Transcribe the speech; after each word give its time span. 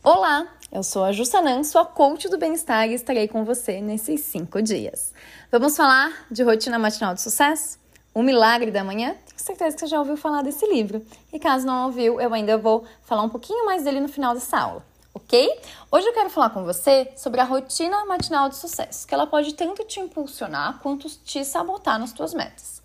Olá, 0.00 0.46
eu 0.70 0.84
sou 0.84 1.02
a 1.02 1.10
Jussanan, 1.10 1.64
sua 1.64 1.84
coach 1.84 2.28
do 2.28 2.38
bem-estar 2.38 2.88
e 2.88 2.94
estarei 2.94 3.26
com 3.26 3.44
você 3.44 3.80
nesses 3.80 4.20
cinco 4.20 4.62
dias. 4.62 5.12
Vamos 5.50 5.76
falar 5.76 6.24
de 6.30 6.44
rotina 6.44 6.78
matinal 6.78 7.14
de 7.14 7.20
sucesso? 7.20 7.80
O 8.14 8.22
Milagre 8.22 8.70
da 8.70 8.84
Manhã? 8.84 9.16
Tenho 9.26 9.40
certeza 9.40 9.74
que 9.74 9.80
você 9.80 9.86
já 9.88 9.98
ouviu 9.98 10.16
falar 10.16 10.42
desse 10.42 10.64
livro. 10.66 11.04
E 11.32 11.38
caso 11.40 11.66
não 11.66 11.86
ouviu, 11.86 12.20
eu 12.20 12.32
ainda 12.32 12.56
vou 12.56 12.84
falar 13.02 13.22
um 13.22 13.28
pouquinho 13.28 13.66
mais 13.66 13.82
dele 13.82 13.98
no 13.98 14.08
final 14.08 14.34
dessa 14.34 14.56
aula, 14.56 14.86
ok? 15.12 15.60
Hoje 15.90 16.06
eu 16.06 16.14
quero 16.14 16.30
falar 16.30 16.50
com 16.50 16.62
você 16.62 17.10
sobre 17.16 17.40
a 17.40 17.44
rotina 17.44 18.04
matinal 18.06 18.48
de 18.48 18.54
sucesso, 18.54 19.04
que 19.04 19.12
ela 19.12 19.26
pode 19.26 19.52
tanto 19.54 19.84
te 19.84 19.98
impulsionar 19.98 20.78
quanto 20.78 21.08
te 21.08 21.44
sabotar 21.44 21.98
nas 21.98 22.10
suas 22.10 22.32
metas. 22.32 22.80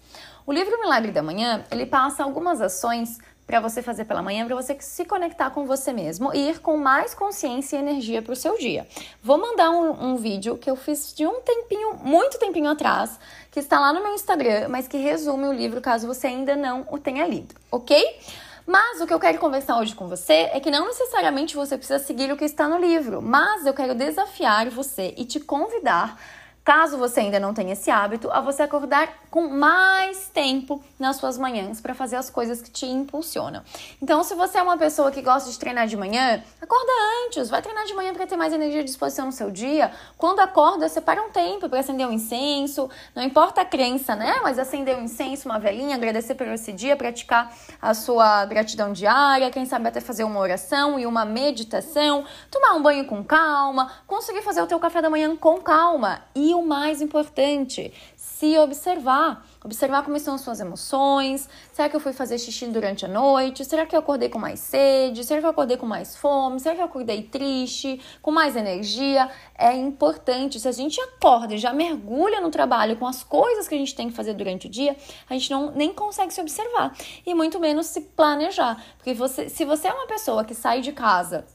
O 0.48 0.52
livro 0.52 0.80
Milagre 0.82 1.11
da 1.11 1.21
Manhã, 1.21 1.64
ele 1.70 1.86
passa 1.86 2.23
algumas 2.23 2.59
ações 2.59 3.20
para 3.46 3.60
você 3.60 3.82
fazer 3.82 4.05
pela 4.05 4.21
manhã, 4.21 4.46
para 4.46 4.55
você 4.55 4.75
se 4.80 5.05
conectar 5.05 5.50
com 5.50 5.66
você 5.66 5.92
mesmo 5.92 6.34
e 6.34 6.50
ir 6.50 6.60
com 6.60 6.78
mais 6.78 7.14
consciência 7.14 7.78
e 7.78 7.80
energia 7.80 8.21
para 8.21 8.33
o 8.33 8.36
seu 8.36 8.57
dia. 8.57 8.88
Vou 9.21 9.38
mandar 9.38 9.69
um, 9.71 10.11
um, 10.11 10.16
vídeo 10.16 10.57
que 10.57 10.69
eu 10.69 10.75
fiz 10.75 11.14
de 11.14 11.25
um 11.28 11.42
tempinho, 11.42 11.96
muito 12.04 12.39
tempinho 12.39 12.69
atrás, 12.69 13.19
que 13.52 13.60
está 13.60 13.79
lá 13.79 13.92
no 13.93 14.02
meu 14.02 14.14
Instagram, 14.14 14.68
mas 14.69 14.88
que 14.88 14.97
resume 14.97 15.47
o 15.47 15.54
livro 15.54 15.82
caso 15.82 16.07
você 16.07 16.28
ainda 16.28 16.56
não 16.56 16.88
o 16.89 16.97
tenha 16.97 17.28
lido, 17.28 17.56
ok? 17.71 18.19
Mas 18.66 19.02
o 19.02 19.07
que 19.07 19.14
eu 19.14 19.19
quero 19.19 19.38
conversar 19.39 19.78
hoje 19.78 19.94
com 19.94 20.07
você 20.07 20.50
é 20.54 20.60
que 20.60 20.71
não 20.71 20.88
necessariamente 20.88 21.55
você 21.55 21.78
precisa 21.78 22.00
seguir 22.00 22.32
o 22.32 22.38
que 22.38 22.46
está 22.46 22.68
no 22.68 22.78
livro, 22.78 23.21
mas 23.21 23.66
eu 23.66 23.74
quero 23.74 23.94
desafiar 23.94 24.69
você 24.69 25.14
e 25.18 25.25
te 25.25 25.39
convidar 25.39 26.18
Caso 26.64 26.98
você 26.98 27.20
ainda 27.20 27.42
não 27.42 27.54
tenha 27.54 27.74
esse 27.74 27.92
hábito, 27.92 28.32
a 28.32 28.40
você 28.40 28.64
acordar 28.64 29.10
com 29.30 29.50
mais 29.50 30.30
tempo 30.30 30.82
nas 30.98 31.18
suas 31.18 31.38
manhãs 31.38 31.82
para 31.82 31.94
fazer 31.94 32.16
as 32.16 32.30
coisas 32.30 32.62
que 32.62 32.72
te 32.72 32.86
impulsionam. 32.86 33.62
Então, 34.02 34.23
se 34.23 34.34
você 34.34 34.59
é 34.59 34.64
uma 34.64 34.78
pessoa 34.78 35.12
que 35.12 35.22
gosta 35.22 35.52
de 35.52 35.59
treinar 35.59 35.88
de 35.88 35.98
manhã, 35.98 36.42
acorda 36.62 36.92
antes, 37.26 37.50
vai 37.50 37.62
treinar 37.62 37.86
de 37.86 37.94
manhã 37.94 38.14
para 38.14 38.26
ter 38.26 38.38
mais 38.38 38.53
energia 38.53 38.80
e 38.80 38.84
disposição 38.84 39.26
no 39.26 39.31
seu 39.34 39.52
dia. 39.52 39.92
Quando 40.17 40.39
acorda, 40.39 40.88
separa 40.88 41.22
um 41.22 41.31
tempo 41.31 41.67
para 41.67 41.80
acender 41.80 42.08
um 42.08 42.14
incenso, 42.14 42.89
não 43.14 43.23
importa 43.23 43.61
a 43.61 43.66
crença, 43.66 44.16
né? 44.16 44.39
Mas 44.42 44.58
acender 44.58 44.95
um 44.95 45.02
incenso, 45.02 45.50
uma 45.50 45.59
velhinha, 45.59 45.95
agradecer 45.95 46.36
por 46.36 46.48
esse 46.48 46.72
dia, 46.72 46.95
praticar 46.95 47.53
a 47.81 47.94
sua 47.94 48.45
gratidão 48.45 48.94
diária, 48.94 49.52
quem 49.52 49.66
sabe 49.66 49.89
até 49.89 50.00
fazer 50.00 50.23
uma 50.23 50.39
oração 50.39 50.98
e 50.98 51.05
uma 51.05 51.25
meditação, 51.25 52.23
tomar 52.50 52.73
um 52.75 52.81
banho 52.81 53.05
com 53.05 53.22
calma, 53.22 53.92
conseguir 54.08 54.44
fazer 54.44 54.61
o 54.61 54.67
teu 54.67 54.80
café 54.80 55.02
da 55.02 55.09
manhã 55.09 55.36
com 55.36 55.59
calma 55.59 56.22
e 56.33 56.52
o 56.53 56.65
mais 56.65 57.01
importante, 57.01 57.93
se 58.15 58.57
observar. 58.57 59.45
Observar 59.63 60.03
como 60.03 60.17
estão 60.17 60.35
as 60.35 60.41
suas 60.41 60.59
emoções. 60.59 61.47
Será 61.71 61.87
que 61.87 61.95
eu 61.95 61.99
fui 61.99 62.11
fazer 62.11 62.37
xixi 62.37 62.65
durante 62.67 63.05
a 63.05 63.07
noite? 63.07 63.63
Será 63.63 63.85
que 63.85 63.95
eu 63.95 63.99
acordei 63.99 64.27
com 64.27 64.37
mais 64.37 64.59
sede? 64.59 65.23
Será 65.23 65.39
que 65.39 65.45
eu 65.45 65.49
acordei 65.51 65.77
com 65.77 65.85
mais 65.85 66.17
fome? 66.17 66.59
Será 66.59 66.75
que 66.75 66.81
eu 66.81 66.85
acordei 66.85 67.23
triste? 67.23 68.01
Com 68.21 68.31
mais 68.31 68.55
energia? 68.55 69.29
É 69.57 69.73
importante. 69.73 70.59
Se 70.59 70.67
a 70.67 70.71
gente 70.71 70.99
acorda 70.99 71.55
e 71.55 71.57
já 71.57 71.71
mergulha 71.71 72.41
no 72.41 72.49
trabalho 72.49 72.97
com 72.97 73.07
as 73.07 73.23
coisas 73.23 73.67
que 73.67 73.75
a 73.75 73.77
gente 73.77 73.95
tem 73.95 74.09
que 74.09 74.15
fazer 74.15 74.33
durante 74.33 74.67
o 74.67 74.69
dia, 74.69 74.97
a 75.29 75.33
gente 75.33 75.49
não 75.49 75.71
nem 75.71 75.93
consegue 75.93 76.33
se 76.33 76.41
observar 76.41 76.93
e 77.25 77.33
muito 77.33 77.59
menos 77.59 77.87
se 77.87 78.01
planejar. 78.01 78.83
Porque 78.97 79.13
você, 79.13 79.47
se 79.47 79.63
você 79.63 79.87
é 79.87 79.93
uma 79.93 80.07
pessoa 80.07 80.43
que 80.43 80.53
sai 80.53 80.81
de 80.81 80.91
casa 80.91 81.45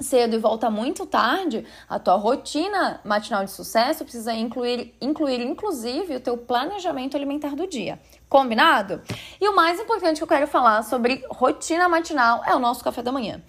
cedo 0.00 0.34
e 0.34 0.38
volta 0.38 0.70
muito 0.70 1.06
tarde, 1.06 1.64
a 1.88 1.98
tua 1.98 2.14
rotina 2.14 3.00
matinal 3.04 3.44
de 3.44 3.50
sucesso 3.50 4.04
precisa 4.04 4.32
incluir, 4.34 4.94
incluir 5.00 5.40
inclusive 5.40 6.16
o 6.16 6.20
teu 6.20 6.36
planejamento 6.36 7.16
alimentar 7.16 7.54
do 7.54 7.66
dia. 7.66 7.98
Combinado? 8.28 9.00
E 9.40 9.48
o 9.48 9.54
mais 9.54 9.78
importante 9.78 10.18
que 10.18 10.22
eu 10.22 10.28
quero 10.28 10.46
falar 10.46 10.82
sobre 10.82 11.24
rotina 11.30 11.88
matinal 11.88 12.42
é 12.44 12.54
o 12.54 12.58
nosso 12.58 12.82
café 12.82 13.02
da 13.02 13.12
manhã. 13.12 13.40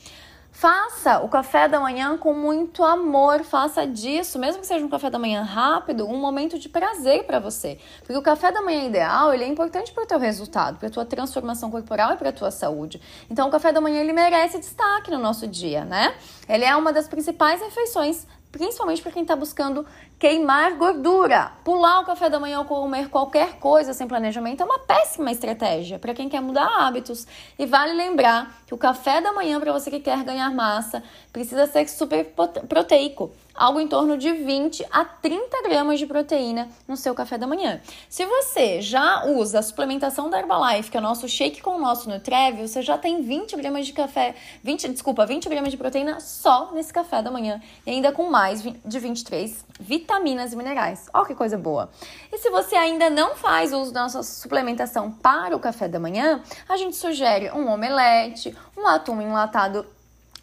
Faça 0.57 1.19
o 1.19 1.27
café 1.27 1.67
da 1.67 1.81
manhã 1.81 2.17
com 2.17 2.33
muito 2.33 2.81
amor, 2.81 3.43
faça 3.43 3.85
disso, 3.85 4.39
mesmo 4.39 4.61
que 4.61 4.65
seja 4.65 4.85
um 4.85 4.89
café 4.89 5.09
da 5.09 5.19
manhã 5.19 5.41
rápido, 5.41 6.07
um 6.07 6.15
momento 6.15 6.57
de 6.57 6.69
prazer 6.69 7.25
para 7.25 7.39
você. 7.39 7.77
Porque 7.99 8.17
o 8.17 8.21
café 8.21 8.53
da 8.53 8.61
manhã 8.61 8.85
ideal, 8.85 9.33
ele 9.33 9.43
é 9.43 9.47
importante 9.49 9.91
para 9.91 10.05
o 10.05 10.07
teu 10.07 10.17
resultado, 10.17 10.77
para 10.77 10.87
a 10.87 10.91
tua 10.91 11.03
transformação 11.03 11.69
corporal 11.69 12.13
e 12.13 12.15
para 12.15 12.29
a 12.29 12.31
tua 12.31 12.51
saúde. 12.51 13.01
Então 13.29 13.49
o 13.49 13.51
café 13.51 13.73
da 13.73 13.81
manhã 13.81 13.99
ele 13.99 14.13
merece 14.13 14.57
destaque 14.57 15.11
no 15.11 15.19
nosso 15.19 15.45
dia, 15.45 15.83
né? 15.83 16.15
Ele 16.47 16.63
é 16.63 16.73
uma 16.73 16.93
das 16.93 17.05
principais 17.05 17.59
refeições 17.59 18.25
principalmente 18.55 19.01
para 19.01 19.11
quem 19.11 19.23
está 19.23 19.35
buscando 19.35 19.85
queimar 20.17 20.75
gordura. 20.75 21.51
Pular 21.63 22.01
o 22.01 22.05
café 22.05 22.29
da 22.29 22.39
manhã 22.39 22.59
ou 22.59 22.65
comer 22.65 23.09
qualquer 23.09 23.59
coisa 23.59 23.93
sem 23.93 24.07
planejamento 24.07 24.61
é 24.61 24.65
uma 24.65 24.79
péssima 24.79 25.31
estratégia 25.31 25.99
para 25.99 26.13
quem 26.13 26.29
quer 26.29 26.41
mudar 26.41 26.67
hábitos. 26.79 27.27
E 27.57 27.65
vale 27.65 27.93
lembrar 27.93 28.61
que 28.65 28.73
o 28.73 28.77
café 28.77 29.21
da 29.21 29.33
manhã, 29.33 29.59
para 29.59 29.73
você 29.73 29.89
que 29.89 29.99
quer 29.99 30.23
ganhar 30.23 30.49
massa, 30.51 31.03
precisa 31.33 31.67
ser 31.67 31.87
super 31.87 32.33
proteico 32.67 33.31
algo 33.53 33.79
em 33.79 33.87
torno 33.87 34.17
de 34.17 34.33
20 34.33 34.85
a 34.91 35.05
30 35.05 35.61
gramas 35.63 35.97
de 35.97 36.05
proteína 36.05 36.67
no 36.85 36.97
seu 36.97 37.15
café 37.15 37.37
da 37.37 37.47
manhã. 37.47 37.79
Se 38.09 38.25
você 38.25 38.81
já 38.81 39.23
usa 39.25 39.59
a 39.59 39.61
suplementação 39.61 40.29
da 40.29 40.37
Herbalife, 40.37 40.91
que 40.91 40.97
é 40.97 40.99
o 40.99 41.03
nosso 41.03 41.25
shake 41.29 41.61
com 41.61 41.77
o 41.77 41.79
nosso 41.79 42.09
Nutreve, 42.09 42.67
você 42.67 42.81
já 42.81 42.97
tem 42.97 43.21
20 43.21 43.55
gramas 43.55 43.87
de 43.87 43.93
café, 43.93 44.35
20, 44.61 44.89
desculpa, 44.89 45.25
20 45.25 45.47
gramas 45.47 45.71
de 45.71 45.77
proteína 45.77 46.19
só 46.19 46.73
nesse 46.73 46.91
café 46.91 47.21
da 47.21 47.31
manhã 47.31 47.61
e 47.87 47.91
ainda 47.91 48.11
com 48.11 48.29
mais 48.29 48.61
de 48.61 48.99
23 48.99 49.63
vitaminas 49.79 50.04
e 50.07 50.55
minerais. 50.55 51.09
Olha 51.13 51.25
que 51.25 51.35
coisa 51.35 51.57
boa. 51.57 51.89
E 52.31 52.37
se 52.37 52.49
você 52.49 52.75
ainda 52.75 53.09
não 53.09 53.35
faz 53.35 53.73
uso 53.73 53.91
da 53.91 54.03
nossa 54.03 54.23
suplementação 54.23 55.11
para 55.11 55.55
o 55.55 55.59
café 55.59 55.87
da 55.87 55.99
manhã, 55.99 56.41
a 56.67 56.77
gente 56.77 56.95
sugere 56.95 57.51
um 57.51 57.67
omelete, 57.67 58.55
um 58.77 58.87
atum 58.87 59.21
enlatado 59.21 59.85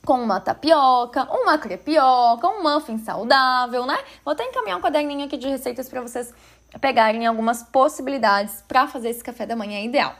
com 0.04 0.14
uma 0.14 0.40
tapioca, 0.40 1.28
uma 1.30 1.58
crepioca, 1.58 2.48
um 2.48 2.62
muffin 2.62 2.98
saudável, 2.98 3.86
né? 3.86 3.98
Vou 4.24 4.32
até 4.32 4.44
encaminhar 4.44 4.78
um 4.78 4.82
caderninho 4.82 5.26
aqui 5.26 5.36
de 5.36 5.48
receitas 5.48 5.88
para 5.88 6.00
vocês 6.00 6.32
pegarem 6.80 7.26
algumas 7.26 7.62
possibilidades 7.62 8.62
para 8.66 8.86
fazer 8.86 9.10
esse 9.10 9.22
café 9.22 9.46
da 9.46 9.54
manhã 9.54 9.80
ideal. 9.80 10.14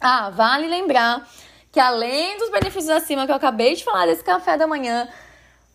Ah, 0.00 0.30
vale 0.30 0.66
lembrar 0.66 1.26
que 1.70 1.80
além 1.80 2.38
dos 2.38 2.50
benefícios 2.50 2.90
acima 2.90 3.26
que 3.26 3.32
eu 3.32 3.36
acabei 3.36 3.74
de 3.74 3.84
falar 3.84 4.06
desse 4.06 4.24
café 4.24 4.56
da 4.56 4.66
manhã, 4.66 5.08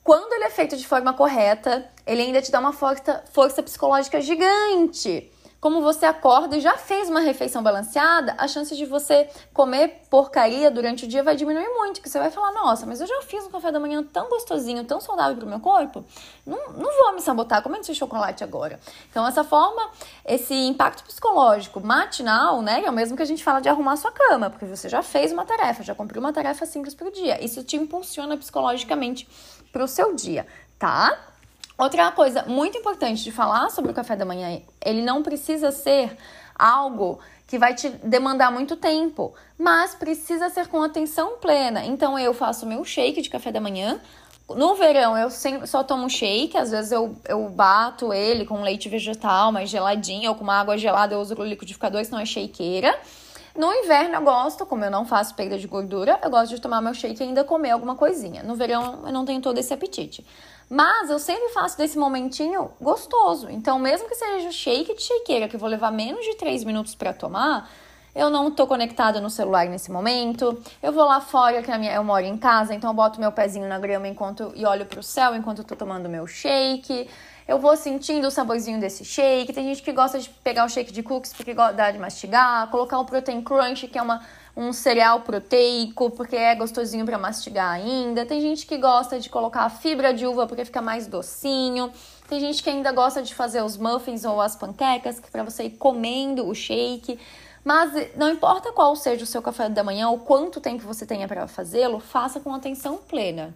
quando 0.04 0.34
ele 0.34 0.46
é 0.46 0.50
feito 0.50 0.76
de 0.76 0.88
forma 0.88 1.14
correta, 1.14 1.90
ele 2.06 2.22
ainda 2.22 2.42
te 2.42 2.52
dá 2.52 2.60
uma 2.60 2.74
força, 2.74 3.24
força 3.32 3.62
psicológica 3.62 4.20
gigante 4.20 5.32
como 5.62 5.80
você 5.80 6.08
acorda 6.08 6.58
e 6.58 6.60
já 6.60 6.76
fez 6.76 7.08
uma 7.08 7.20
refeição 7.20 7.62
balanceada, 7.62 8.34
a 8.40 8.48
chance 8.48 8.76
de 8.76 8.84
você 8.84 9.30
comer 9.54 10.02
porcaria 10.10 10.72
durante 10.72 11.06
o 11.06 11.08
dia 11.08 11.24
vai 11.24 11.36
diminuir 11.36 11.70
muito. 11.70 12.02
Que 12.02 12.10
você 12.10 12.18
vai 12.18 12.32
falar, 12.32 12.52
nossa, 12.52 12.88
mas 12.88 13.00
eu 13.00 13.06
já 13.06 13.22
fiz 13.22 13.46
um 13.46 13.52
café 13.52 13.72
da 13.72 13.80
manhã 13.80 14.04
tão 14.04 14.28
gostosinho, 14.28 14.84
tão 14.84 15.00
saudável 15.00 15.38
para 15.38 15.46
o 15.46 15.50
meu 15.50 15.60
corpo, 15.60 16.04
não, 16.48 16.58
não 16.74 16.92
vou 16.98 17.14
me 17.14 17.22
sabotar 17.22 17.62
comendo 17.62 17.82
esse 17.82 17.94
chocolate 17.94 18.44
agora. 18.44 18.80
Então, 19.12 19.26
essa 19.26 19.44
forma, 19.44 19.92
esse 20.26 20.56
impacto 20.56 21.04
psicológico 21.04 21.80
matinal, 21.80 22.64
né, 22.64 22.82
é 22.84 22.90
o 22.90 22.94
mesmo 22.94 23.16
que 23.16 23.22
a 23.22 23.28
gente 23.28 23.44
fala 23.44 23.62
de 23.62 23.70
arrumar 23.70 23.98
sua 23.98 24.12
cama, 24.12 24.50
porque 24.50 24.66
você 24.66 24.90
já 24.90 25.04
fez 25.04 25.32
uma 25.32 25.46
tarefa, 25.46 25.84
já 25.84 25.94
cumpriu 25.94 26.20
uma 26.20 26.34
tarefa 26.34 26.66
simples 26.66 26.96
para 26.96 27.08
o 27.08 27.12
dia. 27.12 27.44
Isso 27.44 27.64
te 27.64 27.76
impulsiona 27.76 28.36
psicologicamente 28.36 29.30
para 29.72 29.84
o 29.84 29.88
seu 29.88 30.16
dia, 30.16 30.46
tá? 30.78 31.18
Outra 31.78 32.12
coisa 32.12 32.44
muito 32.44 32.78
importante 32.78 33.24
de 33.24 33.32
falar 33.32 33.70
sobre 33.72 33.92
o 33.92 33.94
café 33.94 34.16
da 34.16 34.26
manhã, 34.26 34.62
ele 34.86 35.02
não 35.02 35.24
precisa 35.24 35.72
ser 35.72 36.16
algo 36.56 37.20
que 37.48 37.58
vai 37.58 37.74
te 37.74 37.90
demandar 37.90 38.52
muito 38.52 38.76
tempo, 38.76 39.34
mas 39.58 39.96
precisa 39.96 40.50
ser 40.50 40.68
com 40.68 40.82
atenção 40.82 41.38
plena. 41.42 41.84
Então 41.84 42.18
eu 42.18 42.34
faço 42.34 42.66
meu 42.66 42.86
shake 42.86 43.22
de 43.22 43.30
café 43.30 43.52
da 43.52 43.60
manhã. 43.60 44.00
No 44.48 44.76
verão 44.76 45.18
eu 45.18 45.30
só 45.66 45.84
tomo 45.84 46.10
shake, 46.10 46.58
às 46.58 46.72
vezes 46.72 46.92
eu, 46.92 47.16
eu 47.28 47.50
bato 47.50 48.14
ele 48.14 48.46
com 48.46 48.62
leite 48.62 48.88
vegetal 48.88 49.52
mais 49.52 49.70
geladinho 49.70 50.30
ou 50.30 50.36
com 50.36 50.44
uma 50.44 50.60
água 50.60 50.78
gelada 50.78 51.16
eu 51.16 51.20
uso 51.20 51.36
o 51.36 51.44
liquidificador, 51.44 52.06
senão 52.06 52.20
é 52.20 52.26
shakeira. 52.26 52.98
No 53.56 53.74
inverno 53.74 54.16
eu 54.16 54.22
gosto, 54.22 54.66
como 54.66 54.86
eu 54.86 54.92
não 54.92 55.06
faço 55.06 55.36
perda 55.36 55.58
de 55.58 55.68
gordura, 55.68 56.20
eu 56.24 56.30
gosto 56.30 56.56
de 56.56 56.62
tomar 56.62 56.82
meu 56.82 56.94
shake 56.94 57.22
e 57.22 57.28
ainda 57.28 57.44
comer 57.44 57.72
alguma 57.72 57.96
coisinha. 57.96 58.44
No 58.44 58.56
verão 58.56 59.04
eu 59.06 59.12
não 59.12 59.26
tenho 59.26 59.42
todo 59.42 59.58
esse 59.58 59.74
apetite. 59.74 60.26
Mas 60.70 61.10
eu 61.10 61.20
sempre 61.20 61.50
faço 61.50 61.78
desse 61.78 61.98
momentinho 61.98 62.72
gostoso. 62.80 63.50
Então, 63.50 63.78
mesmo 63.78 64.08
que 64.08 64.16
seja 64.16 64.52
shake 64.52 64.96
de 64.96 65.04
shakeira, 65.04 65.50
que 65.50 65.56
eu 65.58 65.60
vou 65.60 65.68
levar 65.68 65.92
menos 65.92 66.24
de 66.24 66.36
3 66.36 66.64
minutos 66.64 66.96
para 66.96 67.12
tomar, 67.12 67.70
eu 68.16 68.30
não 68.30 68.50
tô 68.50 68.66
conectada 68.66 69.20
no 69.20 69.30
celular 69.30 69.66
nesse 69.68 69.92
momento. 69.92 70.58
Eu 70.82 70.94
vou 70.94 71.04
lá 71.04 71.20
fora, 71.20 71.62
que 71.62 71.70
na 71.70 71.78
minha, 71.78 71.94
eu 71.94 72.04
moro 72.06 72.26
em 72.26 72.38
casa, 72.38 72.74
então 72.74 72.90
eu 72.90 72.94
boto 72.94 73.20
meu 73.20 73.34
pezinho 73.34 73.68
na 73.68 73.80
grama 73.80 74.08
enquanto 74.08 74.54
e 74.56 74.66
olho 74.66 74.86
pro 74.86 75.04
céu 75.04 75.36
enquanto 75.36 75.60
eu 75.60 75.66
tô 75.66 75.76
tomando 75.76 76.08
meu 76.08 76.26
shake. 76.26 77.10
Eu 77.48 77.60
vou 77.60 77.76
sentindo 77.76 78.28
o 78.28 78.32
saborzinho 78.32 78.80
desse 78.80 79.04
shake. 79.04 79.54
Tem 79.54 79.66
gente 79.66 79.82
que 79.82 79.92
gosta 79.92 80.20
de 80.20 80.30
pegar 80.30 80.66
o 80.66 80.70
shake 80.70 80.92
de 80.92 81.04
cookies 81.04 81.34
porque 81.34 81.54
gosta 81.54 81.92
de 81.92 82.00
mastigar, 82.00 82.70
colocar 82.70 83.00
o 83.00 83.06
protein 83.06 83.42
crunch, 83.42 83.88
que 83.88 83.98
é 83.98 84.02
uma 84.02 84.22
um 84.56 84.74
cereal 84.74 85.22
proteico, 85.22 86.10
porque 86.12 86.36
é 86.36 86.54
gostosinho 86.56 87.06
para 87.06 87.18
mastigar 87.18 87.72
ainda. 87.72 88.26
Tem 88.26 88.42
gente 88.42 88.66
que 88.66 88.78
gosta 88.78 89.20
de 89.20 89.30
colocar 89.30 89.70
fibra 89.70 90.14
de 90.14 90.26
uva 90.26 90.46
porque 90.46 90.66
fica 90.66 90.82
mais 90.82 91.08
docinho. 91.08 91.92
Tem 92.28 92.40
gente 92.40 92.62
que 92.62 92.70
ainda 92.70 92.92
gosta 92.92 93.22
de 93.22 93.34
fazer 93.34 93.64
os 93.64 93.78
muffins 93.78 94.26
ou 94.26 94.42
as 94.42 94.56
panquecas, 94.56 95.20
que 95.20 95.28
é 95.28 95.32
para 95.32 95.44
você 95.44 95.64
ir 95.64 95.72
comendo 95.72 96.48
o 96.48 96.54
shake. 96.54 97.20
Mas 97.64 97.92
não 98.16 98.30
importa 98.30 98.72
qual 98.72 98.96
seja 98.96 99.24
o 99.24 99.28
seu 99.28 99.42
café 99.42 99.70
da 99.70 99.84
manhã 99.84 100.10
ou 100.10 100.20
quanto 100.20 100.60
tempo 100.60 100.84
você 100.84 101.06
tenha 101.06 101.28
para 101.28 101.48
fazê-lo, 101.48 102.00
faça 102.00 102.40
com 102.40 102.54
atenção 102.54 102.98
plena. 102.98 103.54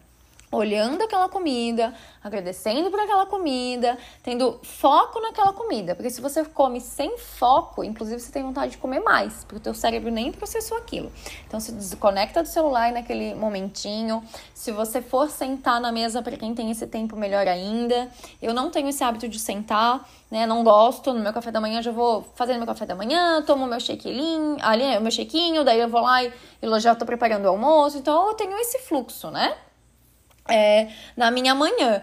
Olhando 0.51 1.01
aquela 1.01 1.27
comida, 1.27 1.93
agradecendo 2.23 2.89
por 2.89 2.99
aquela 2.99 3.25
comida, 3.25 3.97
tendo 4.23 4.59
foco 4.63 5.19
naquela 5.19 5.53
comida. 5.53 5.95
Porque 5.95 6.09
se 6.09 6.21
você 6.21 6.43
come 6.45 6.79
sem 6.79 7.17
foco, 7.17 7.83
inclusive 7.83 8.19
você 8.19 8.31
tem 8.31 8.43
vontade 8.43 8.73
de 8.73 8.77
comer 8.77 8.99
mais, 8.99 9.43
porque 9.43 9.57
o 9.57 9.59
teu 9.59 9.73
cérebro 9.73 10.11
nem 10.11 10.31
processou 10.31 10.77
aquilo. 10.77 11.11
Então 11.47 11.59
se 11.59 11.71
desconecta 11.71 12.41
do 12.41 12.47
celular 12.47 12.91
naquele 12.91 13.35
momentinho. 13.35 14.23
Se 14.53 14.71
você 14.71 15.01
for 15.01 15.29
sentar 15.29 15.79
na 15.81 15.91
mesa 15.91 16.21
para 16.21 16.37
quem 16.37 16.53
tem 16.53 16.71
esse 16.71 16.87
tempo, 16.87 17.15
melhor 17.15 17.47
ainda. 17.47 18.09
Eu 18.41 18.53
não 18.53 18.69
tenho 18.69 18.89
esse 18.89 19.03
hábito 19.03 19.27
de 19.27 19.39
sentar, 19.39 20.07
né? 20.31 20.45
Não 20.45 20.63
gosto. 20.63 21.13
No 21.13 21.19
meu 21.19 21.33
café 21.33 21.51
da 21.51 21.59
manhã 21.61 21.81
já 21.81 21.91
vou 21.91 22.23
fazendo 22.35 22.57
meu 22.57 22.67
café 22.67 22.85
da 22.85 22.95
manhã, 22.95 23.41
tomo 23.41 23.67
meu 23.67 23.79
shakezinho, 23.79 24.57
ali, 24.61 24.99
meu 24.99 25.11
shakeinho, 25.11 25.63
daí 25.63 25.79
eu 25.79 25.89
vou 25.89 26.01
lá 26.01 26.23
e, 26.23 26.31
e 26.61 26.79
já 26.79 26.95
tô 26.95 27.05
preparando 27.05 27.45
o 27.45 27.49
almoço. 27.49 27.97
Então 27.97 28.29
eu 28.29 28.33
tenho 28.33 28.57
esse 28.57 28.79
fluxo, 28.79 29.29
né? 29.29 29.55
É, 30.47 30.89
na 31.15 31.31
minha 31.31 31.55
manhã. 31.55 32.01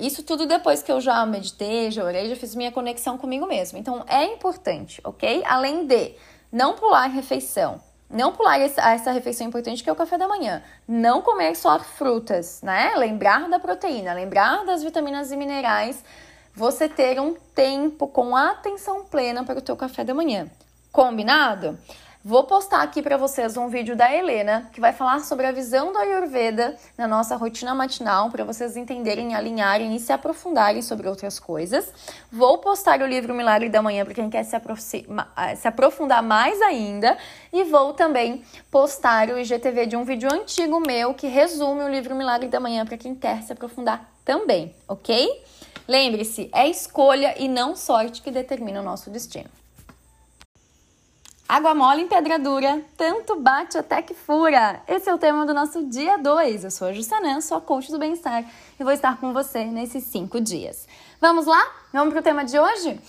Isso 0.00 0.22
tudo 0.22 0.46
depois 0.46 0.82
que 0.82 0.90
eu 0.90 1.00
já 1.00 1.24
meditei, 1.26 1.90
já 1.90 2.04
orei, 2.04 2.28
já 2.28 2.36
fiz 2.36 2.54
minha 2.54 2.72
conexão 2.72 3.18
comigo 3.18 3.46
mesmo. 3.46 3.78
Então 3.78 4.04
é 4.08 4.24
importante, 4.24 5.00
ok? 5.04 5.42
Além 5.46 5.86
de 5.86 6.14
não 6.52 6.74
pular 6.74 7.06
refeição, 7.08 7.80
não 8.08 8.32
pular 8.32 8.58
essa, 8.60 8.80
essa 8.90 9.12
refeição 9.12 9.46
importante 9.46 9.82
que 9.82 9.88
é 9.88 9.92
o 9.92 9.96
café 9.96 10.18
da 10.18 10.26
manhã, 10.26 10.62
não 10.86 11.22
comer 11.22 11.54
só 11.54 11.78
frutas, 11.78 12.60
né? 12.62 12.92
Lembrar 12.96 13.48
da 13.48 13.60
proteína, 13.60 14.12
lembrar 14.12 14.64
das 14.64 14.82
vitaminas 14.82 15.30
e 15.30 15.36
minerais, 15.36 16.04
você 16.54 16.88
ter 16.88 17.20
um 17.20 17.34
tempo 17.54 18.08
com 18.08 18.36
atenção 18.36 19.04
plena 19.04 19.44
para 19.44 19.58
o 19.58 19.62
teu 19.62 19.76
café 19.76 20.02
da 20.02 20.14
manhã. 20.14 20.48
Combinado? 20.90 21.78
Vou 22.22 22.44
postar 22.44 22.82
aqui 22.82 23.00
para 23.00 23.16
vocês 23.16 23.56
um 23.56 23.68
vídeo 23.68 23.96
da 23.96 24.14
Helena 24.14 24.68
que 24.74 24.80
vai 24.80 24.92
falar 24.92 25.20
sobre 25.20 25.46
a 25.46 25.52
visão 25.52 25.90
da 25.90 26.00
Ayurveda 26.00 26.76
na 26.98 27.08
nossa 27.08 27.34
rotina 27.34 27.74
matinal 27.74 28.28
para 28.28 28.44
vocês 28.44 28.76
entenderem, 28.76 29.34
alinharem 29.34 29.96
e 29.96 29.98
se 29.98 30.12
aprofundarem 30.12 30.82
sobre 30.82 31.08
outras 31.08 31.40
coisas. 31.40 31.90
Vou 32.30 32.58
postar 32.58 33.00
o 33.00 33.06
livro 33.06 33.34
Milagre 33.34 33.70
da 33.70 33.80
Manhã 33.80 34.04
para 34.04 34.12
quem 34.12 34.28
quer 34.28 34.44
se, 34.44 34.54
ah, 35.34 35.56
se 35.56 35.66
aprofundar 35.66 36.22
mais 36.22 36.60
ainda 36.60 37.16
e 37.50 37.64
vou 37.64 37.94
também 37.94 38.44
postar 38.70 39.30
o 39.30 39.38
IGTV 39.38 39.86
de 39.86 39.96
um 39.96 40.04
vídeo 40.04 40.30
antigo 40.30 40.78
meu 40.78 41.14
que 41.14 41.26
resume 41.26 41.84
o 41.84 41.88
livro 41.88 42.14
Milagre 42.14 42.48
da 42.48 42.60
Manhã 42.60 42.84
para 42.84 42.98
quem 42.98 43.14
quer 43.14 43.42
se 43.44 43.54
aprofundar 43.54 44.12
também, 44.26 44.74
ok? 44.86 45.42
Lembre-se, 45.88 46.50
é 46.52 46.68
escolha 46.68 47.34
e 47.42 47.48
não 47.48 47.74
sorte 47.74 48.20
que 48.20 48.30
determina 48.30 48.82
o 48.82 48.84
nosso 48.84 49.08
destino. 49.08 49.59
Água 51.50 51.74
mole 51.74 52.02
em 52.02 52.06
pedra 52.06 52.38
dura, 52.38 52.80
tanto 52.96 53.34
bate 53.34 53.76
até 53.76 54.00
que 54.00 54.14
fura. 54.14 54.80
Esse 54.86 55.10
é 55.10 55.12
o 55.12 55.18
tema 55.18 55.44
do 55.44 55.52
nosso 55.52 55.84
dia 55.84 56.16
2. 56.16 56.62
Eu 56.62 56.70
sou 56.70 56.86
a 56.86 56.92
Jussanã, 56.92 57.40
sua 57.40 57.60
coach 57.60 57.90
do 57.90 57.98
bem-estar 57.98 58.44
e 58.78 58.84
vou 58.84 58.92
estar 58.92 59.18
com 59.18 59.32
você 59.32 59.64
nesses 59.64 60.04
cinco 60.04 60.40
dias. 60.40 60.86
Vamos 61.20 61.46
lá? 61.46 61.60
Vamos 61.92 62.12
para 62.12 62.20
o 62.20 62.22
tema 62.22 62.44
de 62.44 62.56
hoje? 62.56 63.00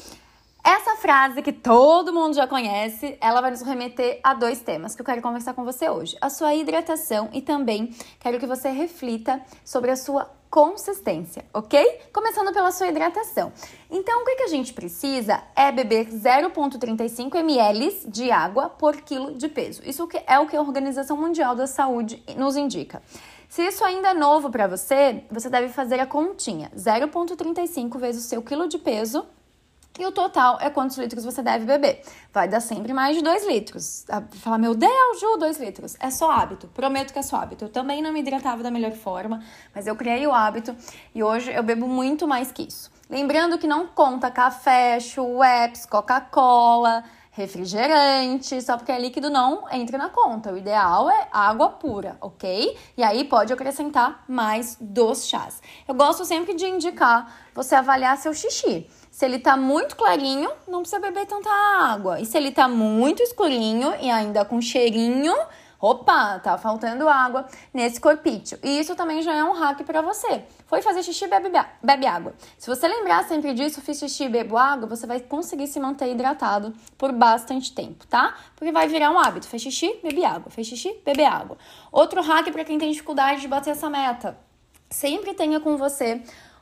Essa 0.63 0.95
frase 0.95 1.43
que 1.43 1.53
todo 1.53 2.11
mundo 2.11 2.33
já 2.33 2.47
conhece, 2.47 3.15
ela 3.21 3.41
vai 3.41 3.51
nos 3.51 3.61
remeter 3.61 4.19
a 4.23 4.33
dois 4.33 4.59
temas 4.59 4.95
que 4.95 5.01
eu 5.01 5.05
quero 5.05 5.21
conversar 5.21 5.53
com 5.53 5.63
você 5.63 5.87
hoje: 5.87 6.17
a 6.19 6.31
sua 6.31 6.55
hidratação 6.55 7.29
e 7.31 7.43
também 7.43 7.95
quero 8.19 8.39
que 8.39 8.47
você 8.47 8.71
reflita 8.71 9.39
sobre 9.63 9.91
a 9.91 9.95
sua 9.95 10.27
consistência, 10.51 11.45
ok? 11.53 12.01
Começando 12.13 12.51
pela 12.51 12.73
sua 12.73 12.87
hidratação. 12.87 13.53
Então, 13.89 14.21
o 14.21 14.25
que, 14.25 14.35
que 14.35 14.43
a 14.43 14.47
gente 14.47 14.73
precisa 14.73 15.41
é 15.55 15.71
beber 15.71 16.09
0,35 16.09 17.37
ml 17.37 18.01
de 18.05 18.29
água 18.29 18.69
por 18.69 18.97
quilo 18.97 19.33
de 19.33 19.47
peso. 19.47 19.81
Isso 19.85 20.07
é 20.27 20.39
o 20.39 20.45
que 20.45 20.57
a 20.57 20.61
Organização 20.61 21.15
Mundial 21.15 21.55
da 21.55 21.65
Saúde 21.65 22.21
nos 22.35 22.57
indica. 22.57 23.01
Se 23.47 23.65
isso 23.65 23.83
ainda 23.85 24.09
é 24.09 24.13
novo 24.13 24.49
para 24.49 24.67
você, 24.67 25.23
você 25.31 25.49
deve 25.49 25.69
fazer 25.69 26.01
a 26.01 26.05
continha: 26.05 26.69
0,35 26.75 27.97
vezes 27.97 28.25
o 28.25 28.27
seu 28.27 28.41
quilo 28.41 28.67
de 28.67 28.77
peso 28.77 29.25
e 30.01 30.05
o 30.05 30.11
total 30.11 30.57
é 30.59 30.69
quantos 30.69 30.97
litros 30.97 31.23
você 31.23 31.43
deve 31.43 31.63
beber. 31.63 32.01
Vai 32.33 32.47
dar 32.47 32.59
sempre 32.59 32.91
mais 32.91 33.15
de 33.15 33.21
2 33.21 33.47
litros. 33.47 34.03
Falar, 34.41 34.57
meu 34.57 34.73
Deus, 34.73 35.19
Ju, 35.19 35.37
2 35.37 35.59
litros. 35.59 35.95
É 35.99 36.09
só 36.09 36.31
hábito. 36.31 36.67
Prometo 36.69 37.13
que 37.13 37.19
é 37.19 37.21
só 37.21 37.37
hábito. 37.37 37.65
Eu 37.65 37.69
também 37.69 38.01
não 38.01 38.11
me 38.11 38.19
hidratava 38.19 38.63
da 38.63 38.71
melhor 38.71 38.93
forma, 38.93 39.43
mas 39.75 39.85
eu 39.85 39.95
criei 39.95 40.25
o 40.25 40.33
hábito 40.33 40.75
e 41.13 41.23
hoje 41.23 41.51
eu 41.51 41.61
bebo 41.61 41.87
muito 41.87 42.27
mais 42.27 42.51
que 42.51 42.63
isso. 42.63 42.91
Lembrando 43.07 43.59
que 43.59 43.67
não 43.67 43.85
conta 43.85 44.31
café, 44.31 44.99
Schweppes, 44.99 45.85
Coca-Cola, 45.85 47.03
refrigerante, 47.31 48.61
só 48.61 48.77
porque 48.77 48.91
é 48.91 48.99
líquido 48.99 49.29
não 49.29 49.65
entra 49.71 49.97
na 49.97 50.09
conta. 50.09 50.51
O 50.51 50.57
ideal 50.57 51.09
é 51.09 51.27
água 51.31 51.69
pura, 51.69 52.17
ok? 52.19 52.77
E 52.97 53.03
aí 53.03 53.23
pode 53.23 53.53
acrescentar 53.53 54.23
mais 54.27 54.77
dos 54.81 55.27
chás. 55.27 55.61
Eu 55.87 55.93
gosto 55.93 56.25
sempre 56.25 56.55
de 56.55 56.65
indicar 56.65 57.31
você 57.53 57.75
avaliar 57.75 58.17
seu 58.17 58.33
xixi. 58.33 58.89
Se 59.11 59.25
ele 59.25 59.39
tá 59.39 59.57
muito 59.57 59.97
clarinho, 59.97 60.49
não 60.65 60.79
precisa 60.79 61.01
beber 61.01 61.25
tanta 61.25 61.49
água. 61.49 62.21
E 62.21 62.25
se 62.25 62.37
ele 62.37 62.49
tá 62.49 62.67
muito 62.67 63.21
escurinho 63.21 63.93
e 64.01 64.09
ainda 64.09 64.45
com 64.45 64.61
cheirinho, 64.61 65.35
opa, 65.81 66.39
tá 66.39 66.57
faltando 66.57 67.09
água 67.09 67.45
nesse 67.73 67.99
corpício. 67.99 68.57
E 68.63 68.79
isso 68.79 68.95
também 68.95 69.21
já 69.21 69.35
é 69.35 69.43
um 69.43 69.51
hack 69.51 69.83
para 69.83 70.01
você. 70.01 70.43
Foi 70.65 70.81
fazer 70.81 71.03
xixi, 71.03 71.27
bebe, 71.27 71.49
bebe 71.83 72.07
água. 72.07 72.33
Se 72.57 72.67
você 72.67 72.87
lembrar 72.87 73.25
sempre 73.25 73.53
disso, 73.53 73.81
fiz 73.81 73.99
xixi, 73.99 74.29
bebo 74.29 74.57
água, 74.57 74.87
você 74.87 75.05
vai 75.05 75.19
conseguir 75.19 75.67
se 75.67 75.77
manter 75.77 76.09
hidratado 76.09 76.73
por 76.97 77.11
bastante 77.11 77.73
tempo, 77.73 78.07
tá? 78.07 78.35
Porque 78.55 78.71
vai 78.71 78.87
virar 78.87 79.11
um 79.11 79.19
hábito. 79.19 79.45
Fez 79.45 79.61
xixi, 79.61 79.99
bebe 80.01 80.23
água. 80.23 80.49
Fez 80.49 80.67
xixi, 80.67 80.97
bebe 81.03 81.25
água. 81.25 81.57
Outro 81.91 82.21
hack 82.21 82.49
para 82.49 82.63
quem 82.63 82.79
tem 82.79 82.89
dificuldade 82.89 83.41
de 83.41 83.47
bater 83.49 83.71
essa 83.71 83.89
meta. 83.89 84.37
Sempre 84.89 85.33
tenha 85.33 85.59
com 85.59 85.75
você 85.75 86.21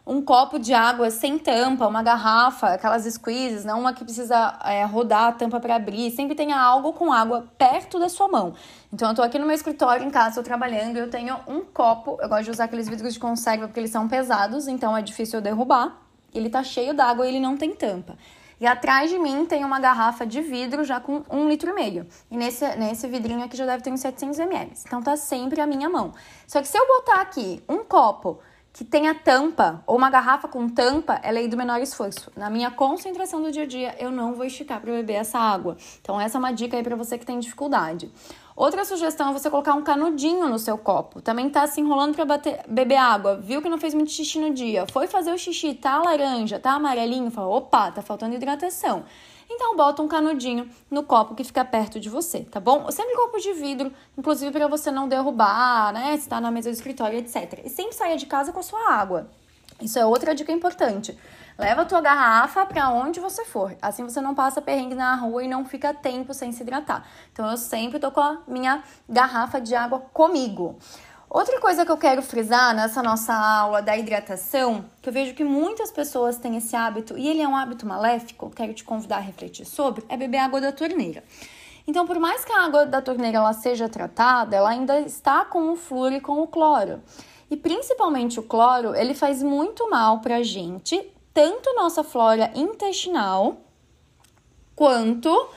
um 0.10 0.24
copo 0.24 0.58
de 0.58 0.74
água 0.74 1.12
sem 1.12 1.38
tampa, 1.38 1.88
uma 1.88 2.02
garrafa, 2.02 2.70
aquelas 2.74 3.04
squeezes, 3.04 3.64
não 3.64 3.82
uma 3.82 3.94
que 3.94 4.04
precisa 4.04 4.58
é, 4.66 4.84
rodar 4.84 5.26
a 5.26 5.32
tampa 5.32 5.60
para 5.60 5.76
abrir. 5.76 6.10
Sempre 6.10 6.34
tenha 6.34 6.60
algo 6.60 6.94
com 6.94 7.14
água 7.14 7.48
perto 7.60 8.00
da 8.00 8.10
sua 8.10 8.28
mão. 8.28 8.56
Então, 8.92 9.10
eu 9.10 9.16
tô 9.16 9.22
aqui 9.22 9.38
no 9.38 9.46
meu 9.46 9.54
escritório 9.54 10.04
em 10.04 10.10
casa, 10.10 10.42
tô 10.42 10.44
trabalhando 10.44 10.98
e 10.98 11.00
eu 11.00 11.12
tenho 11.12 11.38
um 11.48 11.62
copo. 11.62 12.18
Eu 12.20 12.28
gosto 12.28 12.46
de 12.46 12.50
usar 12.50 12.64
aqueles 12.64 12.90
vidros 12.90 13.14
de 13.14 13.20
conserva 13.20 13.68
porque 13.68 13.80
eles 13.80 13.92
são 13.92 14.08
pesados, 14.08 14.68
então 14.68 14.98
é 14.98 15.02
difícil 15.04 15.38
eu 15.38 15.44
derrubar. 15.44 15.96
Ele 16.34 16.50
tá 16.50 16.64
cheio 16.64 16.92
d'água 16.92 17.28
e 17.28 17.30
ele 17.30 17.40
não 17.40 17.56
tem 17.56 17.76
tampa. 17.76 18.18
E 18.60 18.66
atrás 18.66 19.12
de 19.12 19.20
mim 19.20 19.46
tem 19.46 19.64
uma 19.64 19.80
garrafa 19.80 20.26
de 20.26 20.42
vidro 20.42 20.84
já 20.84 21.00
com 21.00 21.24
um 21.30 21.48
litro 21.48 21.70
e 21.70 21.74
meio. 21.74 22.08
E 22.32 22.36
nesse, 22.36 22.66
nesse 22.78 23.08
vidrinho 23.08 23.44
aqui 23.44 23.56
já 23.56 23.66
deve 23.66 23.84
ter 23.84 23.92
uns 23.92 24.02
700 24.02 24.40
ml. 24.40 24.72
Então 24.88 25.04
tá 25.04 25.16
sempre 25.16 25.62
a 25.62 25.68
minha 25.68 25.88
mão. 25.88 26.14
Só 26.48 26.60
que 26.62 26.68
se 26.68 26.78
eu 26.78 26.88
botar 26.88 27.22
aqui 27.22 27.64
um 27.70 27.84
copo 27.84 28.40
que 28.71 28.86
tenha 28.86 29.13
tampa 29.16 29.84
ou 29.86 29.98
uma 29.98 30.10
garrafa 30.10 30.48
com 30.48 30.70
tampa 30.70 31.20
é 31.24 31.32
lei 31.32 31.48
do 31.48 31.58
menor 31.58 31.82
esforço. 31.82 32.32
Na 32.36 32.50
minha 32.50 32.72
concentração 32.72 33.41
do 33.41 33.51
dia 33.51 33.63
a 33.63 33.67
dia, 33.67 33.96
eu 34.00 34.12
não 34.12 34.34
vou 34.34 34.46
esticar 34.46 34.79
para 34.79 34.91
beber 34.91 35.13
essa 35.13 35.39
água. 35.39 35.75
Então, 36.01 36.20
essa 36.20 36.38
é 36.38 36.39
uma 36.39 36.51
dica 36.51 36.77
aí 36.77 36.84
para 36.84 36.96
você 36.96 37.17
que 37.17 37.25
tem 37.25 37.39
dificuldade. 37.39 38.12
Outra 38.60 38.84
sugestão 38.84 39.30
é 39.30 39.32
você 39.32 39.50
colocar 39.50 39.74
um 39.74 39.82
canudinho 39.82 40.50
no 40.50 40.60
seu 40.60 40.78
copo. 40.78 41.22
Também 41.22 41.50
tá 41.50 41.66
se 41.66 41.80
enrolando 41.80 42.13
para 42.13 42.25
beber 42.68 42.98
água, 42.98 43.38
viu 43.38 43.62
que 43.62 43.70
não 43.70 43.78
fez 43.78 43.94
muito 43.94 44.12
xixi 44.12 44.38
no 44.38 44.54
dia, 44.54 44.86
foi 44.92 45.08
fazer 45.08 45.32
o 45.32 45.38
xixi, 45.38 45.74
tá 45.74 45.98
laranja, 46.00 46.60
tá 46.60 46.74
amarelinho, 46.74 47.32
fala, 47.32 47.48
opa, 47.48 47.89
tá 47.89 48.01
faltando 48.01 48.36
hidratação. 48.36 49.06
Então 49.50 49.78
bota 49.78 50.01
um 50.01 50.10
canudinho 50.10 50.70
no 50.92 51.04
copo 51.04 51.36
que 51.36 51.44
fica 51.46 51.63
perto 51.63 52.01
de 52.01 52.10
você, 52.10 52.42
tá 52.42 52.60
bom? 52.60 52.92
Sempre 52.92 53.16
copo 53.16 53.39
de 53.39 53.54
vidro, 53.54 53.94
inclusive 54.18 54.51
para 54.51 54.68
você 54.68 54.92
não 54.92 55.08
derrubar, 55.08 55.94
né? 55.94 56.18
Se 56.18 56.28
tá 56.28 56.42
na 56.42 56.51
mesa 56.51 56.70
do 56.70 56.74
escritório, 56.74 57.18
etc. 57.18 57.62
E 57.63 57.70
sempre 57.70 57.96
saia 57.96 58.18
de 58.18 58.25
casa 58.25 58.51
com 58.51 58.60
a 58.60 58.63
sua 58.63 58.92
água. 58.92 59.30
Isso 59.82 59.98
é 59.98 60.06
outra 60.06 60.36
dica 60.36 60.51
importante. 60.51 61.18
Leva 61.60 61.82
a 61.82 61.86
tua 61.86 62.00
garrafa 62.00 62.66
para 62.66 62.89
onde 62.89 63.20
você 63.20 63.44
for. 63.44 63.75
Assim 63.82 64.01
você 64.01 64.22
não 64.22 64.34
passa 64.34 64.62
perrengue 64.62 64.96
na 64.96 65.13
rua 65.16 65.44
e 65.44 65.48
não 65.48 65.66
fica 65.66 65.94
tempo 65.94 66.34
sem 66.34 66.54
se 66.54 66.63
hidratar. 66.63 67.06
Então 67.34 67.51
eu 67.51 67.58
sempre 67.58 68.00
tô 68.00 68.10
com 68.12 68.22
a 68.22 68.38
minha 68.48 68.82
garrafa 69.10 69.60
de 69.60 69.75
água 69.75 70.00
comigo. 70.13 70.80
Outra 71.30 71.60
coisa 71.60 71.86
que 71.86 71.92
eu 71.92 71.98
quero 71.98 72.22
frisar 72.22 72.74
nessa 72.74 73.04
nossa 73.04 73.34
aula 73.34 73.82
da 73.82 73.98
hidratação, 73.98 74.86
que 75.01 75.10
eu 75.10 75.13
vejo 75.13 75.36
que 75.36 75.44
muitas 75.44 75.92
pessoas 75.92 76.38
têm 76.38 76.56
esse 76.56 76.78
hábito 76.78 77.18
e 77.18 77.28
ele 77.28 77.42
é 77.42 77.48
um 77.48 77.58
hábito 77.58 77.86
maléfico, 77.86 78.50
quero 78.50 78.74
te 78.74 78.86
convidar 78.86 79.18
a 79.18 79.20
refletir 79.20 79.66
sobre, 79.66 80.06
é 80.08 80.16
beber 80.16 80.38
água 80.38 80.62
da 80.62 80.72
torneira. 80.72 81.25
Então, 81.86 82.08
por 82.08 82.18
mais 82.20 82.46
que 82.46 82.54
a 82.54 82.63
água 82.63 82.86
da 82.86 83.01
torneira 83.01 83.39
ela 83.39 83.51
seja 83.51 83.89
tratada, 83.89 84.56
ela 84.56 84.70
ainda 84.70 85.01
está 85.01 85.44
com 85.44 85.74
o 85.74 85.75
flúor 85.75 86.13
e 86.13 86.22
com 86.22 86.39
o 86.39 86.48
cloro. 86.48 87.01
E 87.51 87.58
principalmente 87.58 88.39
o 88.39 88.44
cloro, 88.44 88.96
ele 88.96 89.13
faz 89.13 89.44
muito 89.44 89.89
mal 89.89 90.22
para 90.22 90.38
a 90.38 90.44
gente, 90.44 91.12
tanto 91.39 91.74
nossa 91.74 92.03
flora 92.03 92.51
intestinal, 92.53 93.62
quanto 94.75 95.50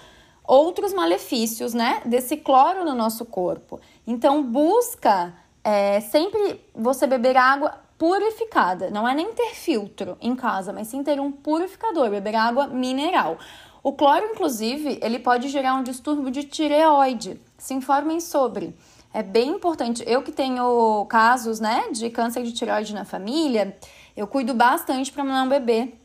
outros 0.45 0.93
malefícios, 0.93 1.75
né, 1.75 2.01
desse 2.05 2.37
cloro 2.37 2.85
no 2.85 2.95
nosso 2.95 3.25
corpo. 3.25 3.81
Então, 4.07 4.45
busca 4.45 5.35
é 5.65 5.99
sempre 6.01 6.65
você 6.73 7.05
beber 7.05 7.37
água 7.37 7.81
purificada. 7.99 8.91
Não 8.91 9.09
é 9.09 9.13
nem 9.13 9.33
ter 9.33 9.55
filtro 9.55 10.17
em 10.21 10.37
casa, 10.37 10.73
mas 10.73 10.87
sim 10.87 11.03
ter 11.03 11.19
um 11.19 11.33
purificador, 11.33 12.09
beber 12.11 12.37
água 12.37 12.69
mineral. 12.69 13.37
O 13.83 13.93
cloro, 13.93 14.27
inclusive, 14.27 15.01
ele 15.03 15.19
pode 15.19 15.49
gerar 15.49 15.75
um 15.75 15.83
distúrbio 15.83 16.31
de 16.31 16.45
tireoide. 16.45 17.41
Se 17.59 17.75
informem 17.75 18.21
sobre. 18.21 18.73
é 19.13 19.23
bem 19.23 19.51
importante. 19.51 20.05
Eu 20.07 20.23
que 20.23 20.31
tenho 20.31 21.05
casos, 21.07 21.59
né, 21.59 21.89
de 21.91 22.09
câncer 22.09 22.45
de 22.45 22.53
tireoide 22.53 22.95
na 22.95 23.05
família, 23.05 23.77
eu 24.17 24.27
cuido 24.27 24.55
bastante 24.55 25.11
para 25.13 25.25
não 25.25 25.49
beber 25.49 25.99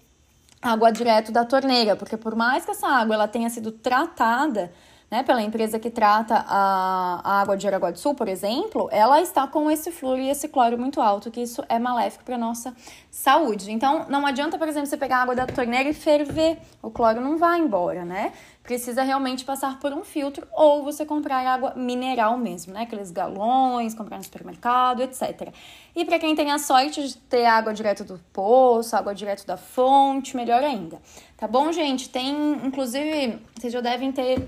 água 0.61 0.91
direto 0.91 1.31
da 1.31 1.45
torneira, 1.45 1.95
porque 1.95 2.17
por 2.17 2.35
mais 2.35 2.65
que 2.65 2.71
essa 2.71 2.87
água 2.87 3.15
ela 3.15 3.27
tenha 3.27 3.49
sido 3.49 3.71
tratada, 3.71 4.71
né, 5.09 5.23
pela 5.23 5.41
empresa 5.41 5.79
que 5.79 5.89
trata 5.89 6.43
a, 6.47 7.21
a 7.23 7.41
água 7.41 7.55
de 7.55 7.65
Araguá 7.65 7.91
do 7.91 7.97
Sul, 7.97 8.13
por 8.13 8.27
exemplo, 8.27 8.89
ela 8.91 9.21
está 9.21 9.47
com 9.47 9.71
esse 9.71 9.89
flúor 9.89 10.19
e 10.19 10.29
esse 10.29 10.49
cloro 10.49 10.77
muito 10.77 10.99
alto, 10.99 11.31
que 11.31 11.41
isso 11.41 11.63
é 11.69 11.79
maléfico 11.79 12.25
para 12.25 12.37
nossa 12.37 12.75
saúde. 13.09 13.71
Então, 13.71 14.05
não 14.09 14.25
adianta, 14.25 14.57
por 14.57 14.67
exemplo, 14.67 14.87
você 14.87 14.97
pegar 14.97 15.21
água 15.21 15.33
da 15.33 15.47
torneira 15.47 15.89
e 15.89 15.93
ferver, 15.93 16.57
o 16.81 16.91
cloro 16.91 17.21
não 17.21 17.37
vai 17.37 17.59
embora, 17.59 18.03
né? 18.03 18.33
Precisa 18.67 19.01
realmente 19.01 19.45
passar 19.45 19.79
por 19.79 19.93
um 19.93 20.03
filtro 20.03 20.45
ou 20.51 20.83
você 20.83 21.05
comprar 21.05 21.37
água 21.47 21.73
mineral 21.73 22.37
mesmo, 22.37 22.73
né? 22.73 22.81
Aqueles 22.81 23.11
galões, 23.11 23.95
comprar 23.95 24.17
no 24.17 24.23
supermercado, 24.25 25.01
etc. 25.01 25.53
E 25.95 26.03
para 26.03 26.19
quem 26.19 26.35
tem 26.35 26.51
a 26.51 26.59
sorte 26.59 27.07
de 27.07 27.15
ter 27.15 27.45
água 27.45 27.73
direto 27.73 28.03
do 28.03 28.19
poço, 28.33 28.93
água 28.93 29.15
direto 29.15 29.47
da 29.47 29.55
fonte, 29.55 30.35
melhor 30.35 30.61
ainda. 30.61 31.01
Tá 31.37 31.47
bom, 31.47 31.71
gente? 31.71 32.09
Tem, 32.09 32.29
inclusive, 32.65 33.39
vocês 33.55 33.71
já 33.71 33.79
devem 33.79 34.11
ter 34.11 34.45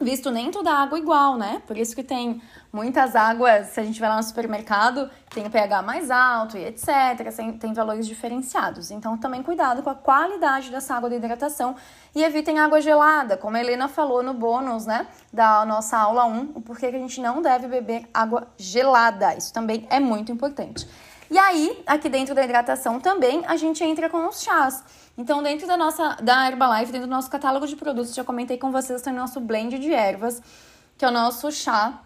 visto 0.00 0.32
nem 0.32 0.50
toda 0.50 0.72
água 0.72 0.98
igual, 0.98 1.36
né? 1.36 1.62
Por 1.64 1.78
isso 1.78 1.94
que 1.94 2.02
tem 2.02 2.42
muitas 2.72 3.16
águas, 3.16 3.68
se 3.68 3.80
a 3.80 3.84
gente 3.84 4.00
vai 4.00 4.08
lá 4.08 4.16
no 4.16 4.22
supermercado, 4.22 5.10
tem 5.30 5.46
o 5.46 5.50
pH 5.50 5.82
mais 5.82 6.10
alto 6.10 6.56
e 6.56 6.64
etc, 6.64 6.88
tem 7.58 7.72
valores 7.72 8.06
diferenciados. 8.06 8.90
Então 8.90 9.16
também 9.16 9.42
cuidado 9.42 9.82
com 9.82 9.90
a 9.90 9.94
qualidade 9.94 10.70
dessa 10.70 10.94
água 10.94 11.10
de 11.10 11.16
hidratação 11.16 11.76
e 12.14 12.22
evitem 12.22 12.58
água 12.58 12.80
gelada, 12.80 13.36
como 13.36 13.56
a 13.56 13.60
Helena 13.60 13.88
falou 13.88 14.22
no 14.22 14.34
bônus, 14.34 14.86
né, 14.86 15.06
da 15.32 15.64
nossa 15.64 15.98
aula 15.98 16.24
1, 16.24 16.52
o 16.54 16.60
porquê 16.60 16.90
que 16.90 16.96
a 16.96 17.00
gente 17.00 17.20
não 17.20 17.42
deve 17.42 17.66
beber 17.68 18.08
água 18.12 18.48
gelada. 18.56 19.34
Isso 19.34 19.52
também 19.52 19.86
é 19.90 20.00
muito 20.00 20.32
importante. 20.32 20.88
E 21.30 21.38
aí, 21.38 21.80
aqui 21.86 22.08
dentro 22.08 22.34
da 22.34 22.42
hidratação 22.42 22.98
também, 22.98 23.44
a 23.46 23.56
gente 23.56 23.84
entra 23.84 24.10
com 24.10 24.26
os 24.26 24.42
chás. 24.42 24.82
Então, 25.16 25.40
dentro 25.40 25.64
da 25.64 25.76
nossa 25.76 26.16
da 26.20 26.48
Herbalife, 26.48 26.90
dentro 26.90 27.06
do 27.06 27.10
nosso 27.10 27.30
catálogo 27.30 27.68
de 27.68 27.76
produtos, 27.76 28.12
já 28.12 28.24
comentei 28.24 28.58
com 28.58 28.72
vocês, 28.72 29.00
tem 29.00 29.12
o 29.12 29.16
nosso 29.16 29.38
blend 29.38 29.78
de 29.78 29.92
ervas, 29.92 30.42
que 30.98 31.04
é 31.04 31.08
o 31.08 31.12
nosso 31.12 31.52
chá, 31.52 32.00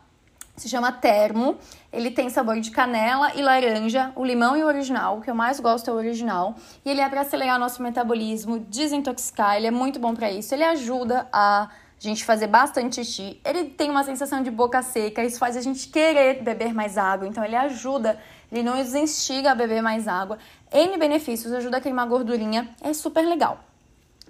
se 0.57 0.69
chama 0.69 0.93
Termo. 0.93 1.57
Ele 1.93 2.11
tem 2.11 2.29
sabor 2.31 2.59
de 2.61 2.71
canela 2.71 3.33
e 3.35 3.43
laranja, 3.43 4.13
o 4.17 4.25
limão 4.25 4.57
e 4.57 4.65
o 4.65 4.67
original, 4.67 5.19
o 5.19 5.21
que 5.21 5.31
eu 5.31 5.35
mais 5.35 5.61
gosto 5.61 5.91
é 5.91 5.93
o 5.93 5.97
original. 5.97 6.55
E 6.85 6.91
ele 6.91 7.01
é 7.01 7.09
para 7.09 7.23
acelerar 7.23 7.59
nosso 7.59 7.83
metabolismo, 7.83 8.59
desintoxicar, 8.59 9.57
ele 9.57 9.67
é 9.67 9.71
muito 9.71 9.99
bom 9.99 10.15
para 10.15 10.31
isso. 10.31 10.55
Ele 10.55 10.65
ajuda 10.65 11.29
a 11.33 11.69
gente 11.99 12.25
fazer 12.25 12.47
bastante 12.47 12.97
xixi. 12.97 13.41
Ele 13.45 13.65
tem 13.65 13.91
uma 13.91 14.05
sensação 14.05 14.43
de 14.43 14.51
boca 14.51 14.83
seca, 14.83 15.25
isso 15.25 15.39
faz 15.39 15.57
a 15.57 15.61
gente 15.61 15.89
querer 15.89 16.43
beber 16.43 16.75
mais 16.75 16.99
água, 16.99 17.27
então 17.27 17.45
ele 17.45 17.57
ajuda 17.57 18.19
ele 18.55 18.63
não 18.63 18.77
nos 18.77 18.95
instiga 18.95 19.51
a 19.51 19.55
beber 19.55 19.83
mais 19.83 20.07
água. 20.07 20.39
N 20.73 20.97
benefícios, 20.97 21.53
ajuda 21.53 21.79
a 21.79 21.81
queimar 21.81 22.07
gordurinha, 22.07 22.71
é 22.81 22.93
super 22.93 23.27
legal. 23.27 23.59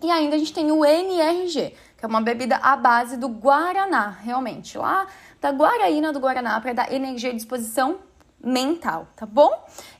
E 0.02 0.11
ainda 0.11 0.37
a 0.37 0.38
gente 0.38 0.52
tem 0.52 0.73
o 0.73 0.83
NRG, 0.83 1.75
que 1.99 2.04
é 2.04 2.07
uma 2.07 2.23
bebida 2.23 2.57
à 2.57 2.75
base 2.75 3.19
do 3.19 3.28
Guaraná, 3.28 4.09
realmente, 4.23 4.78
lá 4.78 5.07
da 5.44 5.50
Guaraína 5.50 6.10
do 6.10 6.18
Guaraná, 6.18 6.58
para 6.58 6.72
dar 6.72 6.90
energia 6.90 7.28
e 7.28 7.34
disposição 7.34 7.98
mental, 8.42 9.06
tá 9.14 9.26
bom? 9.26 9.52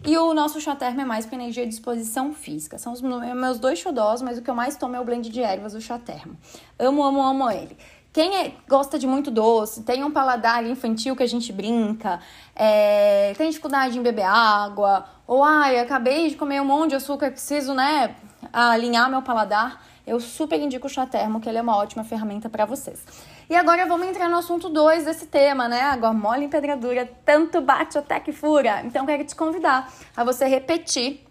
E 0.03 0.17
o 0.17 0.33
nosso 0.33 0.59
chá 0.59 0.75
termo 0.75 1.03
é 1.03 1.05
mais 1.05 1.27
para 1.27 1.35
energia 1.35 1.65
e 1.65 1.67
disposição 1.67 2.33
física. 2.33 2.79
São 2.79 2.95
os 2.95 3.03
meus 3.03 3.59
dois 3.59 3.79
xodós, 3.79 4.23
mas 4.23 4.39
o 4.39 4.43
que 4.43 4.49
eu 4.49 4.55
mais 4.55 4.75
tomo 4.75 4.97
é 4.97 5.01
o 5.01 5.05
blend 5.05 5.29
de 5.29 5.43
ervas, 5.43 5.75
o 5.75 5.83
chá 5.83 5.99
termo. 5.99 6.35
Amo, 6.79 7.05
amo, 7.05 7.21
amo 7.21 7.51
ele. 7.51 7.77
Quem 8.11 8.35
é, 8.37 8.53
gosta 8.67 8.99
de 8.99 9.07
muito 9.07 9.31
doce, 9.31 9.83
tem 9.83 10.03
um 10.03 10.11
paladar 10.11 10.65
infantil 10.65 11.15
que 11.15 11.23
a 11.23 11.29
gente 11.29 11.53
brinca, 11.53 12.21
é, 12.57 13.35
tem 13.37 13.51
dificuldade 13.51 13.99
em 13.99 14.03
beber 14.03 14.25
água, 14.25 15.05
ou 15.27 15.45
ai, 15.45 15.79
acabei 15.79 16.31
de 16.31 16.37
comer 16.37 16.63
um 16.63 16.65
monte 16.65 16.91
de 16.91 16.97
açúcar, 16.97 17.31
preciso, 17.31 17.75
né, 17.75 18.17
alinhar 18.51 19.11
meu 19.11 19.21
paladar, 19.21 19.85
eu 20.07 20.21
super 20.21 20.59
indico 20.59 20.87
o 20.87 20.91
chá 20.91 21.05
termo, 21.05 21.41
que 21.41 21.49
ele 21.49 21.59
é 21.59 21.63
uma 21.63 21.77
ótima 21.77 22.05
ferramenta 22.05 22.49
para 22.49 22.65
vocês. 22.65 23.03
E 23.49 23.55
agora 23.55 23.85
vamos 23.85 24.07
entrar 24.07 24.29
no 24.29 24.39
assunto 24.39 24.71
2 24.71 25.05
desse 25.05 25.27
tema, 25.27 25.69
né? 25.69 25.83
Água 25.83 26.13
mole 26.15 26.47
em 26.47 26.49
pedradura, 26.49 27.07
tanto 27.27 27.61
bate 27.61 27.99
até 27.99 28.19
que 28.19 28.33
fura. 28.33 28.81
Então, 28.85 29.05
quero 29.05 29.23
te 29.25 29.37
convidar 29.37 29.93
a 30.17 30.25
você 30.25 30.47
repetir 30.47 31.23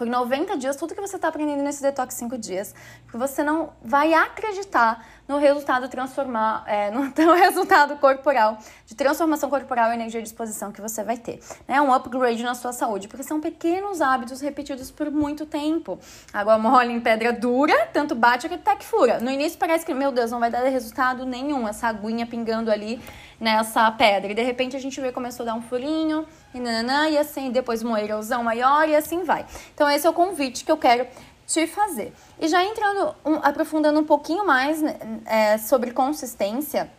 por 0.00 0.06
90 0.06 0.56
dias 0.56 0.76
tudo 0.76 0.94
que 0.94 1.00
você 1.02 1.16
está 1.16 1.28
aprendendo 1.28 1.62
nesse 1.62 1.82
detox 1.82 2.14
5 2.14 2.38
dias, 2.38 2.74
porque 3.02 3.18
você 3.18 3.44
não 3.44 3.74
vai 3.84 4.14
acreditar 4.14 5.04
no 5.28 5.36
resultado 5.36 5.88
transformar, 5.90 6.64
é, 6.66 6.88
no, 6.90 7.02
no 7.04 7.34
resultado 7.34 7.94
corporal, 7.98 8.56
de 8.86 8.94
transformação 8.94 9.50
corporal 9.50 9.90
e 9.90 9.94
energia 9.96 10.22
de 10.22 10.24
disposição 10.24 10.72
que 10.72 10.80
você 10.80 11.04
vai 11.04 11.18
ter. 11.18 11.38
É 11.68 11.74
né? 11.74 11.82
um 11.82 11.92
upgrade 11.92 12.42
na 12.42 12.54
sua 12.54 12.72
saúde, 12.72 13.08
porque 13.08 13.22
são 13.22 13.42
pequenos 13.42 14.00
hábitos 14.00 14.40
repetidos 14.40 14.90
por 14.90 15.10
muito 15.10 15.44
tempo. 15.44 15.98
Água 16.32 16.56
mole 16.56 16.94
em 16.94 17.00
pedra 17.00 17.30
dura, 17.30 17.86
tanto 17.92 18.14
bate 18.14 18.48
que 18.48 18.54
até 18.54 18.76
que 18.76 18.86
fura. 18.86 19.20
No 19.20 19.30
início 19.30 19.58
parece 19.58 19.84
que, 19.84 19.92
meu 19.92 20.10
Deus, 20.10 20.30
não 20.30 20.40
vai 20.40 20.50
dar 20.50 20.62
resultado 20.62 21.26
nenhum, 21.26 21.68
essa 21.68 21.88
aguinha 21.88 22.26
pingando 22.26 22.70
ali 22.70 22.98
nessa 23.40 23.90
pedra. 23.90 24.30
E 24.30 24.34
de 24.34 24.42
repente 24.42 24.76
a 24.76 24.78
gente 24.78 25.00
vê 25.00 25.10
começou 25.10 25.44
a 25.44 25.46
dar 25.46 25.54
um 25.54 25.62
furinho, 25.62 26.26
e, 26.52 26.60
nananã, 26.60 27.08
e 27.08 27.16
assim, 27.16 27.50
depois 27.50 27.82
uma 27.82 28.00
erosão 28.00 28.44
maior 28.44 28.88
e 28.88 28.94
assim 28.94 29.24
vai. 29.24 29.46
Então 29.74 29.88
esse 29.90 30.06
é 30.06 30.10
o 30.10 30.12
convite 30.12 30.64
que 30.64 30.70
eu 30.70 30.76
quero 30.76 31.06
te 31.46 31.66
fazer. 31.66 32.12
E 32.38 32.46
já 32.46 32.62
entrando, 32.62 33.14
um, 33.24 33.34
aprofundando 33.42 33.98
um 33.98 34.04
pouquinho 34.04 34.46
mais 34.46 34.82
né, 34.82 34.96
é, 35.24 35.58
sobre 35.58 35.90
consistência, 35.90 36.90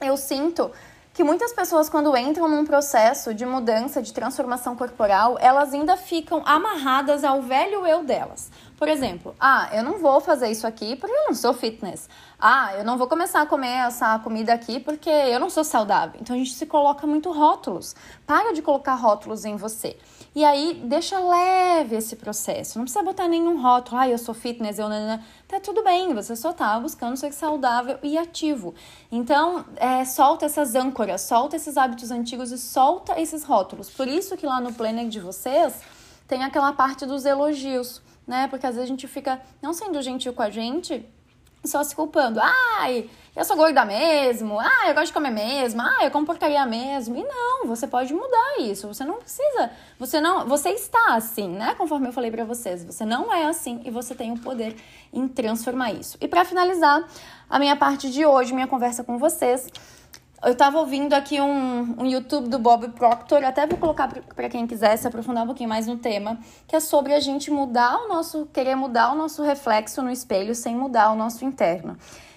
eu 0.00 0.16
sinto 0.16 0.70
que 1.14 1.22
muitas 1.22 1.52
pessoas, 1.52 1.88
quando 1.88 2.14
entram 2.16 2.48
num 2.48 2.64
processo 2.64 3.32
de 3.32 3.46
mudança, 3.46 4.02
de 4.02 4.12
transformação 4.12 4.74
corporal, 4.74 5.38
elas 5.40 5.72
ainda 5.72 5.96
ficam 5.96 6.42
amarradas 6.44 7.22
ao 7.22 7.40
velho 7.40 7.86
eu 7.86 8.02
delas. 8.02 8.50
Por 8.76 8.88
exemplo, 8.88 9.34
ah, 9.38 9.70
eu 9.72 9.84
não 9.84 9.98
vou 9.98 10.20
fazer 10.20 10.50
isso 10.50 10.66
aqui 10.66 10.96
porque 10.96 11.14
eu 11.14 11.26
não 11.26 11.34
sou 11.34 11.54
fitness. 11.54 12.08
Ah, 12.38 12.74
eu 12.76 12.84
não 12.84 12.98
vou 12.98 13.06
começar 13.06 13.40
a 13.40 13.46
comer 13.46 13.86
essa 13.86 14.18
comida 14.18 14.52
aqui 14.52 14.80
porque 14.80 15.08
eu 15.08 15.38
não 15.38 15.48
sou 15.48 15.62
saudável. 15.62 16.20
Então 16.20 16.34
a 16.34 16.38
gente 16.38 16.52
se 16.52 16.66
coloca 16.66 17.06
muito 17.06 17.30
rótulos. 17.30 17.94
Para 18.26 18.52
de 18.52 18.60
colocar 18.60 18.94
rótulos 18.94 19.44
em 19.44 19.54
você. 19.56 19.96
E 20.34 20.44
aí 20.44 20.82
deixa 20.84 21.16
leve 21.20 21.94
esse 21.94 22.16
processo. 22.16 22.76
Não 22.76 22.84
precisa 22.84 23.04
botar 23.04 23.28
nenhum 23.28 23.62
rótulo. 23.62 24.00
Ah, 24.00 24.08
eu 24.08 24.18
sou 24.18 24.34
fitness, 24.34 24.78
eu 24.78 24.88
não. 24.88 25.20
Tá 25.46 25.60
tudo 25.60 25.84
bem, 25.84 26.12
você 26.12 26.34
só 26.34 26.52
tá 26.52 26.78
buscando 26.80 27.16
ser 27.16 27.32
saudável 27.32 27.98
e 28.02 28.18
ativo. 28.18 28.74
Então, 29.12 29.64
é, 29.76 30.04
solta 30.04 30.46
essas 30.46 30.74
âncoras, 30.74 31.20
solta 31.20 31.54
esses 31.54 31.76
hábitos 31.76 32.10
antigos 32.10 32.50
e 32.50 32.58
solta 32.58 33.20
esses 33.20 33.44
rótulos. 33.44 33.88
Por 33.88 34.08
isso 34.08 34.36
que 34.36 34.44
lá 34.44 34.60
no 34.60 34.72
planner 34.72 35.08
de 35.08 35.20
vocês 35.20 35.80
tem 36.26 36.42
aquela 36.42 36.72
parte 36.72 37.06
dos 37.06 37.24
elogios 37.24 38.02
né? 38.26 38.48
Porque 38.48 38.66
às 38.66 38.74
vezes 38.74 38.88
a 38.88 38.92
gente 38.92 39.06
fica 39.06 39.40
não 39.62 39.72
sendo 39.72 40.00
gentil 40.02 40.32
com 40.32 40.42
a 40.42 40.50
gente, 40.50 41.06
só 41.64 41.82
se 41.82 41.94
culpando. 41.94 42.40
Ai, 42.40 43.08
eu 43.34 43.44
sou 43.44 43.56
gorda 43.56 43.84
mesmo. 43.84 44.60
Ah, 44.60 44.88
eu 44.88 44.94
gosto 44.94 45.06
de 45.06 45.12
comer 45.12 45.30
mesmo. 45.30 45.80
Ah, 45.80 46.04
eu 46.04 46.10
como 46.10 46.26
porcaria 46.26 46.64
mesmo. 46.66 47.16
E 47.16 47.22
não, 47.22 47.66
você 47.66 47.86
pode 47.86 48.12
mudar 48.12 48.60
isso. 48.60 48.86
Você 48.86 49.04
não 49.04 49.14
precisa. 49.14 49.70
Você 49.98 50.20
não, 50.20 50.46
você 50.46 50.70
está 50.70 51.14
assim, 51.14 51.48
né? 51.48 51.74
Conforme 51.74 52.08
eu 52.08 52.12
falei 52.12 52.30
para 52.30 52.44
vocês, 52.44 52.84
você 52.84 53.04
não 53.04 53.32
é 53.32 53.46
assim 53.46 53.80
e 53.84 53.90
você 53.90 54.14
tem 54.14 54.32
o 54.32 54.38
poder 54.38 54.76
em 55.12 55.26
transformar 55.26 55.92
isso. 55.92 56.16
E 56.20 56.28
para 56.28 56.44
finalizar 56.44 57.04
a 57.48 57.58
minha 57.58 57.76
parte 57.76 58.10
de 58.10 58.24
hoje, 58.24 58.52
minha 58.52 58.66
conversa 58.66 59.02
com 59.02 59.18
vocês, 59.18 59.68
eu 60.44 60.54
tava 60.54 60.78
ouvindo 60.78 61.14
aqui 61.14 61.40
um, 61.40 62.02
um 62.02 62.06
YouTube 62.06 62.48
do 62.48 62.58
Bob 62.58 62.88
Proctor, 62.90 63.44
até 63.44 63.66
vou 63.66 63.78
colocar 63.78 64.08
para 64.08 64.48
quem 64.48 64.66
quiser 64.66 64.96
se 64.96 65.06
aprofundar 65.06 65.44
um 65.44 65.46
pouquinho 65.46 65.68
mais 65.68 65.86
no 65.86 65.96
tema, 65.96 66.38
que 66.66 66.76
é 66.76 66.80
sobre 66.80 67.14
a 67.14 67.20
gente 67.20 67.50
mudar 67.50 67.96
o 68.04 68.08
nosso, 68.08 68.46
querer 68.52 68.74
mudar 68.74 69.12
o 69.12 69.14
nosso 69.14 69.42
reflexo 69.42 70.02
no 70.02 70.10
espelho 70.10 70.54
sem 70.54 70.76
mudar 70.76 71.10
o 71.10 71.16
nosso 71.16 71.44
interno. 71.44 71.96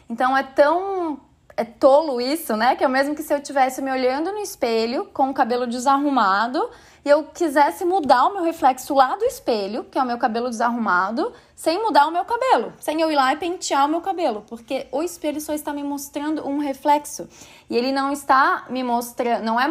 Então 0.09 0.35
é 0.37 0.43
tão 0.43 1.19
é 1.57 1.65
tolo 1.65 2.21
isso, 2.21 2.55
né? 2.55 2.75
Que 2.75 2.83
é 2.83 2.87
o 2.87 2.89
mesmo 2.89 3.15
que 3.15 3.23
se 3.23 3.33
eu 3.33 3.39
estivesse 3.39 3.81
me 3.81 3.91
olhando 3.91 4.31
no 4.31 4.37
espelho 4.37 5.05
com 5.11 5.31
o 5.31 5.33
cabelo 5.33 5.65
desarrumado 5.65 6.69
e 7.03 7.09
eu 7.09 7.23
quisesse 7.23 7.83
mudar 7.83 8.25
o 8.25 8.33
meu 8.33 8.43
reflexo 8.43 8.93
lá 8.93 9.15
do 9.15 9.25
espelho, 9.25 9.85
que 9.85 9.97
é 9.97 10.03
o 10.03 10.05
meu 10.05 10.17
cabelo 10.17 10.49
desarrumado, 10.49 11.33
sem 11.55 11.81
mudar 11.81 12.05
o 12.05 12.11
meu 12.11 12.25
cabelo, 12.25 12.73
sem 12.79 13.01
eu 13.01 13.09
ir 13.09 13.15
lá 13.15 13.33
e 13.33 13.37
pentear 13.37 13.85
o 13.85 13.89
meu 13.89 14.01
cabelo, 14.01 14.43
porque 14.47 14.87
o 14.91 15.01
espelho 15.01 15.39
só 15.41 15.53
está 15.53 15.73
me 15.73 15.81
mostrando 15.83 16.45
um 16.47 16.59
reflexo. 16.59 17.27
E 17.69 17.75
ele 17.75 17.91
não 17.91 18.11
está 18.11 18.65
me 18.69 18.83
mostrando, 18.83 19.43
não 19.43 19.59
é 19.59 19.67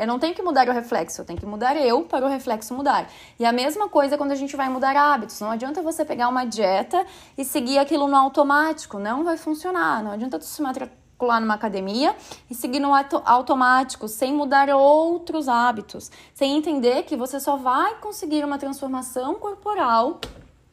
eu 0.00 0.06
não 0.06 0.18
tenho 0.18 0.34
que 0.34 0.42
mudar 0.42 0.68
o 0.68 0.72
reflexo, 0.72 1.20
eu 1.20 1.24
tenho 1.24 1.38
que 1.38 1.44
mudar 1.44 1.76
eu 1.76 2.04
para 2.04 2.24
o 2.24 2.28
reflexo 2.28 2.72
mudar. 2.72 3.10
E 3.38 3.44
a 3.44 3.52
mesma 3.52 3.88
coisa 3.88 4.16
quando 4.16 4.32
a 4.32 4.36
gente 4.36 4.56
vai 4.56 4.68
mudar 4.68 4.96
hábitos. 4.96 5.40
Não 5.40 5.50
adianta 5.50 5.82
você 5.82 6.04
pegar 6.04 6.28
uma 6.28 6.46
dieta 6.46 7.04
e 7.36 7.44
seguir 7.44 7.78
aquilo 7.78 8.08
no 8.08 8.16
automático, 8.16 8.98
não 8.98 9.24
vai 9.24 9.36
funcionar. 9.36 10.02
Não 10.02 10.12
adianta 10.12 10.38
tu 10.38 10.44
se 10.44 10.62
matricular 11.20 11.40
numa 11.40 11.54
academia 11.54 12.16
e 12.48 12.54
seguir 12.54 12.80
no 12.80 12.90
automático, 13.24 14.08
sem 14.08 14.32
mudar 14.32 14.70
outros 14.70 15.48
hábitos, 15.48 16.10
sem 16.34 16.56
entender 16.56 17.02
que 17.02 17.16
você 17.16 17.38
só 17.38 17.56
vai 17.56 17.96
conseguir 17.96 18.44
uma 18.44 18.58
transformação 18.58 19.34
corporal, 19.34 20.18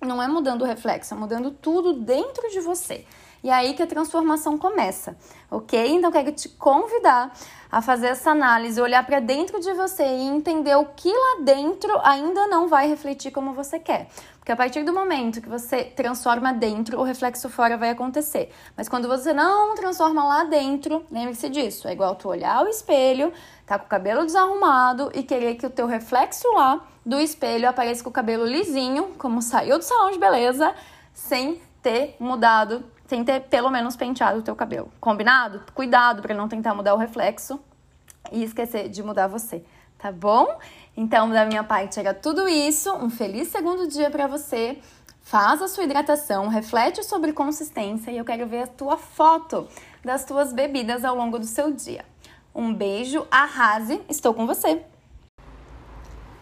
não 0.02 0.24
é 0.24 0.28
mudando 0.28 0.62
o 0.62 0.66
reflexo, 0.66 1.14
é 1.14 1.18
mudando 1.18 1.52
tudo 1.52 1.94
dentro 1.94 2.50
de 2.50 2.62
você. 2.62 3.06
e 3.44 3.50
é 3.50 3.54
aí 3.54 3.74
que 3.76 3.84
a 3.84 3.88
transformação 3.88 4.58
começa, 4.58 5.16
ok? 5.52 5.94
Então, 5.94 6.12
quero 6.12 6.32
te 6.32 6.50
convidar 6.50 7.32
a 7.72 7.82
fazer 7.82 8.08
essa 8.08 8.32
análise, 8.32 8.82
olhar 8.82 9.06
para 9.06 9.20
dentro 9.20 9.60
de 9.60 9.74
você 9.74 10.04
e 10.04 10.24
entender 10.24 10.76
o 10.76 10.86
que 10.86 11.12
lá 11.12 11.44
dentro 11.44 12.00
ainda 12.04 12.48
não 12.48 12.68
vai 12.68 12.88
refletir 12.88 13.32
como 13.32 13.54
você 13.54 13.78
quer. 13.78 14.08
Porque 14.48 14.54
a 14.54 14.56
partir 14.64 14.84
do 14.84 14.94
momento 14.94 15.42
que 15.42 15.50
você 15.50 15.84
transforma 15.84 16.54
dentro, 16.54 16.98
o 17.02 17.04
reflexo 17.04 17.50
fora 17.50 17.76
vai 17.76 17.90
acontecer. 17.90 18.50
Mas 18.78 18.88
quando 18.88 19.06
você 19.06 19.34
não 19.34 19.76
transforma 19.76 20.24
lá 20.24 20.46
dentro, 20.46 21.06
lembre-se 21.12 21.50
disso. 21.50 21.86
É 21.86 21.92
igual 21.92 22.16
tu 22.16 22.30
olhar 22.30 22.64
o 22.64 22.70
espelho, 22.70 23.34
tá 23.66 23.78
com 23.78 23.88
o 23.88 23.90
cabelo 23.90 24.26
desarrumado 24.26 25.12
e 25.14 25.22
querer 25.22 25.56
que 25.56 25.66
o 25.66 25.70
teu 25.70 25.86
reflexo 25.86 26.48
lá 26.54 26.80
do 27.06 27.20
espelho 27.20 27.68
apareça 27.68 28.02
com 28.02 28.10
o 28.10 28.14
cabelo 28.14 28.46
lisinho, 28.46 29.16
como 29.18 29.42
saiu 29.42 29.78
do 29.78 29.84
salão 29.84 30.12
de 30.12 30.18
beleza, 30.18 30.74
sem 31.14 31.62
ter 31.82 32.16
mudado 32.18 32.86
sem 33.06 33.26
ter 33.26 33.42
pelo 33.42 33.70
menos 33.70 33.98
penteado 33.98 34.40
o 34.40 34.42
teu 34.42 34.56
cabelo. 34.56 34.90
Combinado? 35.02 35.62
Cuidado 35.74 36.22
para 36.22 36.34
não 36.34 36.48
tentar 36.48 36.74
mudar 36.74 36.94
o 36.94 36.98
reflexo 36.98 37.60
e 38.32 38.46
esquecer 38.46 38.88
de 38.88 39.04
mudar 39.04 39.28
você, 39.28 39.62
tá 39.98 40.10
bom? 40.10 40.58
Então, 40.98 41.30
da 41.30 41.46
minha 41.46 41.64
parte 41.64 42.00
era 42.00 42.12
tudo 42.12 42.50
isso. 42.50 42.92
Um 42.96 43.08
feliz 43.08 43.50
segundo 43.50 43.88
dia 43.88 44.10
para 44.10 44.26
você. 44.26 44.80
Faz 45.22 45.62
a 45.62 45.68
sua 45.68 45.84
hidratação, 45.84 46.48
reflete 46.48 47.04
sobre 47.04 47.34
consistência 47.34 48.10
e 48.10 48.18
eu 48.18 48.26
quero 48.26 48.48
ver 48.48 48.64
a 48.64 48.68
tua 48.68 48.98
foto 48.98 49.68
das 50.04 50.24
tuas 50.26 50.54
bebidas 50.54 51.04
ao 51.04 51.16
longo 51.16 51.38
do 51.38 51.46
seu 51.46 51.72
dia. 51.72 52.04
Um 52.56 52.74
beijo, 52.74 53.28
arrase, 53.30 54.02
estou 54.10 54.34
com 54.34 54.48
você. 54.48 54.82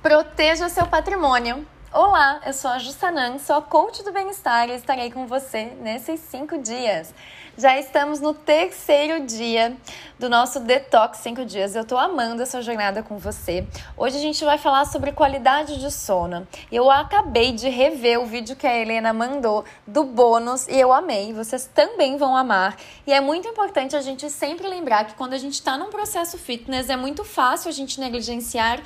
Proteja 0.01 0.69
seu 0.69 0.85
patrimônio. 0.85 1.65
Olá, 1.97 2.41
eu 2.45 2.51
sou 2.51 2.69
a 2.69 2.77
Jussanan, 2.77 3.39
sou 3.39 3.55
a 3.55 3.61
coach 3.61 4.03
do 4.03 4.11
bem-estar 4.11 4.67
e 4.67 4.73
estarei 4.73 5.09
com 5.09 5.25
você 5.27 5.71
nesses 5.79 6.19
cinco 6.19 6.57
dias. 6.57 7.13
Já 7.57 7.79
estamos 7.79 8.19
no 8.19 8.33
terceiro 8.33 9.25
dia 9.25 9.77
do 10.19 10.29
nosso 10.29 10.59
Detox 10.59 11.19
5 11.19 11.45
dias. 11.45 11.73
Eu 11.73 11.85
tô 11.85 11.97
amando 11.97 12.43
essa 12.43 12.61
jornada 12.61 13.01
com 13.01 13.17
você. 13.17 13.65
Hoje 13.95 14.17
a 14.17 14.19
gente 14.19 14.43
vai 14.43 14.57
falar 14.57 14.83
sobre 14.83 15.13
qualidade 15.13 15.79
de 15.79 15.89
sono. 15.89 16.45
Eu 16.69 16.91
acabei 16.91 17.53
de 17.53 17.69
rever 17.69 18.19
o 18.19 18.25
vídeo 18.25 18.57
que 18.57 18.67
a 18.67 18.77
Helena 18.77 19.13
mandou 19.13 19.63
do 19.87 20.03
bônus 20.03 20.67
e 20.67 20.77
eu 20.77 20.91
amei. 20.91 21.31
Vocês 21.31 21.71
também 21.73 22.17
vão 22.17 22.35
amar. 22.35 22.75
E 23.07 23.13
é 23.13 23.21
muito 23.21 23.47
importante 23.47 23.95
a 23.95 24.01
gente 24.01 24.29
sempre 24.29 24.67
lembrar 24.67 25.05
que 25.05 25.13
quando 25.13 25.31
a 25.31 25.37
gente 25.37 25.53
está 25.53 25.77
num 25.77 25.89
processo 25.89 26.37
fitness 26.37 26.89
é 26.89 26.97
muito 26.97 27.23
fácil 27.23 27.69
a 27.69 27.73
gente 27.73 28.01
negligenciar 28.01 28.81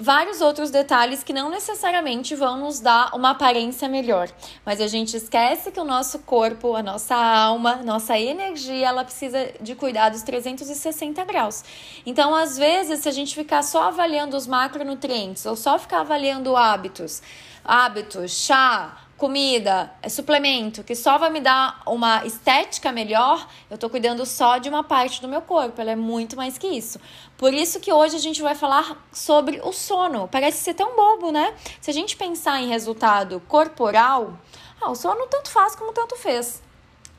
vários 0.00 0.40
outros 0.40 0.70
detalhes 0.70 1.22
que 1.22 1.32
não 1.32 1.50
necessariamente 1.50 2.34
vão 2.34 2.58
nos 2.58 2.80
dar 2.80 3.14
uma 3.14 3.30
aparência 3.30 3.86
melhor, 3.86 4.30
mas 4.64 4.80
a 4.80 4.86
gente 4.86 5.14
esquece 5.14 5.70
que 5.70 5.78
o 5.78 5.84
nosso 5.84 6.20
corpo, 6.20 6.74
a 6.74 6.82
nossa 6.82 7.14
alma, 7.14 7.76
nossa 7.76 8.18
energia, 8.18 8.88
ela 8.88 9.04
precisa 9.04 9.52
de 9.60 9.74
cuidados 9.74 10.22
360 10.22 11.22
graus. 11.26 11.62
Então, 12.06 12.34
às 12.34 12.56
vezes, 12.56 13.00
se 13.00 13.08
a 13.08 13.12
gente 13.12 13.34
ficar 13.34 13.62
só 13.62 13.84
avaliando 13.84 14.36
os 14.36 14.46
macronutrientes 14.46 15.44
ou 15.44 15.54
só 15.54 15.78
ficar 15.78 16.00
avaliando 16.00 16.56
hábitos, 16.56 17.22
hábitos, 17.62 18.32
chá, 18.32 18.96
comida, 19.20 19.92
é 20.00 20.08
suplemento, 20.08 20.82
que 20.82 20.94
só 20.94 21.18
vai 21.18 21.28
me 21.28 21.40
dar 21.40 21.82
uma 21.86 22.24
estética 22.24 22.90
melhor, 22.90 23.46
eu 23.70 23.76
tô 23.76 23.90
cuidando 23.90 24.24
só 24.24 24.56
de 24.56 24.66
uma 24.66 24.82
parte 24.82 25.20
do 25.20 25.28
meu 25.28 25.42
corpo, 25.42 25.78
ela 25.78 25.90
é 25.90 25.96
muito 25.96 26.38
mais 26.38 26.56
que 26.56 26.66
isso. 26.66 26.98
Por 27.36 27.52
isso 27.52 27.80
que 27.80 27.92
hoje 27.92 28.16
a 28.16 28.18
gente 28.18 28.40
vai 28.40 28.54
falar 28.54 29.06
sobre 29.12 29.60
o 29.62 29.74
sono. 29.74 30.26
Parece 30.26 30.64
ser 30.64 30.72
tão 30.72 30.96
bobo, 30.96 31.30
né? 31.30 31.54
Se 31.82 31.90
a 31.90 31.92
gente 31.92 32.16
pensar 32.16 32.62
em 32.62 32.68
resultado 32.68 33.42
corporal, 33.46 34.38
ah, 34.80 34.90
o 34.90 34.94
sono 34.94 35.26
tanto 35.26 35.50
faz 35.50 35.76
como 35.76 35.92
tanto 35.92 36.16
fez. 36.16 36.62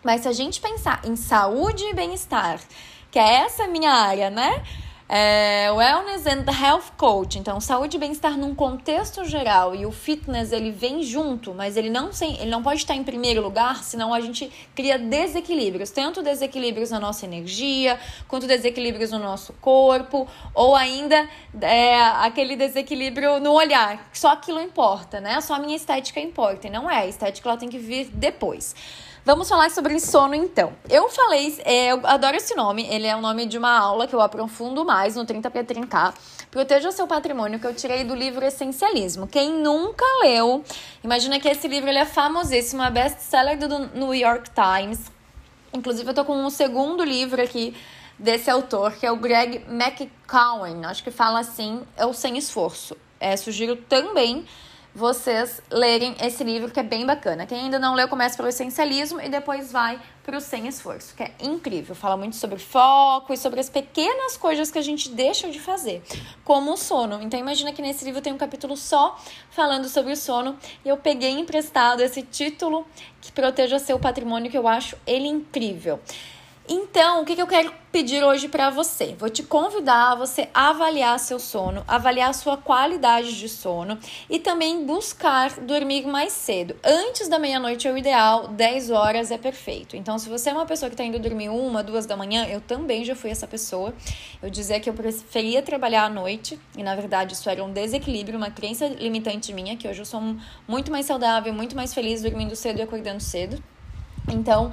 Mas 0.03 0.22
se 0.22 0.27
a 0.27 0.34
gente 0.34 0.60
pensar 0.60 1.01
em 1.05 1.15
saúde 1.15 1.84
e 1.86 1.93
bem-estar, 1.93 2.60
que 3.12 3.20
é 3.20 3.46
essa 3.46 3.67
minha 3.67 3.91
área, 3.91 4.31
né? 4.31 4.63
É, 5.13 5.70
wellness 5.74 6.25
and 6.25 6.46
Health 6.50 6.94
Coach, 6.96 7.38
então 7.38 7.60
saúde 7.60 7.98
e 7.98 8.00
bem-estar 8.00 8.38
num 8.38 8.56
contexto 8.56 9.25
geral. 9.25 9.75
E 9.75 9.86
o 9.86 9.91
fitness 9.91 10.53
ele 10.53 10.72
vem 10.72 11.03
junto, 11.03 11.53
mas 11.53 11.75
ele 11.75 11.89
não, 11.89 12.13
sem, 12.13 12.38
ele 12.39 12.50
não 12.50 12.64
pode 12.64 12.79
estar 12.79 12.96
em 12.96 13.03
primeiro 13.03 13.42
lugar, 13.42 13.83
senão 13.83 14.14
a 14.14 14.22
gente 14.22 14.50
cria 14.74 14.98
desequilíbrios, 14.98 15.92
tanto 15.92 16.24
desequilíbrios 16.24 16.92
na 16.92 17.00
nossa 17.01 17.25
energia, 17.25 18.00
quanto 18.25 18.48
desequilíbrios 18.48 19.12
no 19.12 19.20
nosso 19.20 19.51
corpo, 19.59 20.25
ou 20.53 20.77
ainda 20.77 21.27
é, 21.59 22.00
aquele 22.00 22.55
desequilíbrio 22.55 23.38
no 23.42 23.51
olhar, 23.51 24.09
só 24.14 24.29
aquilo 24.29 24.62
importa, 24.62 25.20
né? 25.20 25.42
Só 25.42 25.55
a 25.55 25.59
minha 25.59 25.75
estética 25.75 26.22
importa, 26.22 26.68
e 26.68 26.70
não 26.70 26.90
é, 26.90 27.00
a 27.00 27.05
estética 27.05 27.50
ela 27.50 27.57
tem 27.57 27.68
que 27.68 27.79
vir 27.79 28.09
depois. 28.14 28.74
Vamos 29.24 29.48
falar 29.48 29.70
sobre 29.70 30.00
sono 30.00 30.34
então. 30.34 30.74
Eu 30.90 31.07
falei, 31.07 31.55
é, 31.64 31.92
eu 31.92 32.01
adoro 32.07 32.36
esse 32.36 32.55
nome, 32.55 32.88
ele 32.90 33.05
é 33.05 33.16
o 33.16 33.22
nome 33.22 33.46
de 33.46 33.55
uma 33.55 33.77
aula 33.77 34.07
que 34.07 34.16
eu 34.16 34.20
aprofundo 34.20 34.84
mais 34.84 35.16
no 35.16 35.24
30 35.24 35.51
para 35.51 35.64
Trincar. 35.64 36.16
Proteja 36.50 36.90
o 36.90 36.92
seu 36.92 37.05
patrimônio, 37.05 37.60
que 37.60 37.68
eu 37.68 37.74
tirei 37.75 38.03
do 38.03 38.16
livro 38.16 38.44
Essencialismo. 38.44 39.27
Quem 39.27 39.53
nunca 39.53 40.03
leu, 40.24 40.66
imagina 41.03 41.40
que 41.40 41.48
esse 41.48 41.68
livro 41.68 41.88
ele 41.88 42.00
é 42.00 42.05
famosíssimo, 42.05 42.81
é 42.81 42.90
best-seller 42.90 43.60
do 43.60 43.68
New 43.94 44.16
York 44.16 44.50
Times. 44.55 45.00
Inclusive, 45.72 46.10
eu 46.10 46.16
tô 46.16 46.25
com 46.25 46.36
um 46.44 46.50
segundo 46.50 47.03
livro 47.03 47.40
aqui 47.44 47.77
desse 48.18 48.50
autor, 48.50 48.94
que 48.94 49.05
é 49.05 49.12
o 49.12 49.18
Greg 49.18 49.64
McCowan. 49.70 50.88
Acho 50.88 51.03
que 51.03 51.12
fala 51.12 51.42
assim, 51.42 51.84
é 51.96 52.07
o 52.07 52.14
Sem 52.14 52.40
Esforço. 52.40 52.98
É, 53.20 53.38
sugiro 53.38 53.75
também 53.75 54.48
vocês 54.94 55.62
lerem 55.72 56.16
esse 56.22 56.44
livro 56.44 56.70
que 56.70 56.80
é 56.80 56.84
bem 56.84 57.06
bacana. 57.06 57.46
Quem 57.46 57.60
ainda 57.60 57.80
não 57.80 57.96
leu, 57.96 58.08
começa 58.08 58.36
pelo 58.36 58.50
essencialismo 58.50 59.22
e 59.22 59.30
depois 59.30 59.72
vai 59.72 60.00
para 60.24 60.38
o 60.38 60.42
sem 60.42 60.68
esforço, 60.68 61.16
que 61.16 61.24
é 61.24 61.32
incrível. 61.42 61.96
Fala 61.96 62.18
muito 62.18 62.36
sobre 62.36 62.60
foco 62.60 63.34
e 63.34 63.38
sobre 63.38 63.60
as 63.60 63.70
pequenas 63.70 64.36
coisas 64.38 64.70
que 64.70 64.77
a 64.77 64.82
gente 64.82 65.10
deixa 65.10 65.50
de 65.50 65.60
fazer, 65.60 66.04
como 66.44 66.74
o 66.74 66.77
sono. 66.77 67.22
Então 67.22 67.40
imagina 67.40 67.72
que 67.72 67.82
nesse 67.82 68.04
livro 68.04 68.22
tem 68.22 68.34
um 68.34 68.38
capítulo 68.38 68.75
só 68.75 69.18
falando 69.50 69.88
sobre 69.88 70.12
o 70.12 70.18
sono 70.18 70.58
e 70.84 70.90
eu 70.90 70.98
peguei 70.98 71.32
emprestado 71.32 72.01
esse 72.01 72.22
título 72.22 72.86
que 73.22 73.32
proteja 73.32 73.80
seu 73.80 73.98
patrimônio 73.98 74.51
que 74.51 74.58
eu 74.58 74.68
acho 74.68 74.98
ele 75.08 75.27
incrível. 75.27 76.00
Então, 76.74 77.22
o 77.22 77.25
que, 77.25 77.36
que 77.36 77.42
eu 77.42 77.48
quero 77.48 77.70
pedir 77.92 78.24
hoje 78.24 78.48
para 78.48 78.70
você? 78.70 79.14
Vou 79.20 79.29
te 79.29 79.44
convidar 79.44 80.14
a 80.14 80.16
você 80.16 80.48
avaliar 80.53 81.20
seu 81.20 81.38
sono, 81.38 81.84
avaliar 81.86 82.34
sua 82.34 82.55
qualidade 82.55 83.38
de 83.38 83.50
sono 83.50 84.00
e 84.29 84.40
também 84.40 84.86
buscar 84.86 85.51
dormir 85.60 86.07
mais 86.07 86.31
cedo. 86.31 86.77
Antes 86.81 87.27
da 87.27 87.38
meia-noite 87.38 87.90
é 87.90 87.92
o 87.92 87.98
ideal, 87.98 88.48
10 88.48 88.90
horas 88.90 89.31
é 89.31 89.38
perfeito. 89.38 89.98
Então, 89.98 90.18
se 90.18 90.29
você 90.29 90.50
é 90.50 90.53
uma 90.53 90.66
pessoa 90.66 90.90
que 90.90 90.94
está 90.94 91.03
indo 91.03 91.20
dormir 91.20 91.50
uma, 91.50 91.84
duas 91.84 92.05
da 92.05 92.16
manhã, 92.16 92.46
eu 92.46 92.62
também 92.62 93.03
já 93.03 93.18
fui 93.18 93.31
essa 93.31 93.46
pessoa. 93.46 93.94
Eu 94.42 94.50
dizia 94.50 94.79
que 94.79 94.90
eu 94.90 94.94
preferia 94.94 95.62
trabalhar 95.62 96.05
à 96.05 96.10
noite 96.10 96.57
e, 96.77 96.84
na 96.84 96.96
verdade, 96.96 97.34
isso 97.34 97.50
era 97.50 97.62
um 97.62 97.74
desequilíbrio, 97.74 98.38
uma 98.38 98.50
crença 98.50 98.88
limitante 98.88 99.51
minha, 99.51 99.75
que 99.75 99.90
hoje 99.90 100.00
eu 100.00 100.05
sou 100.05 100.22
muito 100.66 100.90
mais 100.90 101.05
saudável, 101.05 101.53
muito 101.53 101.75
mais 101.75 101.94
feliz 101.94 102.22
dormindo 102.22 102.55
cedo 102.55 102.79
e 102.79 102.81
acordando 102.81 103.20
cedo. 103.20 103.62
Então, 104.29 104.72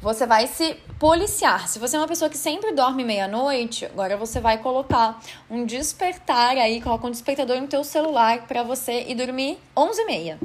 você 0.00 0.26
vai 0.26 0.46
se 0.46 0.78
policiar. 1.00 1.66
Se 1.66 1.78
você 1.78 1.96
é 1.96 1.98
uma 1.98 2.06
pessoa 2.06 2.28
que 2.28 2.36
sempre 2.36 2.72
dorme 2.72 3.02
meia-noite, 3.02 3.86
agora 3.86 4.18
você 4.18 4.38
vai 4.38 4.58
colocar 4.58 5.18
um 5.50 5.64
despertar 5.64 6.58
aí, 6.58 6.78
coloca 6.82 7.06
um 7.06 7.10
despertador 7.10 7.58
no 7.58 7.66
teu 7.66 7.82
celular 7.82 8.46
para 8.46 8.62
você 8.62 9.06
ir 9.08 9.14
dormir 9.14 9.58
11h30. 9.74 10.36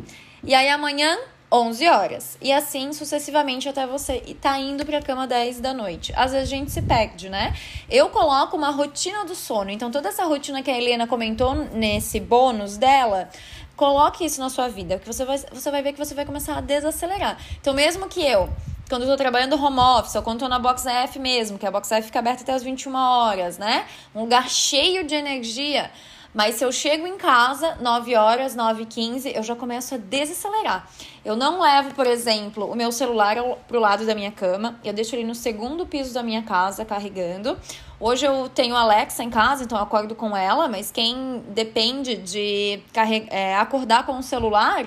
E 0.45 0.55
aí 0.55 0.69
amanhã 0.69 1.19
11 1.51 1.89
horas. 1.89 2.37
E 2.41 2.53
assim 2.53 2.93
sucessivamente 2.93 3.67
até 3.67 3.85
você 3.85 4.21
tá 4.39 4.57
indo 4.57 4.85
para 4.85 4.99
a 4.99 5.01
cama 5.01 5.27
10 5.27 5.59
da 5.59 5.73
noite. 5.73 6.13
Às 6.15 6.31
vezes 6.31 6.47
a 6.47 6.55
gente 6.55 6.71
se 6.71 6.81
perde, 6.81 7.27
né? 7.27 7.53
Eu 7.89 8.07
coloco 8.07 8.55
uma 8.55 8.71
rotina 8.71 9.25
do 9.25 9.35
sono. 9.35 9.69
Então 9.69 9.91
toda 9.91 10.07
essa 10.07 10.23
rotina 10.23 10.63
que 10.63 10.71
a 10.71 10.77
Helena 10.77 11.05
comentou 11.05 11.53
nesse 11.53 12.17
bônus 12.17 12.77
dela, 12.77 13.27
coloque 13.75 14.23
isso 14.23 14.39
na 14.39 14.49
sua 14.49 14.69
vida, 14.69 14.99
que 14.99 15.05
você 15.05 15.25
vai, 15.25 15.37
você 15.37 15.69
vai 15.69 15.81
ver 15.81 15.91
que 15.91 15.99
você 15.99 16.15
vai 16.15 16.25
começar 16.25 16.57
a 16.57 16.61
desacelerar. 16.61 17.37
Então 17.59 17.73
mesmo 17.73 18.07
que 18.07 18.25
eu 18.25 18.49
quando 18.89 19.03
eu 19.03 19.07
tô 19.09 19.17
trabalhando 19.17 19.55
home 19.55 19.79
office, 19.79 20.15
ou 20.15 20.21
quando 20.21 20.39
tô 20.39 20.47
na 20.47 20.59
Box 20.59 20.85
F 20.85 21.19
mesmo, 21.19 21.57
que 21.57 21.65
a 21.65 21.71
Box 21.71 21.91
F 21.91 22.07
fica 22.07 22.19
aberta 22.19 22.43
até 22.43 22.53
as 22.53 22.63
21 22.63 22.95
horas, 22.95 23.57
né? 23.57 23.85
Um 24.13 24.21
lugar 24.21 24.49
cheio 24.49 25.03
de 25.03 25.15
energia. 25.15 25.91
Mas 26.35 26.55
se 26.55 26.65
eu 26.65 26.71
chego 26.71 27.07
em 27.07 27.17
casa, 27.17 27.77
9 27.79 28.13
horas, 28.13 28.57
9 28.57 28.83
e 28.83 28.85
15, 28.85 29.31
eu 29.33 29.41
já 29.41 29.55
começo 29.55 29.95
a 29.95 29.97
desacelerar. 29.97 30.85
Eu 31.23 31.37
não 31.37 31.61
levo, 31.61 31.95
por 31.95 32.05
exemplo, 32.05 32.69
o 32.69 32.75
meu 32.75 32.91
celular 32.91 33.37
pro 33.69 33.79
lado 33.79 34.05
da 34.05 34.13
minha 34.13 34.31
cama. 34.31 34.77
Eu 34.83 34.91
deixo 34.91 35.15
ele 35.15 35.23
no 35.23 35.33
segundo 35.33 35.85
piso 35.85 36.13
da 36.13 36.21
minha 36.21 36.43
casa, 36.43 36.83
carregando. 36.83 37.57
Hoje 37.97 38.25
eu 38.25 38.49
tenho 38.49 38.75
a 38.75 38.81
Alexa 38.81 39.23
em 39.23 39.29
casa, 39.29 39.63
então 39.63 39.77
eu 39.77 39.83
acordo 39.85 40.13
com 40.13 40.35
ela. 40.35 40.67
Mas 40.67 40.91
quem 40.91 41.41
depende 41.51 42.17
de 42.17 42.81
é, 43.29 43.55
acordar 43.55 44.05
com 44.05 44.19
o 44.19 44.23
celular 44.23 44.85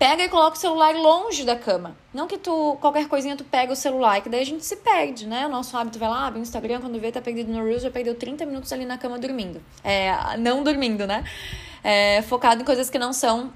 pega 0.00 0.24
e 0.24 0.30
coloca 0.30 0.56
o 0.56 0.58
celular 0.58 0.94
longe 0.94 1.44
da 1.44 1.54
cama. 1.54 1.94
Não 2.12 2.26
que 2.26 2.38
tu, 2.38 2.78
qualquer 2.80 3.06
coisinha 3.06 3.36
tu 3.36 3.44
pega 3.44 3.74
o 3.74 3.76
celular, 3.76 4.22
que 4.22 4.30
daí 4.30 4.40
a 4.40 4.46
gente 4.46 4.64
se 4.64 4.76
perde, 4.76 5.26
né? 5.26 5.44
O 5.44 5.50
nosso 5.50 5.76
hábito 5.76 5.98
vai 5.98 6.08
lá, 6.08 6.26
abre 6.26 6.40
o 6.40 6.42
Instagram, 6.42 6.80
quando 6.80 6.98
vê, 6.98 7.12
tá 7.12 7.20
perdido 7.20 7.52
no 7.52 7.62
Reels, 7.62 7.82
já 7.82 7.90
perdeu 7.90 8.14
30 8.14 8.46
minutos 8.46 8.72
ali 8.72 8.86
na 8.86 8.96
cama 8.96 9.18
dormindo. 9.18 9.60
É, 9.84 10.38
não 10.38 10.64
dormindo, 10.64 11.06
né? 11.06 11.22
É, 11.84 12.22
focado 12.22 12.62
em 12.62 12.64
coisas 12.64 12.88
que 12.88 12.98
não 12.98 13.12
são 13.12 13.52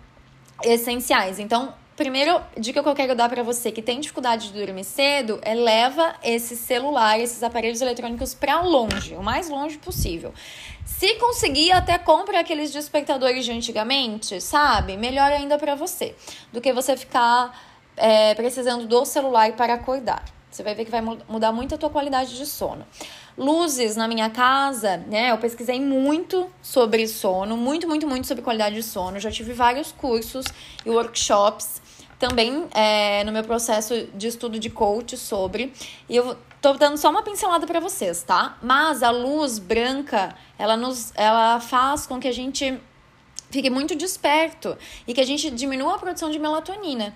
essenciais. 0.63 1.39
Então, 1.39 1.73
primeiro 1.97 2.41
dica 2.59 2.83
que 2.83 2.89
eu 2.89 2.95
quero 2.95 3.15
dar 3.15 3.29
para 3.29 3.43
você 3.43 3.71
que 3.71 3.83
tem 3.83 4.01
dificuldade 4.01 4.53
de 4.53 4.59
dormir 4.59 4.85
cedo 4.85 5.39
é 5.43 5.55
leva 5.55 6.15
esse 6.23 6.57
celular, 6.57 7.19
esses 7.21 7.43
aparelhos 7.43 7.81
eletrônicos 7.81 8.35
para 8.35 8.61
longe, 8.61 9.15
o 9.15 9.23
mais 9.23 9.49
longe 9.49 9.79
possível. 9.79 10.33
Se 10.85 11.15
conseguir, 11.17 11.73
até 11.73 11.99
compra 11.99 12.41
aqueles 12.41 12.73
despertadores 12.73 13.45
de 13.45 13.53
antigamente, 13.53 14.41
sabe? 14.41 14.97
Melhor 14.97 15.31
ainda 15.33 15.59
para 15.59 15.75
você, 15.75 16.15
do 16.53 16.61
que 16.61 16.73
você 16.73 16.97
ficar 16.97 17.59
é, 17.97 18.35
precisando 18.35 18.87
do 18.87 19.05
celular 19.05 19.53
para 19.53 19.75
acordar. 19.75 20.25
Você 20.51 20.63
vai 20.63 20.75
ver 20.75 20.85
que 20.85 20.91
vai 20.91 21.01
mudar 21.01 21.51
muito 21.51 21.75
a 21.75 21.79
tua 21.79 21.91
qualidade 21.91 22.37
de 22.37 22.47
sono. 22.47 22.87
Luzes 23.37 23.97
na 23.97 24.07
minha 24.07 24.31
casa, 24.31 24.99
né? 24.99 25.33
Eu 25.33 25.39
pesquisei 25.39 25.81
muito 25.81 26.49
sobre 26.63 27.09
sono, 27.09 27.57
muito, 27.57 27.89
muito, 27.89 28.07
muito 28.07 28.29
sobre 28.29 28.45
qualidade 28.45 28.77
de 28.77 28.83
sono. 28.85 29.19
Já 29.19 29.33
tive 29.33 29.53
vários 29.53 29.91
cursos 29.91 30.47
e 30.87 30.91
workshops 30.91 31.83
também 32.19 32.67
é, 32.73 33.25
no 33.25 33.33
meu 33.33 33.45
processo 33.45 34.09
de 34.15 34.29
estudo 34.29 34.59
de 34.59 34.71
coach 34.71 35.17
sobre. 35.17 35.73
E 36.09 36.17
eu 36.17 36.37
tô 36.61 36.73
dando 36.75 36.97
só 36.97 37.11
uma 37.11 37.23
pincelada 37.23 37.67
para 37.67 37.81
vocês, 37.81 38.23
tá? 38.23 38.57
Mas 38.63 39.03
a 39.03 39.11
luz 39.11 39.59
branca, 39.59 40.35
ela 40.59 40.77
nos 40.77 41.13
ela 41.15 41.61
faz 41.61 42.07
com 42.07 42.19
que 42.19 42.29
a 42.29 42.33
gente 42.33 42.81
fique 43.51 43.71
muito 43.71 43.95
desperto 43.95 44.77
e 45.07 45.15
que 45.15 45.21
a 45.21 45.27
gente 45.27 45.51
diminua 45.51 45.95
a 45.95 45.99
produção 45.99 46.31
de 46.31 46.39
melatonina. 46.39 47.15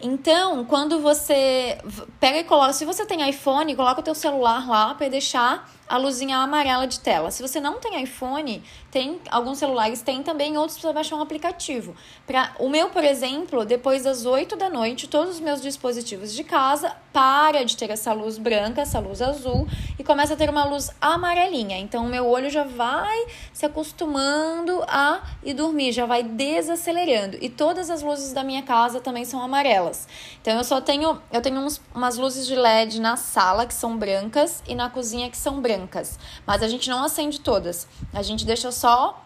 Então, 0.00 0.64
quando 0.64 1.00
você 1.00 1.78
pega 2.20 2.38
e 2.38 2.44
coloca, 2.44 2.72
se 2.72 2.84
você 2.84 3.06
tem 3.06 3.26
iPhone, 3.28 3.74
coloca 3.74 4.00
o 4.00 4.04
teu 4.04 4.14
celular 4.14 4.68
lá 4.68 4.94
para 4.94 5.08
deixar 5.08 5.70
a 5.88 5.96
luzinha 5.96 6.38
amarela 6.38 6.86
de 6.86 6.98
tela. 6.98 7.30
Se 7.30 7.42
você 7.42 7.60
não 7.60 7.78
tem 7.78 8.02
iPhone, 8.02 8.62
tem 8.90 9.20
alguns 9.30 9.58
celulares, 9.58 10.02
tem 10.02 10.22
também 10.22 10.58
outros 10.58 10.78
para 10.78 10.92
baixar 10.92 11.16
um 11.16 11.20
aplicativo. 11.20 11.94
Para 12.26 12.52
o 12.58 12.68
meu, 12.68 12.90
por 12.90 13.04
exemplo, 13.04 13.64
depois 13.64 14.02
das 14.02 14.26
8 14.26 14.56
da 14.56 14.68
noite, 14.68 15.08
todos 15.08 15.36
os 15.36 15.40
meus 15.40 15.62
dispositivos 15.62 16.32
de 16.32 16.42
casa 16.42 16.94
para 17.12 17.64
de 17.64 17.76
ter 17.76 17.90
essa 17.90 18.12
luz 18.12 18.36
branca, 18.36 18.82
essa 18.82 18.98
luz 18.98 19.22
azul 19.22 19.66
e 19.98 20.04
começa 20.04 20.34
a 20.34 20.36
ter 20.36 20.50
uma 20.50 20.64
luz 20.64 20.90
amarelinha. 21.00 21.78
Então 21.78 22.04
o 22.04 22.08
meu 22.08 22.26
olho 22.26 22.50
já 22.50 22.64
vai 22.64 23.26
se 23.52 23.64
acostumando 23.64 24.82
a 24.88 25.22
ir 25.42 25.54
dormir, 25.54 25.92
já 25.92 26.04
vai 26.04 26.22
desacelerando. 26.22 27.38
E 27.40 27.48
todas 27.48 27.90
as 27.90 28.02
luzes 28.02 28.32
da 28.32 28.42
minha 28.42 28.62
casa 28.62 29.00
também 29.00 29.24
são 29.24 29.40
amarelas. 29.40 30.06
Então 30.42 30.56
eu 30.56 30.64
só 30.64 30.80
tenho, 30.80 31.20
eu 31.32 31.40
tenho 31.40 31.60
uns, 31.60 31.80
umas 31.94 32.18
luzes 32.18 32.46
de 32.46 32.56
LED 32.56 33.00
na 33.00 33.16
sala 33.16 33.66
que 33.66 33.74
são 33.74 33.96
brancas 33.96 34.62
e 34.66 34.74
na 34.74 34.90
cozinha 34.90 35.30
que 35.30 35.36
são 35.36 35.60
brancas 35.60 35.75
brancas, 35.76 36.18
mas 36.46 36.62
a 36.62 36.68
gente 36.68 36.88
não 36.88 37.04
acende 37.04 37.40
todas. 37.40 37.86
A 38.12 38.22
gente 38.22 38.44
deixa 38.44 38.72
só 38.72 39.22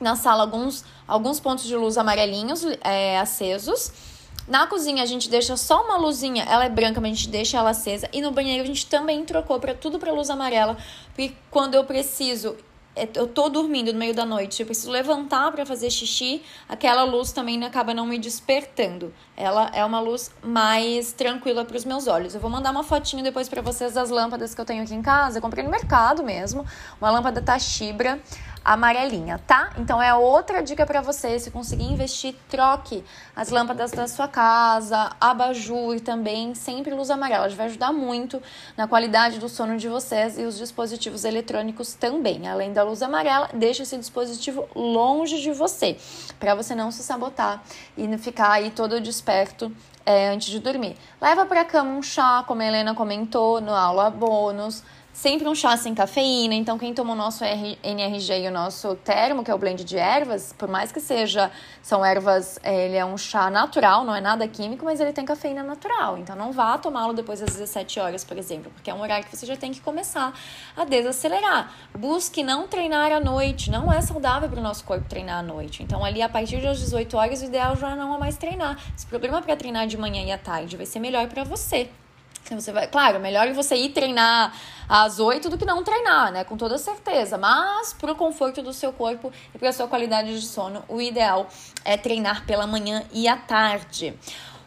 na 0.00 0.14
sala 0.14 0.42
alguns, 0.42 0.84
alguns 1.08 1.40
pontos 1.40 1.64
de 1.64 1.74
luz 1.74 1.96
amarelinhos 1.96 2.64
é, 2.82 3.18
acesos. 3.18 3.92
Na 4.46 4.66
cozinha 4.66 5.02
a 5.02 5.06
gente 5.06 5.28
deixa 5.28 5.56
só 5.56 5.84
uma 5.84 5.96
luzinha, 5.96 6.44
ela 6.44 6.64
é 6.64 6.68
branca, 6.68 7.00
mas 7.00 7.10
a 7.10 7.14
gente 7.14 7.28
deixa 7.28 7.58
ela 7.58 7.70
acesa. 7.70 8.08
E 8.12 8.20
no 8.20 8.30
banheiro 8.30 8.62
a 8.62 8.66
gente 8.66 8.86
também 8.86 9.24
trocou 9.24 9.58
para 9.58 9.74
tudo 9.74 9.98
para 9.98 10.12
luz 10.12 10.30
amarela, 10.30 10.76
porque 11.08 11.34
quando 11.50 11.74
eu 11.74 11.84
preciso 11.84 12.56
eu 13.14 13.26
tô 13.26 13.48
dormindo 13.48 13.92
no 13.92 13.98
meio 13.98 14.14
da 14.14 14.24
noite, 14.24 14.60
eu 14.60 14.66
preciso 14.66 14.90
levantar 14.90 15.52
para 15.52 15.66
fazer 15.66 15.90
xixi, 15.90 16.42
aquela 16.68 17.04
luz 17.04 17.30
também 17.30 17.62
acaba 17.64 17.92
não 17.92 18.06
me 18.06 18.18
despertando. 18.18 19.12
Ela 19.36 19.70
é 19.74 19.84
uma 19.84 20.00
luz 20.00 20.30
mais 20.42 21.12
tranquila 21.12 21.64
para 21.64 21.76
os 21.76 21.84
meus 21.84 22.06
olhos. 22.06 22.34
Eu 22.34 22.40
vou 22.40 22.50
mandar 22.50 22.70
uma 22.70 22.82
fotinho 22.82 23.22
depois 23.22 23.48
para 23.48 23.60
vocês 23.60 23.92
das 23.92 24.08
lâmpadas 24.08 24.54
que 24.54 24.60
eu 24.60 24.64
tenho 24.64 24.82
aqui 24.82 24.94
em 24.94 25.02
casa. 25.02 25.38
Eu 25.38 25.42
comprei 25.42 25.62
no 25.62 25.70
mercado 25.70 26.22
mesmo, 26.22 26.64
uma 26.98 27.10
lâmpada 27.10 27.42
Tashibra 27.42 28.18
amarelinha, 28.66 29.40
tá? 29.46 29.70
Então 29.78 30.02
é 30.02 30.12
outra 30.12 30.60
dica 30.60 30.84
para 30.84 31.00
você, 31.00 31.38
se 31.38 31.52
conseguir 31.52 31.84
investir, 31.84 32.34
troque 32.48 33.04
as 33.34 33.50
lâmpadas 33.50 33.92
da 33.92 34.08
sua 34.08 34.26
casa, 34.26 35.12
abajur 35.20 36.00
também, 36.00 36.54
sempre 36.54 36.92
luz 36.92 37.08
amarela, 37.08 37.48
vai 37.50 37.66
ajudar 37.66 37.92
muito 37.92 38.42
na 38.76 38.88
qualidade 38.88 39.38
do 39.38 39.48
sono 39.48 39.76
de 39.76 39.88
vocês 39.88 40.36
e 40.36 40.42
os 40.42 40.58
dispositivos 40.58 41.24
eletrônicos 41.24 41.94
também. 41.94 42.48
Além 42.48 42.72
da 42.72 42.82
luz 42.82 43.02
amarela, 43.02 43.48
deixe 43.54 43.84
esse 43.84 43.96
dispositivo 43.96 44.68
longe 44.74 45.40
de 45.40 45.52
você, 45.52 45.96
para 46.40 46.54
você 46.54 46.74
não 46.74 46.90
se 46.90 47.04
sabotar 47.04 47.62
e 47.96 48.18
ficar 48.18 48.50
aí 48.50 48.70
todo 48.70 49.00
desperto 49.00 49.70
é, 50.04 50.28
antes 50.28 50.48
de 50.48 50.58
dormir. 50.58 50.96
Leva 51.20 51.46
para 51.46 51.64
cama 51.64 51.90
um 51.90 52.02
chá, 52.02 52.44
como 52.46 52.62
a 52.62 52.64
Helena 52.64 52.94
comentou 52.94 53.60
no 53.60 53.72
aula 53.72 54.10
bônus 54.10 54.82
Sempre 55.16 55.48
um 55.48 55.54
chá 55.54 55.74
sem 55.78 55.94
cafeína, 55.94 56.54
então 56.54 56.76
quem 56.76 56.92
toma 56.92 57.14
o 57.14 57.16
nosso 57.16 57.42
NRG 57.42 58.44
e 58.44 58.48
o 58.48 58.50
nosso 58.50 58.94
termo, 58.96 59.42
que 59.42 59.50
é 59.50 59.54
o 59.54 59.56
blend 59.56 59.82
de 59.82 59.96
ervas, 59.96 60.52
por 60.52 60.68
mais 60.68 60.92
que 60.92 61.00
seja, 61.00 61.50
são 61.80 62.04
ervas, 62.04 62.60
eh, 62.62 62.84
ele 62.84 62.96
é 62.96 63.04
um 63.04 63.16
chá 63.16 63.48
natural, 63.48 64.04
não 64.04 64.14
é 64.14 64.20
nada 64.20 64.46
químico, 64.46 64.84
mas 64.84 65.00
ele 65.00 65.14
tem 65.14 65.24
cafeína 65.24 65.62
natural. 65.62 66.18
Então 66.18 66.36
não 66.36 66.52
vá 66.52 66.76
tomá-lo 66.76 67.14
depois 67.14 67.40
das 67.40 67.56
17 67.56 67.98
horas, 67.98 68.24
por 68.24 68.36
exemplo, 68.36 68.70
porque 68.74 68.90
é 68.90 68.94
um 68.94 69.00
horário 69.00 69.24
que 69.24 69.34
você 69.34 69.46
já 69.46 69.56
tem 69.56 69.72
que 69.72 69.80
começar 69.80 70.34
a 70.76 70.84
desacelerar. 70.84 71.72
Busque 71.98 72.42
não 72.42 72.68
treinar 72.68 73.10
à 73.10 73.18
noite, 73.18 73.70
não 73.70 73.90
é 73.90 74.02
saudável 74.02 74.50
para 74.50 74.60
o 74.60 74.62
nosso 74.62 74.84
corpo 74.84 75.08
treinar 75.08 75.38
à 75.38 75.42
noite. 75.42 75.82
Então 75.82 76.04
ali 76.04 76.20
a 76.20 76.28
partir 76.28 76.60
das 76.60 76.78
18 76.78 77.16
horas 77.16 77.40
o 77.40 77.46
ideal 77.46 77.74
já 77.74 77.96
não 77.96 78.14
é 78.14 78.18
mais 78.18 78.36
treinar. 78.36 78.78
Se 78.94 79.06
programa 79.06 79.40
para 79.40 79.56
treinar 79.56 79.86
de 79.86 79.96
manhã 79.96 80.22
e 80.22 80.30
à 80.30 80.36
tarde, 80.36 80.76
vai 80.76 80.84
ser 80.84 81.00
melhor 81.00 81.26
para 81.26 81.42
você. 81.42 81.88
Você 82.54 82.72
vai, 82.72 82.86
claro, 82.86 83.18
melhor 83.18 83.52
você 83.52 83.74
ir 83.74 83.90
treinar 83.90 84.52
às 84.88 85.18
8 85.18 85.48
do 85.48 85.58
que 85.58 85.64
não 85.64 85.82
treinar, 85.82 86.30
né? 86.32 86.44
Com 86.44 86.56
toda 86.56 86.78
certeza. 86.78 87.36
Mas 87.36 87.92
para 87.92 88.12
o 88.12 88.14
conforto 88.14 88.62
do 88.62 88.72
seu 88.72 88.92
corpo 88.92 89.32
e 89.54 89.58
para 89.58 89.70
a 89.70 89.72
sua 89.72 89.88
qualidade 89.88 90.38
de 90.38 90.46
sono, 90.46 90.84
o 90.88 91.00
ideal 91.00 91.48
é 91.84 91.96
treinar 91.96 92.46
pela 92.46 92.66
manhã 92.66 93.02
e 93.12 93.26
à 93.26 93.36
tarde. 93.36 94.14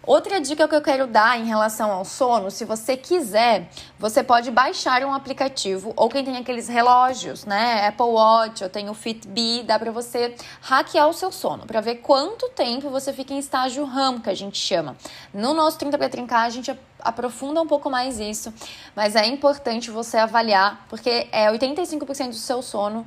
Outra 0.10 0.42
dica 0.42 0.68
que 0.68 0.74
eu 0.74 0.82
quero 0.82 1.06
dar 1.06 1.40
em 1.40 1.46
relação 1.46 1.92
ao 1.92 2.04
sono, 2.04 2.50
se 2.50 2.66
você 2.66 2.98
quiser, 2.98 3.70
você 4.00 4.24
pode 4.24 4.50
baixar 4.50 5.04
um 5.04 5.14
aplicativo 5.14 5.94
ou 5.96 6.10
quem 6.10 6.26
tem 6.26 6.36
aqueles 6.36 6.68
relógios, 6.68 7.46
né? 7.46 7.88
Apple 7.88 8.08
Watch, 8.08 8.64
eu 8.64 8.72
tenho 8.72 8.92
Fitbit, 8.96 9.68
dá 9.68 9.78
para 9.78 9.92
você 9.92 10.36
hackear 10.62 11.08
o 11.08 11.14
seu 11.14 11.32
sono, 11.32 11.68
para 11.68 11.80
ver 11.80 11.98
quanto 11.98 12.50
tempo 12.56 12.90
você 12.90 13.14
fica 13.14 13.36
em 13.36 13.38
estágio 13.38 13.86
RAM, 13.86 14.20
que 14.20 14.32
a 14.32 14.34
gente 14.34 14.58
chama. 14.58 14.98
No 15.32 15.54
nosso 15.54 15.78
30 15.78 15.96
para 15.96 16.10
trincar, 16.10 16.48
a 16.48 16.50
gente 16.50 16.76
aprofunda 17.02 17.62
um 17.62 17.68
pouco 17.68 17.88
mais 17.88 18.20
isso, 18.20 18.52
mas 18.96 19.16
é 19.16 19.28
importante 19.28 19.92
você 19.92 20.18
avaliar, 20.18 20.88
porque 20.90 21.30
é 21.32 21.52
85% 21.52 22.30
do 22.30 22.34
seu 22.34 22.64
sono 22.64 23.06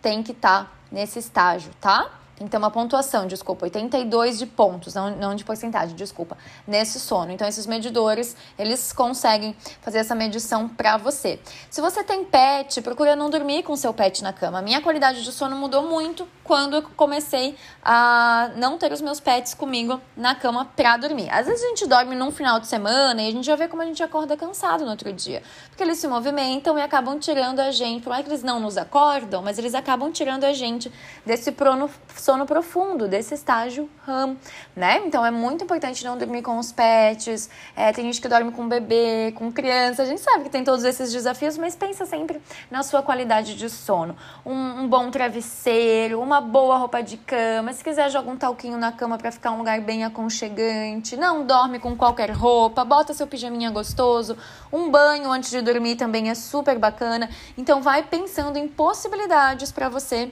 tem 0.00 0.22
que 0.22 0.32
estar 0.32 0.64
tá 0.64 0.70
nesse 0.90 1.18
estágio, 1.18 1.72
tá? 1.78 2.10
Ter 2.46 2.56
uma 2.56 2.70
pontuação, 2.70 3.26
desculpa, 3.26 3.66
82 3.66 4.38
de 4.38 4.46
pontos, 4.46 4.94
não, 4.94 5.10
não 5.16 5.34
de 5.34 5.44
porcentagem, 5.44 5.96
desculpa, 5.96 6.36
nesse 6.66 7.00
sono. 7.00 7.32
Então, 7.32 7.48
esses 7.48 7.66
medidores, 7.66 8.36
eles 8.58 8.92
conseguem 8.92 9.56
fazer 9.80 9.98
essa 9.98 10.14
medição 10.14 10.68
para 10.68 10.96
você. 10.96 11.40
Se 11.70 11.80
você 11.80 12.04
tem 12.04 12.24
pet, 12.24 12.80
procura 12.82 13.16
não 13.16 13.28
dormir 13.28 13.62
com 13.62 13.74
seu 13.76 13.92
pet 13.92 14.22
na 14.22 14.32
cama. 14.32 14.58
A 14.58 14.62
minha 14.62 14.80
qualidade 14.80 15.24
de 15.24 15.32
sono 15.32 15.56
mudou 15.56 15.82
muito 15.82 16.28
quando 16.44 16.76
eu 16.76 16.82
comecei 16.96 17.56
a 17.82 18.50
não 18.56 18.78
ter 18.78 18.90
os 18.92 19.00
meus 19.00 19.20
pets 19.20 19.52
comigo 19.52 20.00
na 20.16 20.34
cama 20.34 20.64
para 20.64 20.96
dormir. 20.96 21.28
Às 21.30 21.46
vezes 21.46 21.62
a 21.62 21.68
gente 21.68 21.86
dorme 21.86 22.14
num 22.14 22.30
final 22.30 22.58
de 22.58 22.66
semana 22.66 23.20
e 23.20 23.28
a 23.28 23.30
gente 23.30 23.44
já 23.44 23.54
vê 23.54 23.68
como 23.68 23.82
a 23.82 23.84
gente 23.84 24.02
acorda 24.02 24.36
cansado 24.36 24.84
no 24.84 24.90
outro 24.90 25.12
dia. 25.12 25.42
Porque 25.68 25.82
eles 25.82 25.98
se 25.98 26.08
movimentam 26.08 26.78
e 26.78 26.82
acabam 26.82 27.18
tirando 27.18 27.60
a 27.60 27.70
gente, 27.70 28.02
por 28.02 28.10
mais 28.10 28.24
que 28.24 28.30
eles 28.30 28.42
não 28.42 28.58
nos 28.60 28.78
acordam, 28.78 29.42
mas 29.42 29.58
eles 29.58 29.74
acabam 29.74 30.10
tirando 30.10 30.44
a 30.44 30.52
gente 30.52 30.90
desse 31.26 31.52
prono 31.52 31.90
sono 32.28 32.44
profundo, 32.44 33.08
desse 33.08 33.32
estágio 33.32 33.88
RAM, 34.04 34.36
né? 34.76 35.00
Então 35.06 35.24
é 35.24 35.30
muito 35.30 35.64
importante 35.64 36.04
não 36.04 36.18
dormir 36.18 36.42
com 36.42 36.58
os 36.58 36.70
pets. 36.70 37.48
É, 37.74 37.90
tem 37.90 38.04
gente 38.04 38.20
que 38.20 38.28
dorme 38.28 38.52
com 38.52 38.68
bebê, 38.68 39.32
com 39.34 39.50
criança. 39.50 40.02
A 40.02 40.04
gente 40.04 40.20
sabe 40.20 40.44
que 40.44 40.50
tem 40.50 40.62
todos 40.62 40.84
esses 40.84 41.10
desafios, 41.10 41.56
mas 41.56 41.74
pensa 41.74 42.04
sempre 42.04 42.38
na 42.70 42.82
sua 42.82 43.02
qualidade 43.02 43.54
de 43.54 43.70
sono. 43.70 44.14
Um, 44.44 44.82
um 44.82 44.86
bom 44.86 45.10
travesseiro, 45.10 46.20
uma 46.20 46.38
boa 46.38 46.76
roupa 46.76 47.02
de 47.02 47.16
cama. 47.16 47.72
Se 47.72 47.82
quiser, 47.82 48.10
joga 48.10 48.30
um 48.30 48.36
talquinho 48.36 48.76
na 48.76 48.92
cama 48.92 49.16
para 49.16 49.32
ficar 49.32 49.52
um 49.52 49.56
lugar 49.56 49.80
bem 49.80 50.04
aconchegante. 50.04 51.16
Não 51.16 51.46
dorme 51.46 51.78
com 51.78 51.96
qualquer 51.96 52.30
roupa, 52.30 52.84
bota 52.84 53.14
seu 53.14 53.26
pijaminha 53.26 53.70
gostoso. 53.70 54.36
Um 54.70 54.90
banho 54.90 55.32
antes 55.32 55.48
de 55.50 55.62
dormir 55.62 55.96
também 55.96 56.28
é 56.28 56.34
super 56.34 56.78
bacana. 56.78 57.30
Então 57.56 57.80
vai 57.80 58.02
pensando 58.02 58.58
em 58.58 58.68
possibilidades 58.68 59.72
para 59.72 59.88
você 59.88 60.30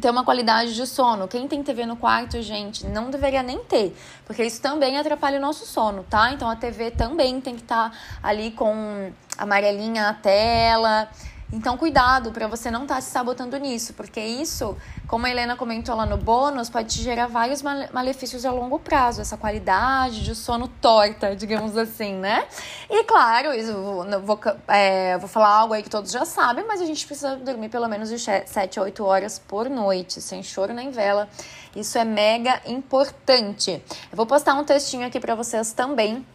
ter 0.00 0.10
uma 0.10 0.24
qualidade 0.24 0.74
de 0.74 0.86
sono. 0.86 1.28
Quem 1.28 1.46
tem 1.46 1.62
TV 1.62 1.86
no 1.86 1.96
quarto, 1.96 2.40
gente, 2.42 2.86
não 2.86 3.10
deveria 3.10 3.42
nem 3.42 3.58
ter, 3.60 3.96
porque 4.24 4.44
isso 4.44 4.60
também 4.60 4.98
atrapalha 4.98 5.38
o 5.38 5.40
nosso 5.40 5.66
sono, 5.66 6.04
tá? 6.04 6.32
Então 6.32 6.48
a 6.48 6.56
TV 6.56 6.90
também 6.90 7.40
tem 7.40 7.54
que 7.54 7.62
estar 7.62 7.90
tá 7.90 7.96
ali 8.22 8.50
com 8.50 9.12
amarelinha 9.38 10.02
na 10.02 10.14
tela. 10.14 11.08
Então, 11.54 11.76
cuidado 11.76 12.32
para 12.32 12.48
você 12.48 12.68
não 12.68 12.82
estar 12.82 12.96
tá 12.96 13.00
se 13.00 13.12
sabotando 13.12 13.56
nisso, 13.58 13.94
porque 13.94 14.18
isso, 14.20 14.76
como 15.06 15.24
a 15.24 15.30
Helena 15.30 15.54
comentou 15.54 15.94
lá 15.94 16.04
no 16.04 16.16
bônus, 16.16 16.68
pode 16.68 16.88
te 16.88 17.00
gerar 17.00 17.28
vários 17.28 17.62
malefícios 17.62 18.44
a 18.44 18.50
longo 18.50 18.80
prazo, 18.80 19.20
essa 19.20 19.36
qualidade 19.36 20.24
de 20.24 20.34
sono 20.34 20.66
torta, 20.66 21.34
digamos 21.36 21.78
assim, 21.78 22.14
né? 22.14 22.44
E 22.90 23.04
claro, 23.04 23.52
eu 23.52 24.20
vou, 24.22 24.38
é, 24.66 25.16
vou 25.18 25.28
falar 25.28 25.50
algo 25.50 25.74
aí 25.74 25.82
que 25.84 25.88
todos 25.88 26.10
já 26.10 26.24
sabem, 26.24 26.64
mas 26.66 26.80
a 26.80 26.86
gente 26.86 27.06
precisa 27.06 27.36
dormir 27.36 27.68
pelo 27.68 27.86
menos 27.86 28.08
de 28.08 28.18
7 28.18 28.80
a 28.80 28.82
8 28.82 29.04
horas 29.04 29.38
por 29.38 29.70
noite, 29.70 30.20
sem 30.20 30.42
choro 30.42 30.74
nem 30.74 30.90
vela. 30.90 31.28
Isso 31.76 31.96
é 31.96 32.04
mega 32.04 32.60
importante. 32.66 33.80
Eu 34.10 34.16
vou 34.16 34.26
postar 34.26 34.54
um 34.54 34.64
textinho 34.64 35.06
aqui 35.06 35.20
para 35.20 35.36
vocês 35.36 35.72
também 35.72 36.26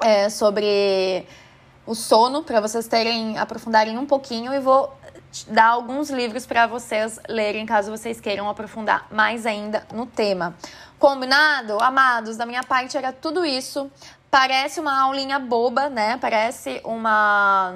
é, 0.00 0.28
sobre 0.28 1.26
o 1.86 1.94
sono, 1.94 2.42
para 2.42 2.60
vocês 2.60 2.86
terem, 2.86 3.38
aprofundarem 3.38 3.98
um 3.98 4.06
pouquinho 4.06 4.52
e 4.54 4.60
vou 4.60 4.92
dar 5.48 5.66
alguns 5.66 6.10
livros 6.10 6.46
para 6.46 6.66
vocês 6.66 7.18
lerem, 7.28 7.66
caso 7.66 7.90
vocês 7.90 8.20
queiram 8.20 8.48
aprofundar 8.48 9.06
mais 9.10 9.44
ainda 9.44 9.86
no 9.92 10.06
tema. 10.06 10.54
Combinado? 10.98 11.78
Amados, 11.80 12.36
da 12.36 12.46
minha 12.46 12.62
parte 12.62 12.96
era 12.96 13.12
tudo 13.12 13.44
isso. 13.44 13.90
Parece 14.30 14.80
uma 14.80 15.02
aulinha 15.02 15.38
boba, 15.38 15.88
né? 15.88 16.16
Parece 16.16 16.80
uma 16.84 17.74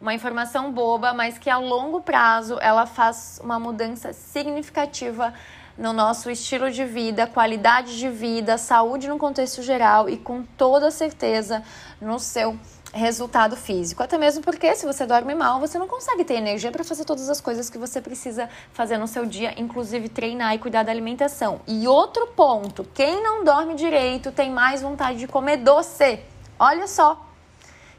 uma 0.00 0.14
informação 0.14 0.72
boba, 0.72 1.12
mas 1.12 1.36
que 1.36 1.50
a 1.50 1.58
longo 1.58 2.00
prazo 2.00 2.56
ela 2.60 2.86
faz 2.86 3.38
uma 3.44 3.58
mudança 3.58 4.14
significativa 4.14 5.34
no 5.76 5.92
nosso 5.92 6.30
estilo 6.30 6.70
de 6.70 6.84
vida, 6.84 7.26
qualidade 7.26 7.98
de 7.98 8.08
vida, 8.08 8.56
saúde 8.56 9.08
no 9.08 9.18
contexto 9.18 9.62
geral 9.62 10.08
e 10.08 10.16
com 10.16 10.42
toda 10.42 10.90
certeza 10.90 11.62
no 12.00 12.18
seu 12.18 12.58
resultado 12.92 13.56
físico. 13.56 14.02
Até 14.02 14.18
mesmo 14.18 14.42
porque 14.42 14.74
se 14.74 14.84
você 14.84 15.06
dorme 15.06 15.34
mal, 15.34 15.60
você 15.60 15.78
não 15.78 15.86
consegue 15.86 16.24
ter 16.24 16.34
energia 16.34 16.70
para 16.72 16.84
fazer 16.84 17.04
todas 17.04 17.28
as 17.28 17.40
coisas 17.40 17.70
que 17.70 17.78
você 17.78 18.00
precisa 18.00 18.48
fazer 18.72 18.98
no 18.98 19.06
seu 19.06 19.24
dia, 19.26 19.54
inclusive 19.60 20.08
treinar 20.08 20.54
e 20.54 20.58
cuidar 20.58 20.82
da 20.82 20.90
alimentação. 20.90 21.60
E 21.66 21.86
outro 21.86 22.26
ponto, 22.28 22.84
quem 22.94 23.22
não 23.22 23.44
dorme 23.44 23.74
direito 23.74 24.32
tem 24.32 24.50
mais 24.50 24.82
vontade 24.82 25.18
de 25.18 25.26
comer 25.26 25.58
doce. 25.58 26.20
Olha 26.58 26.86
só. 26.86 27.26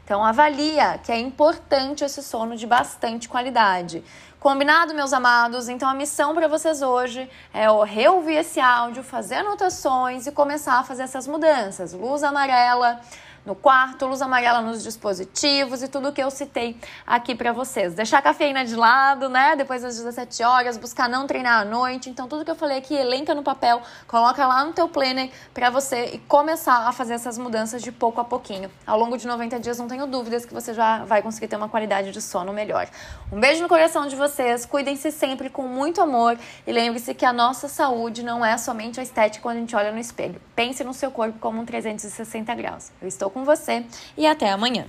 Então 0.04 0.22
avalia 0.22 0.98
que 0.98 1.12
é 1.12 1.18
importante 1.18 2.04
esse 2.04 2.22
sono 2.22 2.56
de 2.56 2.66
bastante 2.66 3.28
qualidade. 3.28 4.04
Combinado, 4.38 4.92
meus 4.92 5.12
amados? 5.12 5.68
Então 5.68 5.88
a 5.88 5.94
missão 5.94 6.34
para 6.34 6.48
vocês 6.48 6.82
hoje 6.82 7.30
é 7.54 7.66
reouvir 7.84 8.34
esse 8.34 8.58
áudio, 8.58 9.04
fazer 9.04 9.36
anotações 9.36 10.26
e 10.26 10.32
começar 10.32 10.80
a 10.80 10.82
fazer 10.82 11.04
essas 11.04 11.28
mudanças. 11.28 11.92
Luz 11.92 12.24
amarela 12.24 13.00
no 13.44 13.56
quarto, 13.56 14.06
luz 14.06 14.22
amarela 14.22 14.60
nos 14.60 14.84
dispositivos 14.84 15.82
e 15.82 15.88
tudo 15.88 16.12
que 16.12 16.22
eu 16.22 16.30
citei 16.30 16.76
aqui 17.04 17.34
para 17.34 17.52
vocês. 17.52 17.92
Deixar 17.92 18.18
a 18.18 18.22
cafeína 18.22 18.64
de 18.64 18.76
lado, 18.76 19.28
né? 19.28 19.56
Depois 19.56 19.82
das 19.82 19.96
17 19.96 20.44
horas, 20.44 20.76
buscar 20.76 21.08
não 21.08 21.26
treinar 21.26 21.62
à 21.62 21.64
noite. 21.64 22.08
Então, 22.08 22.28
tudo 22.28 22.44
que 22.44 22.50
eu 22.52 22.54
falei 22.54 22.78
aqui, 22.78 22.94
elenca 22.94 23.34
no 23.34 23.42
papel, 23.42 23.82
coloca 24.06 24.46
lá 24.46 24.64
no 24.64 24.72
teu 24.72 24.88
planner 24.88 25.28
para 25.52 25.70
você 25.70 26.10
e 26.12 26.18
começar 26.18 26.86
a 26.86 26.92
fazer 26.92 27.14
essas 27.14 27.36
mudanças 27.36 27.82
de 27.82 27.90
pouco 27.90 28.20
a 28.20 28.24
pouquinho. 28.24 28.70
Ao 28.86 28.96
longo 28.96 29.18
de 29.18 29.26
90 29.26 29.58
dias, 29.58 29.76
não 29.76 29.88
tenho 29.88 30.06
dúvidas 30.06 30.46
que 30.46 30.54
você 30.54 30.72
já 30.72 31.04
vai 31.04 31.20
conseguir 31.20 31.48
ter 31.48 31.56
uma 31.56 31.68
qualidade 31.68 32.12
de 32.12 32.22
sono 32.22 32.52
melhor. 32.52 32.88
Um 33.32 33.40
beijo 33.40 33.60
no 33.60 33.68
coração 33.68 34.06
de 34.06 34.14
vocês, 34.14 34.64
cuidem-se 34.64 35.10
sempre 35.10 35.50
com 35.50 35.66
muito 35.66 36.00
amor 36.00 36.38
e 36.64 36.70
lembre-se 36.70 37.12
que 37.12 37.24
a 37.24 37.32
nossa 37.32 37.66
saúde 37.66 38.22
não 38.22 38.44
é 38.44 38.56
somente 38.56 39.00
a 39.00 39.02
estética 39.02 39.42
quando 39.42 39.56
a 39.56 39.60
gente 39.60 39.74
olha 39.74 39.90
no 39.90 39.98
espelho. 39.98 40.40
Pense 40.54 40.84
no 40.84 40.94
seu 40.94 41.10
corpo 41.10 41.40
como 41.40 41.60
um 41.60 41.64
360 41.64 42.54
graus. 42.54 42.92
Eu 43.00 43.08
estou 43.08 43.31
com 43.32 43.44
você 43.44 43.84
e 44.16 44.26
até 44.26 44.50
amanhã. 44.50 44.86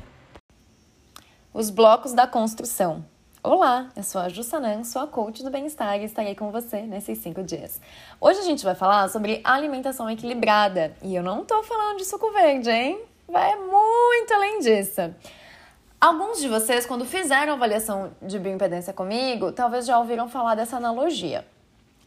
Os 1.54 1.70
blocos 1.70 2.14
da 2.14 2.28
construção. 2.28 3.06
Olá, 3.42 3.90
eu 3.96 4.04
sou 4.04 4.22
a 4.22 4.30
Jussanan, 4.30 4.84
sou 4.84 5.02
a 5.02 5.08
coach 5.08 5.44
do 5.44 5.50
bem-estar 5.50 6.00
e 6.00 6.06
estarei 6.06 6.34
com 6.34 6.52
você 6.52 6.82
nesses 6.82 7.18
cinco 7.18 7.44
dias. 7.44 7.82
Hoje 8.20 8.40
a 8.40 8.44
gente 8.44 8.64
vai 8.64 8.76
falar 8.76 9.10
sobre 9.10 9.42
alimentação 9.44 10.10
equilibrada 10.10 10.96
e 11.02 11.16
eu 11.16 11.24
não 11.24 11.44
tô 11.44 11.62
falando 11.64 11.98
de 11.98 12.06
suco 12.06 12.32
verde, 12.32 12.70
hein? 12.70 13.02
Vai 13.28 13.56
muito 13.56 14.34
além 14.34 14.60
disso. 14.60 15.14
Alguns 16.00 16.40
de 16.40 16.50
vocês, 16.50 16.86
quando 16.86 17.06
fizeram 17.06 17.54
avaliação 17.54 18.12
de 18.22 18.38
bioimpedância 18.38 18.94
comigo, 18.94 19.52
talvez 19.52 19.86
já 19.86 19.98
ouviram 19.98 20.28
falar 20.28 20.56
dessa 20.56 20.78
analogia. 20.78 21.46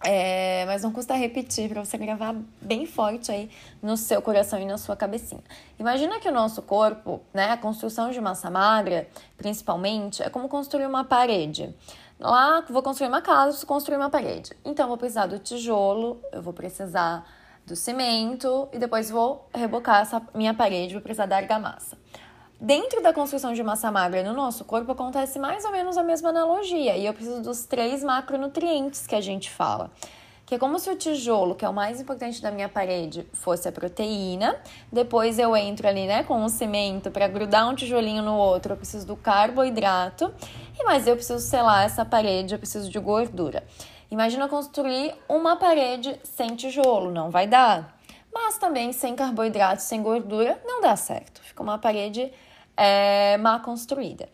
É, 0.05 0.65
mas 0.67 0.83
não 0.83 0.93
custa 0.93 1.15
repetir 1.15 1.69
para 1.69 1.85
você 1.85 1.97
gravar 1.97 2.35
bem 2.61 2.87
forte 2.87 3.33
aí 3.33 3.51
no 3.83 3.97
seu 3.97 4.21
coração 4.21 4.59
e 4.61 4.65
na 4.65 4.79
sua 4.79 4.95
cabecinha. 4.95 5.43
Imagina 5.79 6.21
que 6.21 6.29
o 6.29 6.33
nosso 6.33 6.63
corpo, 6.63 7.21
né, 7.33 7.51
a 7.51 7.57
construção 7.57 8.11
de 8.11 8.21
massa 8.21 8.51
magra, 8.51 9.09
principalmente, 9.37 10.23
é 10.23 10.29
como 10.29 10.49
construir 10.49 10.87
uma 10.87 11.05
parede. 11.05 11.75
Lá, 12.21 12.63
vou 12.69 12.83
construir 12.83 13.09
uma 13.09 13.21
casa, 13.21 13.65
construir 13.67 13.97
uma 13.97 14.11
parede. 14.11 14.53
Então, 14.65 14.89
vou 14.89 14.97
precisar 14.97 15.27
do 15.27 15.39
tijolo, 15.39 16.21
eu 16.33 16.41
vou 16.43 16.53
precisar 16.53 17.27
do 17.67 17.75
cimento 17.75 18.69
e 18.73 18.79
depois 18.79 19.11
vou 19.11 19.49
rebocar 19.53 20.03
essa 20.03 20.23
minha 20.35 20.55
parede, 20.55 20.95
vou 20.95 21.03
precisar 21.03 21.27
da 21.27 21.37
argamassa. 21.37 21.99
Dentro 22.59 23.03
da 23.03 23.13
construção 23.13 23.53
de 23.53 23.63
massa 23.63 23.93
magra 23.93 24.23
no 24.23 24.33
nosso 24.33 24.65
corpo 24.65 24.91
acontece 24.91 25.39
mais 25.39 25.63
ou 25.67 25.71
menos 25.71 25.99
a 25.99 26.03
mesma 26.03 26.31
analogia, 26.31 26.97
e 26.97 27.05
eu 27.05 27.13
preciso 27.13 27.43
dos 27.43 27.67
três 27.67 28.03
macronutrientes 28.03 29.07
que 29.07 29.15
a 29.15 29.21
gente 29.21 29.51
fala. 29.51 29.91
Que 30.47 30.55
é 30.55 30.59
como 30.59 30.79
se 30.79 30.89
o 30.89 30.97
tijolo, 30.97 31.55
que 31.55 31.67
é 31.67 31.69
o 31.69 31.75
mais 31.75 32.01
importante 32.01 32.41
da 32.41 32.51
minha 32.51 32.69
parede, 32.69 33.29
fosse 33.35 33.69
a 33.69 33.73
proteína. 33.73 34.57
Depois 34.91 35.39
eu 35.39 35.55
entro 35.55 35.87
ali, 35.87 36.07
né, 36.07 36.23
com 36.23 36.43
o 36.43 36.49
cimento 36.49 37.11
para 37.11 37.29
grudar 37.29 37.69
um 37.69 37.75
tijolinho 37.75 38.23
no 38.23 38.39
outro, 38.39 38.73
eu 38.73 38.77
preciso 38.77 39.07
do 39.07 39.17
carboidrato. 39.17 40.33
E 40.81 40.85
mais 40.85 41.07
eu 41.07 41.15
preciso 41.15 41.41
selar 41.41 41.85
essa 41.85 42.07
parede, 42.07 42.55
eu 42.55 42.59
preciso 42.59 42.89
de 42.89 42.99
gordura. 42.99 43.65
Imagina 44.11 44.49
construir 44.49 45.15
uma 45.29 45.57
parede 45.57 46.19
sem 46.25 46.55
tijolo, 46.57 47.11
não 47.11 47.29
vai 47.29 47.47
dar. 47.47 47.99
Mas 48.33 48.57
também 48.57 48.93
sem 48.93 49.15
carboidrato, 49.15 49.83
sem 49.83 50.03
gordura, 50.03 50.59
não 50.65 50.81
dá 50.81 50.97
certo. 50.97 51.43
Fica 51.43 51.63
uma 51.63 51.77
parede 51.77 52.33
é, 52.77 53.37
mal 53.39 53.61
construída. 53.61 54.29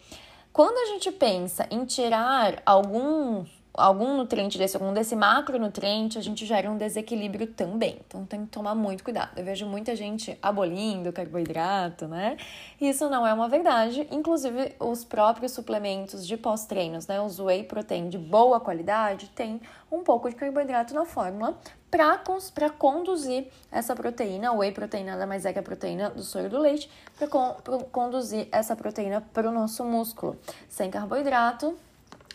Quando 0.52 0.76
a 0.76 0.86
gente 0.92 1.10
pensa 1.10 1.66
em 1.70 1.82
tirar 1.86 2.60
algum, 2.66 3.42
algum 3.72 4.18
nutriente 4.18 4.58
desse, 4.58 4.76
algum 4.76 4.92
desse 4.92 5.16
macronutriente, 5.16 6.18
a 6.18 6.20
gente 6.20 6.44
gera 6.44 6.70
um 6.70 6.76
desequilíbrio 6.76 7.46
também. 7.46 7.98
Então 8.06 8.26
tem 8.26 8.44
que 8.44 8.48
tomar 8.48 8.74
muito 8.74 9.02
cuidado. 9.02 9.30
Eu 9.38 9.44
vejo 9.44 9.64
muita 9.64 9.96
gente 9.96 10.38
abolindo 10.42 11.10
carboidrato, 11.10 12.06
né? 12.06 12.36
Isso 12.78 13.08
não 13.08 13.26
é 13.26 13.32
uma 13.32 13.48
verdade. 13.48 14.06
Inclusive, 14.10 14.74
os 14.78 15.04
próprios 15.04 15.52
suplementos 15.52 16.26
de 16.26 16.36
pós-treinos, 16.36 17.06
né? 17.06 17.18
Os 17.18 17.38
whey 17.38 17.64
protein 17.64 18.10
de 18.10 18.18
boa 18.18 18.60
qualidade, 18.60 19.30
tem 19.30 19.58
um 19.90 20.02
pouco 20.02 20.28
de 20.28 20.36
carboidrato 20.36 20.92
na 20.92 21.06
fórmula 21.06 21.58
para 21.92 22.70
conduzir 22.70 23.48
essa 23.70 23.94
proteína, 23.94 24.50
o 24.50 24.58
whey 24.58 24.72
proteína 24.72 25.12
nada 25.12 25.26
mais 25.26 25.44
é 25.44 25.52
que 25.52 25.58
a 25.58 25.62
proteína 25.62 26.08
do 26.08 26.22
soro 26.22 26.48
do 26.48 26.58
leite, 26.58 26.90
para 27.18 27.28
con 27.28 27.54
conduzir 27.92 28.48
essa 28.50 28.74
proteína 28.74 29.20
para 29.20 29.46
o 29.50 29.52
nosso 29.52 29.84
músculo. 29.84 30.38
Sem 30.70 30.90
carboidrato, 30.90 31.76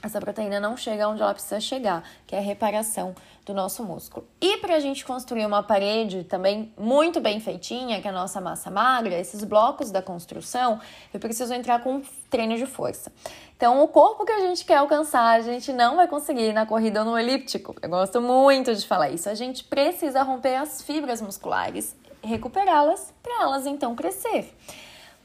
essa 0.08 0.20
proteína 0.20 0.60
não 0.60 0.76
chega 0.76 1.08
onde 1.08 1.22
ela 1.22 1.34
precisa 1.34 1.60
chegar, 1.60 2.04
que 2.26 2.36
é 2.36 2.40
a 2.40 2.42
reparação 2.42 3.14
do 3.46 3.54
nosso 3.54 3.84
músculo. 3.84 4.28
E 4.42 4.58
para 4.58 4.76
a 4.76 4.80
gente 4.80 5.06
construir 5.06 5.46
uma 5.46 5.64
parede 5.64 6.24
também 6.24 6.74
muito 6.78 7.22
bem 7.22 7.40
feitinha, 7.40 8.02
que 8.02 8.08
é 8.08 8.12
a 8.12 8.14
nossa 8.14 8.42
massa 8.42 8.70
magra, 8.70 9.18
esses 9.18 9.44
blocos 9.44 9.90
da 9.90 10.02
construção, 10.02 10.80
eu 11.14 11.20
preciso 11.20 11.54
entrar 11.54 11.82
com 11.82 11.96
um 11.96 12.04
treino 12.30 12.58
de 12.58 12.66
força. 12.66 13.12
Então, 13.56 13.82
o 13.82 13.88
corpo 13.88 14.26
que 14.26 14.32
a 14.32 14.40
gente 14.40 14.66
quer 14.66 14.76
alcançar, 14.76 15.40
a 15.40 15.42
gente 15.42 15.72
não 15.72 15.96
vai 15.96 16.08
conseguir 16.08 16.54
na 16.54 16.66
corrida 16.66 17.00
ou 17.00 17.06
no 17.06 17.18
elíptico. 17.18 17.76
Eu 17.82 17.90
gosto 17.90 18.22
muito 18.22 18.76
de 18.76 18.86
falar 18.86 19.10
isso. 19.10 19.30
A 19.30 19.34
gente 19.34 19.64
precisa 19.64 20.22
romper 20.24 20.56
as 20.56 20.82
fibras 20.82 21.22
musculares, 21.22 21.96
recuperá-las 22.22 23.14
para 23.24 23.44
elas 23.44 23.66
então 23.66 23.96
crescer. 23.96 24.54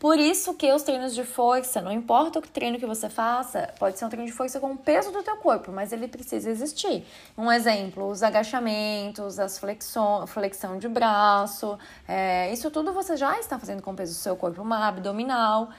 Por 0.03 0.19
isso 0.19 0.55
que 0.55 0.73
os 0.73 0.83
treinos 0.83 1.15
de 1.15 1.23
força, 1.23 1.81
não 1.81 1.93
importa 1.93 2.41
o 2.41 2.43
treino 2.43 2.77
que 2.77 2.85
você 2.85 3.09
faça, 3.09 3.73
pode 3.79 3.97
ser 3.97 4.05
um 4.05 4.09
treino 4.09 4.27
de 4.27 4.33
força 4.33 4.59
com 4.59 4.73
o 4.73 4.77
peso 4.77 5.13
do 5.13 5.23
teu 5.23 5.37
corpo, 5.37 5.71
mas 5.71 5.93
ele 5.93 6.09
precisa 6.09 6.51
existir. 6.51 7.07
Um 7.39 7.53
exemplo, 7.53 8.09
os 8.09 8.21
agachamentos, 8.21 9.39
as 9.39 9.61
flexão, 9.61 10.27
flexão 10.27 10.77
de 10.77 10.89
braço, 10.89 11.79
é, 12.09 12.53
isso 12.53 12.69
tudo 12.69 12.93
você 12.93 13.17
já 13.17 13.39
está 13.39 13.61
fazendo 13.61 13.81
com 13.81 13.93
o 13.93 13.95
peso 13.95 14.13
do 14.15 14.19
seu 14.19 14.35
corpo, 14.35 14.61
uma 14.61 14.89
abdominal. 14.89 15.71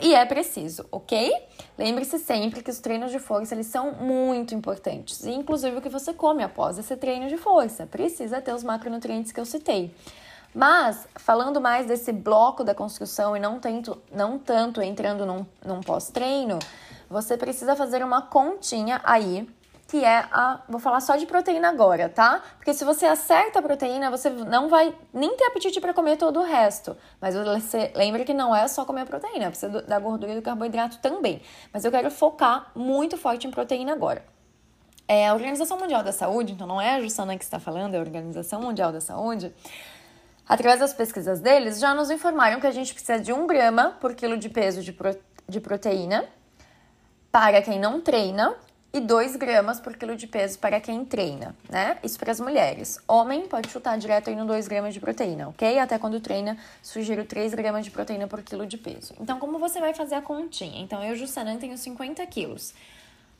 E 0.00 0.14
é 0.14 0.24
preciso, 0.24 0.86
ok? 0.92 1.32
Lembre-se 1.76 2.20
sempre 2.20 2.62
que 2.62 2.70
os 2.70 2.78
treinos 2.78 3.10
de 3.10 3.18
força 3.18 3.56
eles 3.56 3.66
são 3.66 3.90
muito 3.90 4.54
importantes. 4.54 5.26
Inclusive 5.26 5.78
o 5.78 5.82
que 5.82 5.88
você 5.88 6.14
come 6.14 6.44
após 6.44 6.78
esse 6.78 6.96
treino 6.96 7.28
de 7.28 7.36
força. 7.36 7.86
Precisa 7.86 8.40
ter 8.40 8.54
os 8.54 8.62
macronutrientes 8.62 9.32
que 9.32 9.40
eu 9.40 9.44
citei. 9.44 9.92
Mas, 10.54 11.08
falando 11.16 11.60
mais 11.60 11.86
desse 11.86 12.12
bloco 12.12 12.62
da 12.62 12.74
construção 12.74 13.36
e 13.36 13.40
não, 13.40 13.58
tento, 13.58 14.00
não 14.12 14.38
tanto 14.38 14.80
entrando 14.80 15.26
num, 15.26 15.44
num 15.64 15.80
pós-treino, 15.80 16.58
você 17.10 17.36
precisa 17.36 17.74
fazer 17.74 18.04
uma 18.04 18.22
continha 18.22 19.00
aí 19.04 19.48
que 19.88 20.04
é 20.04 20.26
a. 20.32 20.60
Vou 20.68 20.80
falar 20.80 21.00
só 21.00 21.16
de 21.16 21.26
proteína 21.26 21.68
agora, 21.68 22.08
tá? 22.08 22.42
Porque 22.56 22.72
se 22.72 22.84
você 22.84 23.06
acerta 23.06 23.58
a 23.58 23.62
proteína, 23.62 24.10
você 24.10 24.30
não 24.30 24.68
vai 24.68 24.94
nem 25.12 25.36
ter 25.36 25.44
apetite 25.44 25.80
para 25.80 25.92
comer 25.92 26.16
todo 26.16 26.40
o 26.40 26.42
resto. 26.42 26.96
Mas 27.20 27.34
você 27.34 27.92
lembra 27.94 28.24
que 28.24 28.32
não 28.32 28.54
é 28.54 28.66
só 28.66 28.84
comer 28.84 29.02
a 29.02 29.06
proteína, 29.06 29.50
precisa 29.50 29.82
da 29.82 29.98
gordura 29.98 30.32
e 30.32 30.36
do 30.36 30.42
carboidrato 30.42 30.98
também. 30.98 31.42
Mas 31.72 31.84
eu 31.84 31.90
quero 31.90 32.10
focar 32.10 32.70
muito 32.74 33.16
forte 33.16 33.46
em 33.46 33.50
proteína 33.50 33.92
agora. 33.92 34.24
É 35.06 35.28
a 35.28 35.34
Organização 35.34 35.78
Mundial 35.78 36.02
da 36.02 36.12
Saúde, 36.12 36.54
então 36.54 36.66
não 36.66 36.80
é 36.80 36.94
a 36.94 37.00
Jussana 37.00 37.36
que 37.36 37.44
está 37.44 37.58
falando, 37.58 37.94
é 37.94 37.98
a 37.98 38.00
Organização 38.00 38.62
Mundial 38.62 38.90
da 38.90 39.02
Saúde. 39.02 39.54
Através 40.46 40.80
das 40.80 40.92
pesquisas 40.92 41.40
deles, 41.40 41.78
já 41.78 41.94
nos 41.94 42.10
informaram 42.10 42.60
que 42.60 42.66
a 42.66 42.70
gente 42.70 42.92
precisa 42.92 43.18
de 43.18 43.32
um 43.32 43.46
grama 43.46 43.96
por 44.00 44.14
quilo 44.14 44.36
de 44.36 44.48
peso 44.48 44.82
de, 44.82 44.92
pro, 44.92 45.16
de 45.48 45.60
proteína 45.60 46.24
para 47.32 47.62
quem 47.62 47.80
não 47.80 48.00
treina 48.00 48.54
e 48.92 49.00
2 49.00 49.34
gramas 49.34 49.80
por 49.80 49.96
quilo 49.96 50.14
de 50.14 50.26
peso 50.26 50.56
para 50.58 50.80
quem 50.80 51.04
treina, 51.04 51.56
né? 51.68 51.98
Isso 52.04 52.16
para 52.16 52.30
as 52.30 52.38
mulheres. 52.38 52.96
Homem 53.08 53.48
pode 53.48 53.68
chutar 53.68 53.98
direto 53.98 54.30
aí 54.30 54.36
no 54.36 54.46
2 54.46 54.68
gramas 54.68 54.94
de 54.94 55.00
proteína, 55.00 55.48
ok? 55.48 55.80
Até 55.80 55.98
quando 55.98 56.20
treina, 56.20 56.56
sugiro 56.80 57.24
3 57.24 57.54
gramas 57.54 57.84
de 57.84 57.90
proteína 57.90 58.28
por 58.28 58.40
quilo 58.42 58.64
de 58.64 58.78
peso. 58.78 59.12
Então, 59.18 59.40
como 59.40 59.58
você 59.58 59.80
vai 59.80 59.92
fazer 59.94 60.14
a 60.14 60.22
continha? 60.22 60.80
Então, 60.80 61.02
eu, 61.02 61.16
Jussanan, 61.16 61.56
tenho 61.56 61.76
50 61.76 62.24
quilos. 62.26 62.72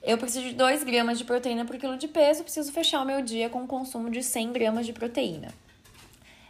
Eu 0.02 0.18
preciso 0.18 0.44
de 0.44 0.54
2 0.54 0.82
gramas 0.82 1.18
de 1.18 1.24
proteína 1.24 1.64
por 1.64 1.76
quilo 1.76 1.96
de 1.96 2.08
peso, 2.08 2.42
preciso 2.42 2.72
fechar 2.72 3.00
o 3.00 3.04
meu 3.04 3.22
dia 3.22 3.48
com 3.48 3.62
o 3.62 3.66
consumo 3.66 4.10
de 4.10 4.24
100 4.24 4.52
gramas 4.52 4.86
de 4.86 4.92
proteína. 4.92 5.48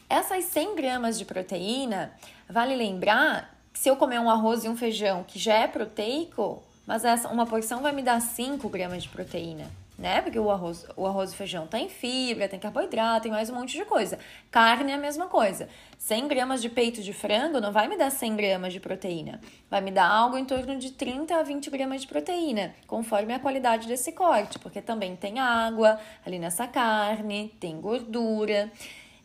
Essas 0.09 0.45
100 0.45 0.77
gramas 0.77 1.19
de 1.19 1.25
proteína, 1.25 2.13
vale 2.49 2.77
lembrar 2.77 3.55
que 3.73 3.79
se 3.79 3.89
eu 3.89 3.97
comer 3.97 4.21
um 4.21 4.31
arroz 4.31 4.65
e 4.65 4.69
um 4.69 4.77
feijão 4.77 5.25
que 5.25 5.39
já 5.39 5.55
é 5.55 5.67
proteico, 5.67 6.63
mas 6.87 7.05
essa, 7.05 7.29
uma 7.29 7.47
porção 7.47 7.81
vai 7.83 7.93
me 7.93 8.03
dar 8.03 8.21
5 8.21 8.69
gramas 8.69 9.03
de 9.03 9.09
proteína, 9.09 9.65
né? 9.99 10.21
Porque 10.21 10.39
o 10.39 10.51
arroz, 10.51 10.87
o 10.97 11.07
arroz 11.07 11.33
e 11.33 11.37
feijão 11.37 11.67
tem 11.67 11.89
fibra, 11.89 12.47
tem 12.47 12.61
carboidrato, 12.61 13.23
tem 13.23 13.33
mais 13.33 13.49
um 13.49 13.55
monte 13.55 13.79
de 13.79 13.85
coisa. 13.87 14.19
Carne 14.51 14.93
é 14.93 14.95
a 14.95 14.99
mesma 14.99 15.27
coisa. 15.27 15.69
100 15.99 16.29
gramas 16.29 16.61
de 16.61 16.69
peito 16.69 17.03
de 17.03 17.15
frango 17.15 17.59
não 17.59 17.73
vai 17.73 17.89
me 17.89 17.97
dar 17.97 18.11
100 18.11 18.37
gramas 18.37 18.73
de 18.75 18.81
proteína. 18.81 19.41
Vai 19.71 19.81
me 19.81 19.91
dar 19.91 20.07
algo 20.07 20.37
em 20.37 20.45
torno 20.45 20.79
de 20.79 20.93
30 20.93 21.35
a 21.35 21.43
20 21.43 21.71
gramas 21.71 22.03
de 22.03 22.07
proteína, 22.07 22.75
conforme 22.87 23.33
a 23.33 23.39
qualidade 23.39 23.89
desse 23.89 24.13
corte, 24.13 24.59
porque 24.59 24.83
também 24.83 25.17
tem 25.17 25.41
água 25.41 25.99
ali 26.25 26.39
nessa 26.39 26.67
carne, 26.69 27.55
tem 27.59 27.81
gordura. 27.81 28.71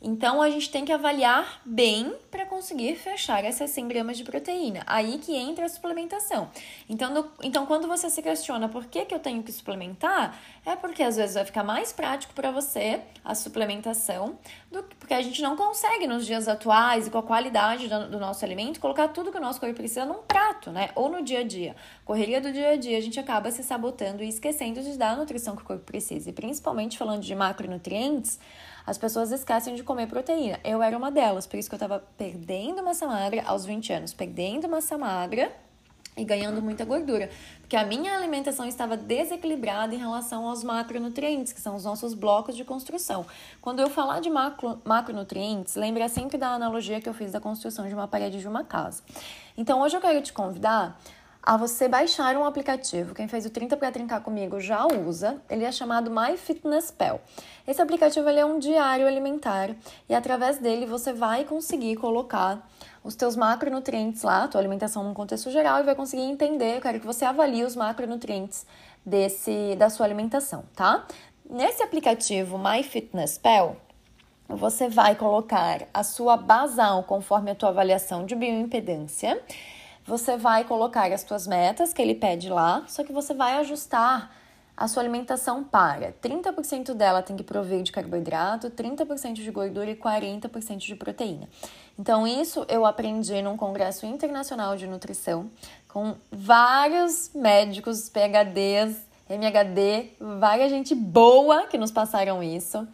Então 0.01 0.41
a 0.41 0.49
gente 0.49 0.69
tem 0.71 0.85
que 0.85 0.91
avaliar 0.91 1.61
bem 1.65 2.13
para 2.31 2.45
conseguir 2.45 2.95
fechar 2.95 3.43
essas 3.43 3.69
100 3.71 3.87
gramas 3.87 4.17
de 4.17 4.23
proteína. 4.23 4.81
Aí 4.87 5.17
que 5.17 5.35
entra 5.35 5.65
a 5.65 5.69
suplementação. 5.69 6.49
Então, 6.87 7.13
no, 7.13 7.29
então 7.43 7.65
quando 7.65 7.87
você 7.87 8.09
se 8.09 8.21
questiona 8.21 8.69
por 8.69 8.85
que, 8.85 9.05
que 9.05 9.13
eu 9.13 9.19
tenho 9.19 9.43
que 9.43 9.51
suplementar, 9.51 10.39
é 10.65 10.75
porque 10.75 11.03
às 11.03 11.17
vezes 11.17 11.35
vai 11.35 11.45
ficar 11.45 11.63
mais 11.63 11.91
prático 11.91 12.33
para 12.33 12.49
você 12.51 13.01
a 13.23 13.35
suplementação, 13.35 14.37
do, 14.71 14.83
porque 14.83 15.13
a 15.13 15.21
gente 15.21 15.41
não 15.41 15.57
consegue 15.57 16.07
nos 16.07 16.25
dias 16.25 16.47
atuais 16.47 17.07
e 17.07 17.09
com 17.09 17.17
a 17.17 17.23
qualidade 17.23 17.87
do, 17.89 18.09
do 18.11 18.19
nosso 18.19 18.45
alimento 18.45 18.79
colocar 18.79 19.09
tudo 19.09 19.31
que 19.31 19.37
o 19.37 19.41
nosso 19.41 19.59
corpo 19.59 19.75
precisa 19.75 20.05
num 20.05 20.23
prato, 20.23 20.71
né? 20.71 20.89
Ou 20.95 21.09
no 21.09 21.21
dia 21.21 21.39
a 21.39 21.43
dia. 21.43 21.75
Correria 22.05 22.39
do 22.39 22.51
dia 22.51 22.69
a 22.69 22.75
dia, 22.77 22.97
a 22.97 23.01
gente 23.01 23.19
acaba 23.19 23.51
se 23.51 23.63
sabotando 23.63 24.23
e 24.23 24.29
esquecendo 24.29 24.81
de 24.81 24.97
dar 24.97 25.11
a 25.11 25.15
nutrição 25.17 25.55
que 25.55 25.61
o 25.61 25.65
corpo 25.65 25.83
precisa. 25.83 26.29
E 26.29 26.33
principalmente 26.33 26.97
falando 26.97 27.21
de 27.21 27.35
macronutrientes, 27.35 28.39
as 28.89 28.97
pessoas 28.97 29.31
esquecem 29.31 29.75
de 29.75 29.83
comer 29.83 30.07
proteína. 30.07 30.59
Eu 30.63 30.81
era 30.81 30.97
uma 30.97 31.11
delas, 31.11 31.45
por 31.45 31.57
isso 31.57 31.69
que 31.69 31.75
eu 31.75 31.79
tava 31.79 32.03
perdendo 32.17 32.83
massa 32.83 33.05
magra 33.05 33.43
aos 33.45 33.63
20 33.63 33.93
anos, 33.93 34.13
perdendo 34.13 34.67
massa 34.67 34.97
magra 34.97 35.51
e 36.17 36.25
ganhando 36.25 36.59
muita 36.59 36.83
gordura, 36.83 37.29
porque 37.61 37.75
a 37.75 37.85
minha 37.85 38.17
alimentação 38.17 38.65
estava 38.65 38.97
desequilibrada 38.97 39.93
em 39.93 39.99
relação 39.99 40.47
aos 40.47 40.63
macronutrientes, 40.63 41.53
que 41.53 41.61
são 41.61 41.75
os 41.75 41.85
nossos 41.85 42.15
blocos 42.15 42.57
de 42.57 42.65
construção. 42.65 43.27
Quando 43.61 43.79
eu 43.79 43.91
falar 43.91 44.21
de 44.21 44.29
macro, 44.29 44.81
macronutrientes, 44.83 45.75
lembra 45.75 46.09
sempre 46.09 46.39
da 46.39 46.49
analogia 46.49 46.99
que 46.99 47.07
eu 47.07 47.13
fiz 47.13 47.31
da 47.31 47.39
construção 47.39 47.87
de 47.87 47.93
uma 47.93 48.07
parede 48.07 48.39
de 48.39 48.47
uma 48.47 48.63
casa. 48.63 49.03
Então, 49.55 49.81
hoje 49.81 49.95
eu 49.95 50.01
quero 50.01 50.19
te 50.21 50.33
convidar 50.33 50.99
a 51.41 51.57
você 51.57 51.87
baixar 51.87 52.35
um 52.35 52.43
aplicativo. 52.43 53.15
Quem 53.15 53.27
fez 53.27 53.45
o 53.45 53.49
30 53.49 53.77
para 53.77 53.91
trincar 53.91 54.21
comigo 54.21 54.59
já 54.59 54.85
usa. 54.85 55.41
Ele 55.49 55.63
é 55.63 55.71
chamado 55.71 56.11
MyFitnessPal. 56.11 57.21
Esse 57.67 57.81
aplicativo 57.81 58.27
ele 58.29 58.39
é 58.39 58.45
um 58.45 58.59
diário 58.59 59.07
alimentar 59.07 59.75
e 60.07 60.13
através 60.13 60.57
dele 60.57 60.85
você 60.85 61.13
vai 61.13 61.45
conseguir 61.45 61.95
colocar 61.95 62.67
os 63.03 63.15
teus 63.15 63.35
macronutrientes 63.35 64.23
lá, 64.23 64.47
tua 64.47 64.59
alimentação 64.59 65.03
num 65.03 65.13
contexto 65.13 65.49
geral 65.49 65.79
e 65.79 65.83
vai 65.83 65.95
conseguir 65.95 66.23
entender, 66.23 66.77
eu 66.77 66.81
quero 66.81 66.99
que 66.99 67.05
você 67.05 67.23
avalie 67.23 67.63
os 67.63 67.75
macronutrientes 67.75 68.65
desse 69.05 69.75
da 69.77 69.89
sua 69.89 70.05
alimentação, 70.05 70.65
tá? 70.75 71.05
Nesse 71.49 71.81
aplicativo 71.81 72.57
MyFitnessPal, 72.57 73.77
você 74.47 74.89
vai 74.89 75.15
colocar 75.15 75.87
a 75.93 76.03
sua 76.03 76.35
basal 76.35 77.03
conforme 77.03 77.51
a 77.51 77.55
tua 77.55 77.69
avaliação 77.69 78.25
de 78.25 78.35
bioimpedância 78.35 79.41
você 80.09 80.35
vai 80.35 80.63
colocar 80.63 81.11
as 81.13 81.21
suas 81.21 81.45
metas 81.45 81.93
que 81.93 82.01
ele 82.01 82.15
pede 82.15 82.49
lá, 82.49 82.83
só 82.87 83.03
que 83.03 83.13
você 83.13 83.31
vai 83.31 83.57
ajustar 83.57 84.31
a 84.75 84.87
sua 84.87 85.03
alimentação 85.03 85.63
para 85.63 86.13
30% 86.13 86.95
dela 86.95 87.21
tem 87.21 87.35
que 87.35 87.43
prover 87.43 87.83
de 87.83 87.91
carboidrato, 87.91 88.71
30% 88.71 89.33
de 89.33 89.51
gordura 89.51 89.91
e 89.91 89.95
40% 89.95 90.77
de 90.77 90.95
proteína. 90.95 91.47
Então, 91.97 92.25
isso 92.25 92.65
eu 92.67 92.87
aprendi 92.87 93.39
num 93.43 93.55
congresso 93.55 94.05
internacional 94.07 94.75
de 94.75 94.87
nutrição 94.87 95.51
com 95.87 96.15
vários 96.31 97.29
médicos, 97.35 98.09
PHDs, 98.09 99.05
MHD, 99.29 100.13
várias 100.39 100.71
gente 100.71 100.95
boa 100.95 101.67
que 101.67 101.77
nos 101.77 101.91
passaram 101.91 102.41
isso. 102.41 102.87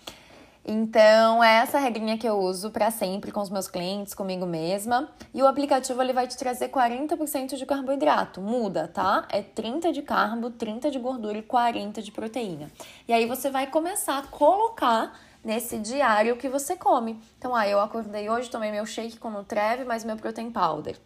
Então, 0.68 1.44
é 1.44 1.58
essa 1.58 1.78
regrinha 1.78 2.18
que 2.18 2.28
eu 2.28 2.40
uso 2.40 2.72
para 2.72 2.90
sempre 2.90 3.32
com 3.32 3.40
os 3.40 3.52
meus 3.52 3.68
clientes, 3.68 4.16
comigo 4.16 4.48
mesma. 4.48 5.08
E 5.32 5.40
o 5.44 5.46
aplicativo 5.46 6.02
ele 6.02 6.12
vai 6.12 6.28
te 6.28 6.36
trazer 6.36 6.70
40% 6.70 7.56
de 7.56 7.66
carboidrato. 7.68 8.42
Muda, 8.42 8.88
tá? 8.88 9.28
É 9.30 9.44
30 9.44 9.92
de 9.92 10.02
carbo, 10.02 10.50
30 10.50 10.90
de 10.90 10.98
gordura 10.98 11.38
e 11.38 11.44
40 11.44 12.02
de 12.02 12.12
proteína. 12.12 12.72
E 13.08 13.14
aí 13.14 13.28
você 13.28 13.52
vai 13.52 13.68
começar 13.68 14.18
a 14.18 14.24
colocar 14.24 15.14
nesse 15.44 15.78
diário 15.78 16.36
que 16.36 16.50
você 16.50 16.76
come. 16.76 17.22
Então, 17.38 17.56
ah, 17.56 17.68
eu 17.68 17.80
acordei 17.80 18.28
hoje, 18.28 18.50
tomei 18.50 18.72
meu 18.72 18.88
shake 18.88 19.20
com 19.20 19.30
Nutreve, 19.30 19.86
mais 19.86 20.04
meu 20.04 20.18
protein 20.18 20.50
powder. 20.50 20.98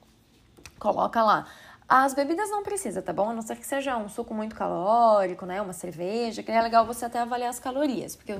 Coloca 0.80 1.22
lá. 1.22 1.46
As 1.90 2.14
bebidas 2.14 2.50
não 2.50 2.64
precisa, 2.64 3.02
tá 3.02 3.12
bom? 3.12 3.32
A 3.32 3.34
não 3.34 3.42
ser 3.42 3.58
que 3.58 3.66
seja 3.66 3.98
um 3.98 4.08
suco 4.08 4.34
muito 4.34 4.56
calórico, 4.56 5.46
né? 5.46 5.62
Uma 5.62 5.74
cerveja, 5.74 6.42
que 6.42 6.50
é 6.50 6.62
legal 6.62 6.86
você 6.86 7.04
até 7.04 7.20
avaliar 7.20 7.50
as 7.50 7.60
calorias, 7.60 8.16
porque 8.16 8.40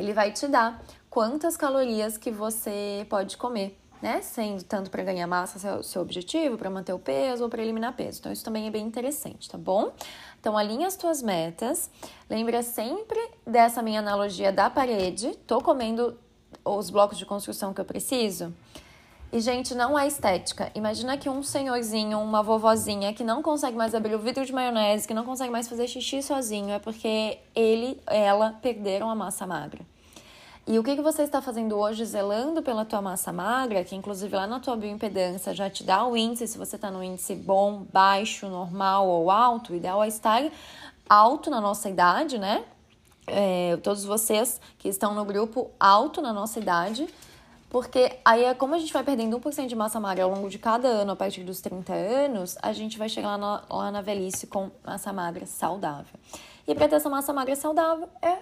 ele 0.00 0.12
vai 0.12 0.32
te 0.32 0.48
dar 0.48 0.82
quantas 1.08 1.56
calorias 1.56 2.16
que 2.16 2.30
você 2.30 3.06
pode 3.08 3.36
comer, 3.36 3.78
né? 4.00 4.22
Sendo 4.22 4.62
tanto 4.64 4.90
para 4.90 5.02
ganhar 5.02 5.26
massa, 5.26 5.58
seu, 5.58 5.82
seu 5.82 6.02
objetivo, 6.02 6.56
para 6.56 6.70
manter 6.70 6.92
o 6.92 6.98
peso 6.98 7.44
ou 7.44 7.50
para 7.50 7.62
eliminar 7.62 7.94
peso. 7.94 8.20
Então, 8.20 8.32
isso 8.32 8.44
também 8.44 8.66
é 8.66 8.70
bem 8.70 8.86
interessante, 8.86 9.48
tá 9.48 9.58
bom? 9.58 9.92
Então, 10.40 10.56
alinha 10.56 10.86
as 10.86 10.96
tuas 10.96 11.22
metas. 11.22 11.90
Lembra 12.28 12.62
sempre 12.62 13.20
dessa 13.46 13.82
minha 13.82 14.00
analogia 14.00 14.50
da 14.50 14.70
parede. 14.70 15.36
Tô 15.46 15.60
comendo 15.60 16.18
os 16.64 16.88
blocos 16.88 17.18
de 17.18 17.26
construção 17.26 17.74
que 17.74 17.80
eu 17.80 17.84
preciso? 17.84 18.54
E, 19.32 19.38
gente, 19.38 19.76
não 19.76 19.96
é 19.96 20.08
estética. 20.08 20.72
Imagina 20.74 21.16
que 21.16 21.28
um 21.28 21.40
senhorzinho, 21.40 22.18
uma 22.18 22.42
vovozinha 22.42 23.12
que 23.12 23.22
não 23.22 23.42
consegue 23.42 23.76
mais 23.76 23.94
abrir 23.94 24.16
o 24.16 24.18
vidro 24.18 24.44
de 24.44 24.52
maionese, 24.52 25.06
que 25.06 25.14
não 25.14 25.24
consegue 25.24 25.52
mais 25.52 25.68
fazer 25.68 25.86
xixi 25.86 26.20
sozinho, 26.20 26.70
é 26.70 26.80
porque 26.80 27.38
ele, 27.54 28.00
ela 28.06 28.58
perderam 28.60 29.08
a 29.08 29.14
massa 29.14 29.46
magra. 29.46 29.86
E 30.66 30.78
o 30.78 30.84
que, 30.84 30.94
que 30.94 31.02
você 31.02 31.22
está 31.22 31.40
fazendo 31.40 31.76
hoje 31.76 32.04
zelando 32.04 32.62
pela 32.62 32.84
tua 32.84 33.00
massa 33.02 33.32
magra, 33.32 33.82
que 33.82 33.96
inclusive 33.96 34.34
lá 34.34 34.46
na 34.46 34.60
tua 34.60 34.76
bioimpedância 34.76 35.54
já 35.54 35.68
te 35.68 35.82
dá 35.82 36.04
o 36.04 36.16
índice, 36.16 36.46
se 36.46 36.58
você 36.58 36.76
está 36.76 36.90
no 36.90 37.02
índice 37.02 37.34
bom, 37.34 37.84
baixo, 37.92 38.46
normal 38.48 39.08
ou 39.08 39.30
alto, 39.30 39.72
o 39.72 39.76
ideal 39.76 40.02
é 40.04 40.08
estar 40.08 40.42
alto 41.08 41.50
na 41.50 41.60
nossa 41.60 41.88
idade, 41.88 42.38
né? 42.38 42.64
É, 43.26 43.78
todos 43.82 44.04
vocês 44.04 44.60
que 44.78 44.88
estão 44.88 45.14
no 45.14 45.24
grupo 45.24 45.70
alto 45.78 46.20
na 46.20 46.32
nossa 46.32 46.58
idade, 46.58 47.08
porque 47.70 48.18
aí, 48.24 48.44
é 48.44 48.52
como 48.52 48.74
a 48.74 48.78
gente 48.78 48.92
vai 48.92 49.04
perdendo 49.04 49.38
1% 49.38 49.66
de 49.66 49.76
massa 49.76 50.00
magra 50.00 50.24
ao 50.24 50.30
longo 50.30 50.50
de 50.50 50.58
cada 50.58 50.88
ano, 50.88 51.12
a 51.12 51.16
partir 51.16 51.44
dos 51.44 51.60
30 51.60 51.92
anos, 51.92 52.58
a 52.60 52.72
gente 52.72 52.98
vai 52.98 53.08
chegar 53.08 53.36
lá 53.36 53.38
na, 53.38 53.62
lá 53.70 53.90
na 53.92 54.02
velhice 54.02 54.48
com 54.48 54.70
massa 54.84 55.12
magra 55.12 55.46
saudável. 55.46 56.18
E 56.66 56.74
para 56.74 56.88
ter 56.88 56.96
essa 56.96 57.08
massa 57.08 57.32
magra 57.32 57.54
saudável 57.54 58.08
é 58.20 58.38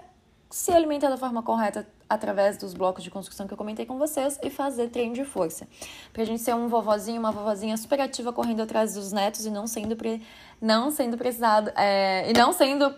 se 0.50 0.72
alimentar 0.72 1.10
da 1.10 1.18
forma 1.18 1.42
correta 1.42 1.86
através 2.08 2.56
dos 2.56 2.74
blocos 2.74 3.04
de 3.04 3.10
construção 3.10 3.46
que 3.46 3.52
eu 3.52 3.56
comentei 3.56 3.84
com 3.84 3.98
vocês 3.98 4.38
e 4.42 4.50
fazer 4.50 4.88
treino 4.88 5.14
de 5.14 5.24
força. 5.24 5.66
Pra 6.12 6.24
gente 6.24 6.42
ser 6.42 6.54
um 6.54 6.68
vovozinho, 6.68 7.18
uma 7.18 7.32
vovozinha 7.32 7.76
super 7.76 8.00
ativa 8.00 8.32
correndo 8.32 8.62
atrás 8.62 8.94
dos 8.94 9.12
netos 9.12 9.44
e 9.44 9.50
não 9.50 9.66
sendo, 9.66 9.96
pre... 9.96 10.22
não 10.60 10.90
sendo 10.90 11.18
precisado, 11.18 11.70
é... 11.76 12.30
e 12.30 12.32
não 12.32 12.52
sendo, 12.52 12.94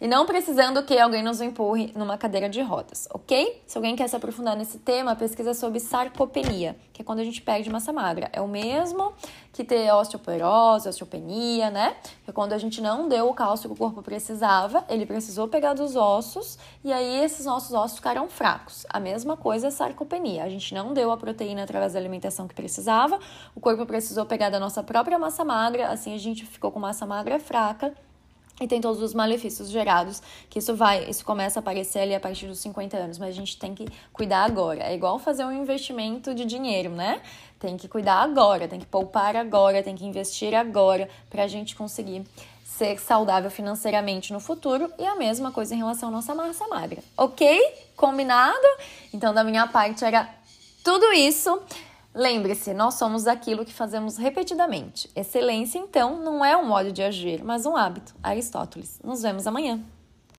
e 0.00 0.06
não 0.06 0.26
precisando 0.26 0.82
que 0.84 0.96
alguém 0.98 1.22
nos 1.22 1.40
empurre 1.40 1.92
numa 1.96 2.16
cadeira 2.16 2.48
de 2.48 2.62
rodas, 2.62 3.08
ok? 3.12 3.62
Se 3.66 3.76
alguém 3.76 3.96
quer 3.96 4.08
se 4.08 4.14
aprofundar 4.14 4.56
nesse 4.56 4.78
tema, 4.78 5.16
pesquisa 5.16 5.54
sobre 5.54 5.80
sarcopenia, 5.80 6.76
que 6.92 7.02
é 7.02 7.04
quando 7.04 7.18
a 7.18 7.24
gente 7.24 7.42
perde 7.42 7.68
massa 7.68 7.92
magra. 7.92 8.30
É 8.32 8.40
o 8.40 8.46
mesmo 8.46 9.12
que 9.52 9.64
ter 9.64 9.92
osteoporose, 9.92 10.88
osteopenia, 10.88 11.68
né? 11.70 11.96
Que 12.24 12.30
é 12.30 12.32
quando 12.32 12.52
a 12.52 12.58
gente 12.58 12.80
não 12.80 13.08
deu 13.08 13.28
o 13.28 13.34
cálcio 13.34 13.68
que 13.68 13.74
o 13.74 13.76
corpo 13.76 14.00
precisava, 14.00 14.84
ele 14.88 15.04
precisou 15.04 15.48
pegar 15.48 15.74
dos 15.74 15.96
ossos 15.96 16.58
e 16.84 16.92
aí 16.92 17.24
esses 17.24 17.44
nossos 17.44 17.72
ossos 17.72 17.96
ficaram 17.96 18.28
fracos. 18.28 18.86
A 18.88 19.00
mesma 19.00 19.36
coisa 19.36 19.66
é 19.66 19.70
sarcopenia. 19.70 20.44
A 20.44 20.48
gente 20.48 20.72
não 20.72 20.94
deu 20.94 21.10
a 21.10 21.16
proteína 21.16 21.64
através 21.64 21.94
da 21.94 21.98
alimentação 21.98 22.46
que 22.46 22.54
precisava, 22.54 23.18
o 23.54 23.60
corpo 23.60 23.84
precisou 23.84 24.24
pegar 24.24 24.50
da 24.50 24.60
nossa 24.60 24.82
própria 24.82 25.18
massa 25.18 25.44
magra, 25.44 25.88
assim 25.88 26.14
a 26.14 26.18
gente 26.18 26.46
ficou 26.46 26.70
com 26.70 26.78
massa 26.78 27.04
magra 27.04 27.40
fraca 27.40 27.92
e 28.60 28.66
tem 28.66 28.80
todos 28.80 29.00
os 29.02 29.14
malefícios 29.14 29.70
gerados, 29.70 30.22
que 30.50 30.58
isso 30.58 30.74
vai, 30.74 31.08
isso 31.08 31.24
começa 31.24 31.58
a 31.58 31.60
aparecer 31.60 32.00
ali 32.00 32.14
a 32.14 32.20
partir 32.20 32.46
dos 32.46 32.58
50 32.58 32.96
anos, 32.96 33.18
mas 33.18 33.30
a 33.30 33.32
gente 33.32 33.56
tem 33.56 33.74
que 33.74 33.86
cuidar 34.12 34.44
agora. 34.44 34.82
É 34.82 34.94
igual 34.94 35.18
fazer 35.18 35.44
um 35.44 35.52
investimento 35.52 36.34
de 36.34 36.44
dinheiro, 36.44 36.90
né? 36.90 37.20
Tem 37.58 37.76
que 37.76 37.88
cuidar 37.88 38.22
agora, 38.22 38.68
tem 38.68 38.80
que 38.80 38.86
poupar 38.86 39.36
agora, 39.36 39.82
tem 39.82 39.96
que 39.96 40.04
investir 40.04 40.54
agora 40.54 41.08
para 41.30 41.44
a 41.44 41.48
gente 41.48 41.76
conseguir 41.76 42.24
ser 42.64 42.98
saudável 43.00 43.50
financeiramente 43.50 44.32
no 44.32 44.38
futuro 44.38 44.92
e 44.98 45.04
a 45.04 45.16
mesma 45.16 45.50
coisa 45.50 45.74
em 45.74 45.78
relação 45.78 46.10
à 46.10 46.12
nossa 46.12 46.34
massa 46.34 46.66
magra. 46.68 47.02
Ok? 47.16 47.60
Combinado? 47.96 48.66
Então, 49.12 49.34
da 49.34 49.42
minha 49.42 49.66
parte, 49.66 50.04
era 50.04 50.28
tudo 50.84 51.12
isso. 51.12 51.60
Lembre-se, 52.18 52.74
nós 52.74 52.94
somos 52.94 53.28
aquilo 53.28 53.64
que 53.64 53.72
fazemos 53.72 54.16
repetidamente. 54.16 55.08
Excelência, 55.14 55.78
então, 55.78 56.20
não 56.20 56.44
é 56.44 56.56
um 56.56 56.66
modo 56.66 56.90
de 56.90 57.00
agir, 57.00 57.44
mas 57.44 57.64
um 57.64 57.76
hábito. 57.76 58.12
Aristóteles. 58.20 58.98
Nos 59.04 59.22
vemos 59.22 59.46
amanhã. 59.46 59.80